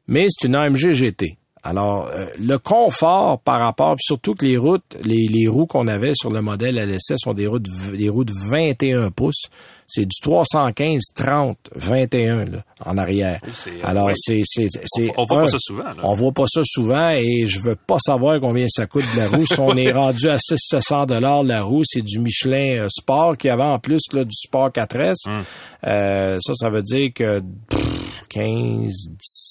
mais 0.09 0.27
c'est 0.31 0.47
une 0.49 0.55
AMG 0.55 0.93
GT. 0.93 1.37
Alors, 1.63 2.09
euh, 2.15 2.27
le 2.39 2.59
confort 2.59 3.41
par 3.41 3.59
rapport, 3.59 3.97
surtout 3.99 4.35
que 4.37 4.47
les 4.47 4.57
routes, 4.57 4.85
les, 5.03 5.27
les 5.29 5.49
roues 5.49 5.67
qu'on 5.67 5.89
avait 5.89 6.13
sur 6.15 6.31
le 6.31 6.41
modèle 6.41 6.77
LSS 6.79 7.17
sont 7.19 7.33
des 7.35 7.49
roues 7.49 7.59
de, 7.59 7.69
v- 7.69 7.97
des 7.99 8.09
roues 8.09 8.23
de 8.25 8.33
21 8.51 9.11
pouces. 9.11 9.47
C'est 9.89 10.05
du 10.07 10.15
315, 10.23 11.01
30, 11.17 11.59
21 11.75 12.45
là, 12.45 12.59
en 12.85 12.97
arrière. 12.97 13.41
euh, 13.45 13.81
Alors, 13.83 14.07
ouais. 14.07 14.13
c'est... 14.15 14.43
c'est, 14.45 14.69
c'est 14.85 15.11
On 15.17 15.25
voit 15.25 15.43
pas 15.43 15.49
ça 15.49 15.57
souvent, 15.59 15.83
là. 15.83 15.95
On 16.05 16.13
voit 16.15 16.31
pas 16.33 16.45
ça 16.47 16.61
souvent 16.65 17.11
et 17.11 17.47
je 17.49 17.59
veux 17.61 17.75
pas 17.77 17.99
savoir 17.99 18.39
combien 18.41 18.67
ça 18.69 18.87
coûte 18.87 19.05
de 19.15 19.19
la 19.21 19.29
roue. 19.29 19.45
si 19.45 19.59
on 19.59 19.77
est 19.77 19.91
rendu 19.93 20.29
à 20.29 20.39
600 20.39 21.07
dollars 21.07 21.43
la 21.43 21.63
roue, 21.63 21.83
c'est 21.85 22.03
du 22.03 22.21
Michelin 22.21 22.77
euh, 22.85 22.89
Sport 22.91 23.37
qui 23.37 23.49
avait 23.49 23.63
en 23.65 23.81
plus 23.81 24.03
là, 24.13 24.23
du 24.23 24.35
Sport 24.35 24.69
4S. 24.71 25.15
Hum. 25.27 25.43
Euh, 25.85 26.39
ça, 26.41 26.53
ça 26.55 26.71
veut 26.71 26.83
dire 26.85 27.11
que 27.13 27.41
pff, 27.69 27.86
15, 28.29 28.93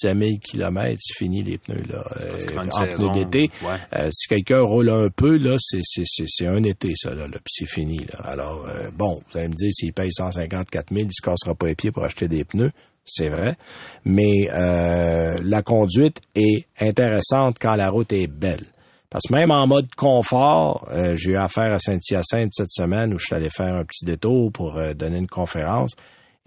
17 0.02 0.18
000 0.18 0.32
kilomètres, 0.44 1.00
c'est 1.00 1.18
fini 1.18 1.44
les 1.44 1.58
pneus 1.58 1.84
là. 1.92 2.04
c'est 2.40 2.56
Euh, 2.56 2.64
en 2.72 2.86
pneus 2.86 3.12
d'été. 3.12 3.52
ouais. 3.64 3.76
Euh, 3.96 4.10
si 4.12 4.28
quelqu'un 4.28 4.62
roule 4.62 4.90
un 4.90 5.10
peu, 5.10 5.38
là, 5.38 5.58
c'est, 5.60 5.82
c'est, 5.84 6.04
c'est, 6.06 6.26
c'est 6.28 6.48
un 6.48 6.64
été, 6.64 6.94
ça, 6.96 7.10
là, 7.16 7.28
là 7.28 7.38
puis 7.44 7.54
c'est 7.54 7.70
fini. 7.70 8.00
Là. 8.00 8.20
Alors, 8.24 8.66
euh, 8.68 8.90
bon, 8.94 9.22
vous 9.32 9.38
allez 9.38 9.50
me 9.50 9.54
dire, 9.54 9.72
s'il 9.74 9.94
paye 9.94 10.12
154 10.12 10.94
000, 10.94 11.06
il 11.06 11.14
se 11.14 11.22
cassera 11.22 11.56
pas 11.56 11.68
les 11.68 11.76
pieds 11.76 11.92
pour 11.92 12.04
acheter 12.04 12.28
des 12.28 12.44
pneus. 12.44 12.72
C'est 13.06 13.30
vrai. 13.30 13.56
Mais 14.04 14.50
euh, 14.52 15.38
la 15.44 15.62
conduite 15.62 16.22
est 16.34 16.66
intéressante 16.80 17.58
quand 17.62 17.76
la 17.76 17.90
route 17.90 18.12
est 18.12 18.28
belle. 18.28 18.66
Parce 19.12 19.28
que 19.30 19.34
même 19.34 19.52
en 19.52 19.68
mode 19.68 19.88
confort, 19.96 20.88
euh, 20.92 21.16
j'ai 21.16 21.32
eu 21.32 21.38
affaire 21.38 21.72
à 21.72 21.80
Saint-Hyacinthe 21.80 22.52
cette 22.52 22.72
semaine 22.72 23.14
où 23.14 23.20
je 23.20 23.26
suis 23.28 23.36
allé 23.36 23.50
faire 23.50 23.76
un 23.76 23.86
petit 23.86 24.04
détour 24.04 24.52
pour 24.52 24.78
euh, 24.78 24.94
donner 24.94 25.18
une 25.20 25.28
conférence. 25.28 25.92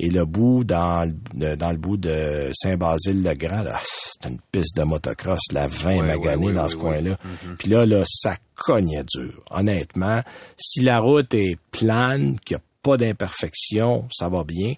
Et 0.01 0.11
le 0.11 0.25
bout, 0.25 0.63
dans 0.63 1.13
le, 1.35 1.57
dans 1.57 1.73
le 1.73 1.77
bout 1.77 1.97
de 1.97 2.51
Saint-Basile-le-Grand, 2.53 3.63
là, 3.63 3.81
c'est 3.83 4.29
une 4.29 4.39
piste 4.53 4.77
de 4.77 4.85
motocross, 4.85 5.41
la 5.53 5.67
20 5.67 5.89
Ouais, 5.89 6.03
maganée 6.03 6.37
ouais, 6.37 6.47
ouais, 6.47 6.53
dans 6.53 6.69
ce 6.69 6.77
coin-là. 6.77 7.17
Puis 7.59 7.69
là, 7.69 7.85
là, 7.85 8.05
ça 8.07 8.37
cognait 8.55 9.03
dur. 9.03 9.43
Honnêtement, 9.51 10.23
si 10.57 10.83
la 10.83 11.01
route 11.01 11.35
est 11.35 11.59
plane, 11.73 12.39
qu'il 12.41 12.57
n'y 12.57 12.61
a 12.61 12.65
pas 12.83 12.97
d'imperfection, 12.97 14.07
ça 14.11 14.29
va 14.29 14.45
bien. 14.45 14.75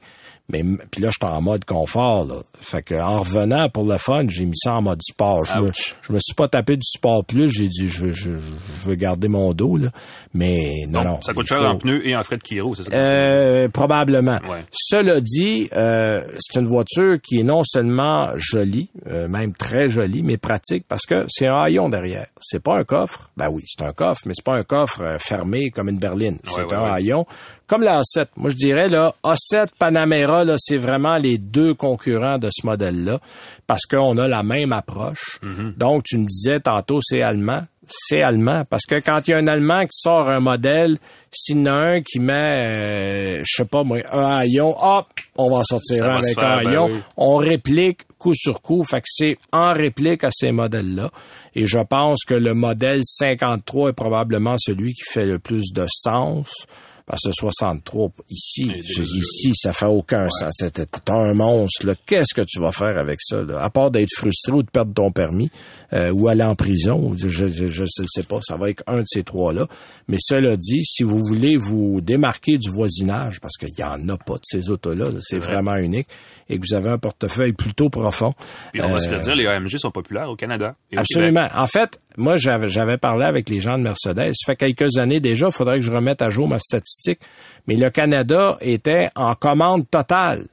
Mais 0.52 0.62
puis 0.90 1.00
là, 1.02 1.08
je 1.10 1.16
suis 1.24 1.32
en 1.34 1.40
mode 1.40 1.64
confort. 1.64 2.24
Là. 2.24 2.36
Fait 2.60 2.82
que 2.82 2.94
en 2.94 3.20
revenant 3.20 3.68
pour 3.68 3.84
le 3.84 3.96
fun, 3.98 4.24
j'ai 4.28 4.44
mis 4.44 4.56
ça 4.56 4.74
en 4.76 4.82
mode 4.82 5.00
sport. 5.02 5.44
Je 5.44 5.58
me, 5.58 5.72
je 6.02 6.12
me 6.12 6.18
suis 6.20 6.34
pas 6.34 6.48
tapé 6.48 6.76
du 6.76 6.82
sport 6.84 7.24
plus. 7.24 7.48
J'ai 7.50 7.68
dit 7.68 7.88
je, 7.88 8.06
veux- 8.06 8.12
je, 8.12 8.32
je 8.38 8.88
veux 8.88 8.94
garder 8.96 9.28
mon 9.28 9.52
dos. 9.52 9.76
Là. 9.76 9.88
Mais 10.34 10.84
non, 10.88 11.04
non. 11.04 11.20
ça 11.22 11.32
coûte 11.32 11.46
cher 11.46 11.58
faut- 11.58 11.64
en 11.64 11.76
pneus 11.78 12.06
et 12.06 12.14
en 12.16 12.22
frais 12.22 12.36
de 12.36 12.42
Kiro, 12.42 12.74
c'est 12.74 12.84
ça? 12.84 12.90
euh, 12.92 13.68
probablement. 13.68 14.38
Ouais. 14.48 14.64
Cela 14.70 15.20
dit, 15.20 15.68
euh, 15.74 16.22
c'est 16.38 16.60
une 16.60 16.66
voiture 16.66 17.18
qui 17.20 17.40
est 17.40 17.44
non 17.44 17.62
seulement 17.64 18.28
jolie, 18.36 18.90
euh, 19.08 19.28
même 19.28 19.52
très 19.54 19.88
jolie, 19.90 20.22
mais 20.22 20.36
pratique 20.36 20.84
parce 20.88 21.06
que 21.06 21.26
c'est 21.28 21.46
un 21.46 21.56
haillon 21.56 21.88
derrière. 21.88 22.26
C'est 22.40 22.62
pas 22.62 22.76
un 22.76 22.84
coffre. 22.84 23.30
Ben 23.36 23.48
oui, 23.50 23.62
c'est 23.66 23.84
un 23.84 23.92
coffre, 23.92 24.22
mais 24.26 24.32
c'est 24.34 24.44
pas 24.44 24.56
un 24.56 24.62
coffre 24.64 25.16
fermé 25.18 25.70
comme 25.70 25.88
une 25.88 25.98
berline. 25.98 26.38
c'est 26.44 26.62
ouais, 26.64 26.74
un 26.74 26.84
haillon. 26.92 27.26
Comme 27.70 27.82
la 27.82 28.02
A7. 28.02 28.26
Moi, 28.34 28.50
je 28.50 28.56
dirais, 28.56 28.88
là, 28.88 29.14
A7 29.22 29.68
Panamera, 29.78 30.44
là, 30.44 30.56
c'est 30.58 30.76
vraiment 30.76 31.18
les 31.18 31.38
deux 31.38 31.72
concurrents 31.72 32.36
de 32.36 32.48
ce 32.50 32.66
modèle-là 32.66 33.20
parce 33.68 33.86
qu'on 33.86 34.18
a 34.18 34.26
la 34.26 34.42
même 34.42 34.72
approche. 34.72 35.38
Mm-hmm. 35.44 35.78
Donc, 35.78 36.02
tu 36.02 36.18
me 36.18 36.26
disais 36.26 36.58
tantôt, 36.58 36.98
c'est 37.00 37.22
allemand 37.22 37.62
c'est 37.90 38.22
allemand. 38.22 38.64
Parce 38.68 38.84
que 38.86 38.96
quand 38.96 39.20
il 39.26 39.30
y 39.30 39.34
a 39.34 39.38
un 39.38 39.46
Allemand 39.46 39.82
qui 39.82 39.98
sort 39.98 40.28
un 40.28 40.40
modèle, 40.40 40.98
s'il 41.32 41.58
y 41.58 41.62
en 41.62 41.66
a 41.66 41.72
un 41.72 42.02
qui 42.02 42.18
met, 42.18 42.62
euh, 42.64 43.42
je 43.44 43.56
sais 43.56 43.64
pas 43.64 43.82
moi, 43.82 43.98
un 44.12 44.36
haillon, 44.36 44.74
hop, 44.80 45.06
on 45.36 45.50
va 45.50 45.58
en 45.58 45.64
sortir 45.64 46.04
un 46.04 46.16
avec 46.16 46.34
faire, 46.34 46.44
un 46.44 46.62
ben 46.62 46.68
haillon. 46.68 46.86
oui. 46.86 47.00
On 47.16 47.36
réplique 47.36 48.00
coup 48.18 48.34
sur 48.34 48.62
coup. 48.62 48.84
Fait 48.84 49.00
que 49.00 49.08
c'est 49.08 49.38
en 49.52 49.72
réplique 49.72 50.24
à 50.24 50.30
ces 50.32 50.52
modèles-là. 50.52 51.10
Et 51.54 51.66
je 51.66 51.78
pense 51.78 52.24
que 52.24 52.34
le 52.34 52.54
modèle 52.54 53.00
53 53.04 53.90
est 53.90 53.92
probablement 53.92 54.56
celui 54.58 54.92
qui 54.92 55.02
fait 55.10 55.26
le 55.26 55.38
plus 55.38 55.72
de 55.72 55.86
sens. 55.88 56.66
Parce 57.10 57.22
que 57.24 57.32
63, 57.32 58.12
ici, 58.30 58.70
je 58.88 59.02
dis 59.02 59.18
ici, 59.18 59.50
ça 59.56 59.72
fait 59.72 59.86
aucun 59.86 60.28
sens. 60.30 60.54
T'es- 60.58 60.86
un 61.08 61.34
monstre, 61.34 61.84
là. 61.88 61.94
Qu'est-ce 62.06 62.32
que 62.32 62.42
tu 62.42 62.60
vas 62.60 62.70
faire 62.70 62.96
avec 62.98 63.18
ça, 63.20 63.42
là? 63.42 63.60
À 63.64 63.68
part 63.68 63.90
d'être 63.90 64.10
frustré 64.16 64.52
ou 64.52 64.62
de 64.62 64.70
perdre 64.70 64.94
ton 64.94 65.10
permis, 65.10 65.50
euh, 65.92 66.12
ou 66.12 66.28
aller 66.28 66.44
en 66.44 66.54
prison, 66.54 67.12
je, 67.18 67.28
je, 67.28 67.48
je, 67.48 67.66
je 67.68 67.84
sais 68.06 68.22
pas. 68.22 68.38
Ça 68.46 68.56
va 68.56 68.70
être 68.70 68.84
un 68.86 68.98
de 68.98 69.06
ces 69.08 69.24
trois-là. 69.24 69.66
Mais 70.06 70.18
cela 70.20 70.56
dit, 70.56 70.84
si 70.84 71.02
vous 71.02 71.18
voulez 71.18 71.56
vous 71.56 72.00
démarquer 72.00 72.58
du 72.58 72.70
voisinage, 72.70 73.40
parce 73.40 73.56
qu'il 73.56 73.74
y 73.76 73.82
en 73.82 74.08
a 74.08 74.16
pas 74.16 74.34
de 74.34 74.44
ces 74.44 74.70
autos-là, 74.70 75.06
là, 75.10 75.18
c'est 75.20 75.38
vraiment 75.40 75.74
unique, 75.78 76.06
et 76.50 76.58
que 76.58 76.64
vous 76.68 76.74
avez 76.74 76.90
un 76.90 76.98
portefeuille 76.98 77.52
plutôt 77.52 77.88
profond. 77.88 78.34
Puis 78.72 78.82
on 78.82 78.88
va 78.88 78.96
euh, 78.96 78.98
se 78.98 79.10
le 79.10 79.20
dire, 79.20 79.36
les 79.36 79.46
AMG 79.46 79.78
sont 79.78 79.90
populaires 79.90 80.28
au 80.28 80.36
Canada. 80.36 80.74
et 80.90 80.96
au 80.96 81.00
Absolument. 81.00 81.48
En 81.54 81.66
fait, 81.66 81.98
moi, 82.16 82.36
j'avais 82.36 82.98
parlé 82.98 83.24
avec 83.24 83.48
les 83.48 83.60
gens 83.60 83.78
de 83.78 83.84
Mercedes. 83.84 84.32
Ça 84.34 84.52
fait 84.52 84.56
quelques 84.56 84.98
années 84.98 85.20
déjà. 85.20 85.46
Il 85.46 85.52
faudrait 85.52 85.78
que 85.78 85.84
je 85.84 85.92
remette 85.92 86.20
à 86.20 86.30
jour 86.30 86.48
ma 86.48 86.58
statistique. 86.58 87.20
Mais 87.66 87.76
le 87.76 87.88
Canada 87.90 88.58
était 88.60 89.08
en 89.14 89.34
commande 89.34 89.88
totale. 89.88 90.46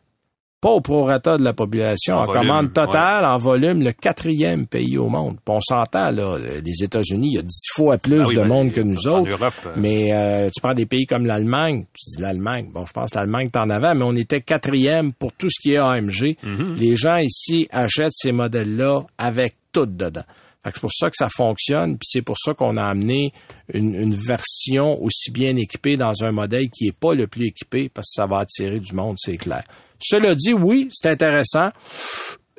Pas 0.68 0.74
au 0.74 0.82
prorata 0.82 1.38
de 1.38 1.45
la 1.45 1.53
population, 1.53 2.18
en, 2.18 2.26
commande 2.26 2.74
totale, 2.74 3.26
en 3.26 3.38
volume, 3.38 3.82
le 3.82 3.93
quatrième 3.93 4.68
pays 4.68 4.97
au 4.97 5.07
monde. 5.07 5.38
Puis 5.45 5.55
on 5.55 5.61
s'entend, 5.61 6.09
là, 6.09 6.38
les 6.38 6.84
États-Unis, 6.84 7.30
il 7.32 7.36
y 7.36 7.39
a 7.39 7.41
dix 7.41 7.70
fois 7.74 7.97
plus 7.97 8.20
ah 8.20 8.28
de 8.28 8.36
ben, 8.36 8.47
monde 8.47 8.72
que 8.74 8.82
nous 8.82 9.07
autres. 9.07 9.32
Europe, 9.32 9.53
euh, 9.65 9.72
mais 9.78 10.11
euh, 10.11 10.49
tu 10.53 10.59
prends 10.59 10.74
des 10.74 10.86
pays 10.86 11.05
comme 11.05 11.26
l'Allemagne, 11.26 11.86
tu 11.93 12.18
dis 12.18 12.22
l'Allemagne, 12.22 12.70
bon, 12.74 12.86
je 12.86 12.91
pense 12.91 13.11
que 13.11 13.18
l'Allemagne 13.18 13.49
est 13.53 13.57
en 13.57 13.70
avant, 13.70 13.95
mais 13.95 14.03
on 14.03 14.15
était 14.18 14.41
quatrième 14.41 15.13
pour 15.13 15.32
tout 15.32 15.47
ce 15.49 15.61
qui 15.61 15.72
est 15.72 15.78
AMG. 15.78 16.36
Mhm. 16.43 16.76
Les 16.78 16.97
gens 16.97 17.15
ici 17.15 17.70
achètent 17.72 18.11
ces 18.11 18.34
modèles-là 18.34 19.05
avec 19.18 19.55
tout 19.72 19.86
dedans. 19.86 20.26
C'est 20.65 20.82
pour 20.82 20.91
ça 20.91 21.09
que 21.09 21.15
ça 21.15 21.30
fonctionne, 21.30 21.93
puis 21.93 22.09
c'est 22.11 22.22
pour 22.22 22.36
ça 22.38 22.53
qu'on 22.53 22.76
a 22.76 22.84
amené 22.84 23.32
une, 23.74 23.95
une, 23.95 24.13
version 24.13 25.01
aussi 25.01 25.32
bien 25.32 25.55
équipée 25.55 25.95
dans 25.95 26.26
un 26.26 26.34
modèle 26.34 26.70
qui 26.70 26.88
est 26.88 26.97
pas 26.97 27.13
le 27.13 27.28
plus 27.28 27.45
équipé, 27.45 27.88
parce 27.88 28.07
que 28.07 28.22
ça 28.22 28.26
va 28.26 28.39
attirer 28.39 28.82
du 28.82 28.93
monde, 28.93 29.15
c'est 29.18 29.38
clair. 29.38 29.63
Cela 29.99 30.35
dit, 30.35 30.53
oui, 30.53 30.89
c'est 30.91 31.09
intéressant. 31.09 31.69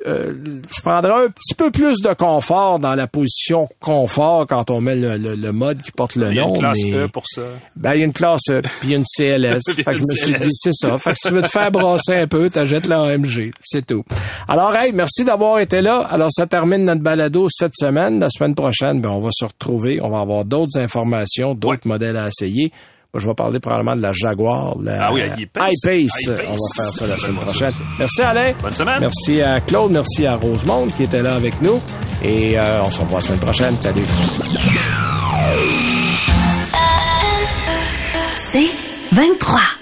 Euh, 0.07 0.33
je 0.73 0.81
prendrais 0.81 1.25
un 1.25 1.29
petit 1.29 1.53
peu 1.55 1.71
plus 1.71 2.01
de 2.01 2.13
confort 2.13 2.79
dans 2.79 2.95
la 2.95 3.07
position 3.07 3.67
confort 3.81 4.47
quand 4.47 4.69
on 4.69 4.79
met 4.79 4.95
le, 4.95 5.51
mode 5.51 5.81
qui 5.81 5.91
porte 5.91 6.15
le 6.15 6.27
nom. 6.27 6.31
Il 6.31 6.35
y 6.35 6.39
a 6.39 6.45
une 6.45 6.57
classe 6.57 6.85
E 6.85 7.07
pour 7.07 7.23
ça. 7.27 7.41
Ben, 7.75 7.95
il 7.95 7.99
y 7.99 8.01
a 8.03 8.05
une 8.05 8.13
classe 8.13 8.49
E, 8.49 8.61
puis 8.79 8.93
une 8.93 9.03
CLS. 9.03 9.61
fait 9.75 9.83
que 9.83 9.93
je 9.95 9.99
me 9.99 10.15
suis 10.15 10.39
dit, 10.39 10.53
c'est 10.53 10.73
ça. 10.73 10.97
Fait 10.97 11.11
que 11.11 11.17
si 11.21 11.27
tu 11.27 11.33
veux 11.33 11.41
te 11.41 11.49
faire 11.49 11.69
brasser 11.71 12.15
un 12.15 12.27
peu, 12.27 12.49
t'achètes 12.49 12.87
la 12.87 13.03
AMG. 13.03 13.51
C'est 13.61 13.85
tout. 13.85 14.05
Alors, 14.47 14.73
hey, 14.73 14.93
merci 14.93 15.25
d'avoir 15.25 15.59
été 15.59 15.81
là. 15.81 16.07
Alors, 16.09 16.29
ça 16.31 16.47
termine 16.47 16.85
notre 16.85 17.01
balado 17.01 17.47
cette 17.49 17.75
semaine. 17.75 18.21
La 18.21 18.29
semaine 18.29 18.55
prochaine, 18.55 19.01
ben, 19.01 19.09
on 19.09 19.19
va 19.19 19.31
se 19.33 19.43
retrouver. 19.43 20.01
On 20.01 20.09
va 20.09 20.21
avoir 20.21 20.45
d'autres 20.45 20.79
informations, 20.79 21.55
d'autres 21.55 21.87
modèles 21.87 22.17
à 22.17 22.29
essayer. 22.29 22.71
Moi, 23.11 23.21
je 23.21 23.27
vais 23.27 23.33
parler 23.33 23.59
probablement 23.59 23.95
de 23.95 24.01
la 24.01 24.13
Jaguar, 24.13 24.75
la 24.79 25.07
ah 25.07 25.13
oui, 25.13 25.23
I-Pace. 25.35 25.73
On 25.87 26.51
va 26.51 26.57
faire 26.75 26.91
ça 26.91 27.07
la 27.07 27.17
semaine 27.17 27.37
prochaine. 27.37 27.73
Merci 27.97 28.21
Alain. 28.21 28.53
Bonne 28.61 28.75
semaine. 28.75 28.97
Merci 28.99 29.41
à 29.41 29.59
Claude, 29.61 29.91
merci 29.91 30.27
à 30.27 30.35
Rosemonde 30.35 30.91
qui 30.91 31.03
était 31.03 31.23
là 31.23 31.33
avec 31.35 31.59
nous. 31.61 31.81
Et 32.23 32.59
euh, 32.59 32.83
on 32.83 32.91
se 32.91 33.01
revoit 33.01 33.19
la 33.19 33.25
semaine 33.25 33.39
prochaine. 33.39 33.75
Salut. 33.81 34.03
C'est 38.51 38.69
23. 39.11 39.78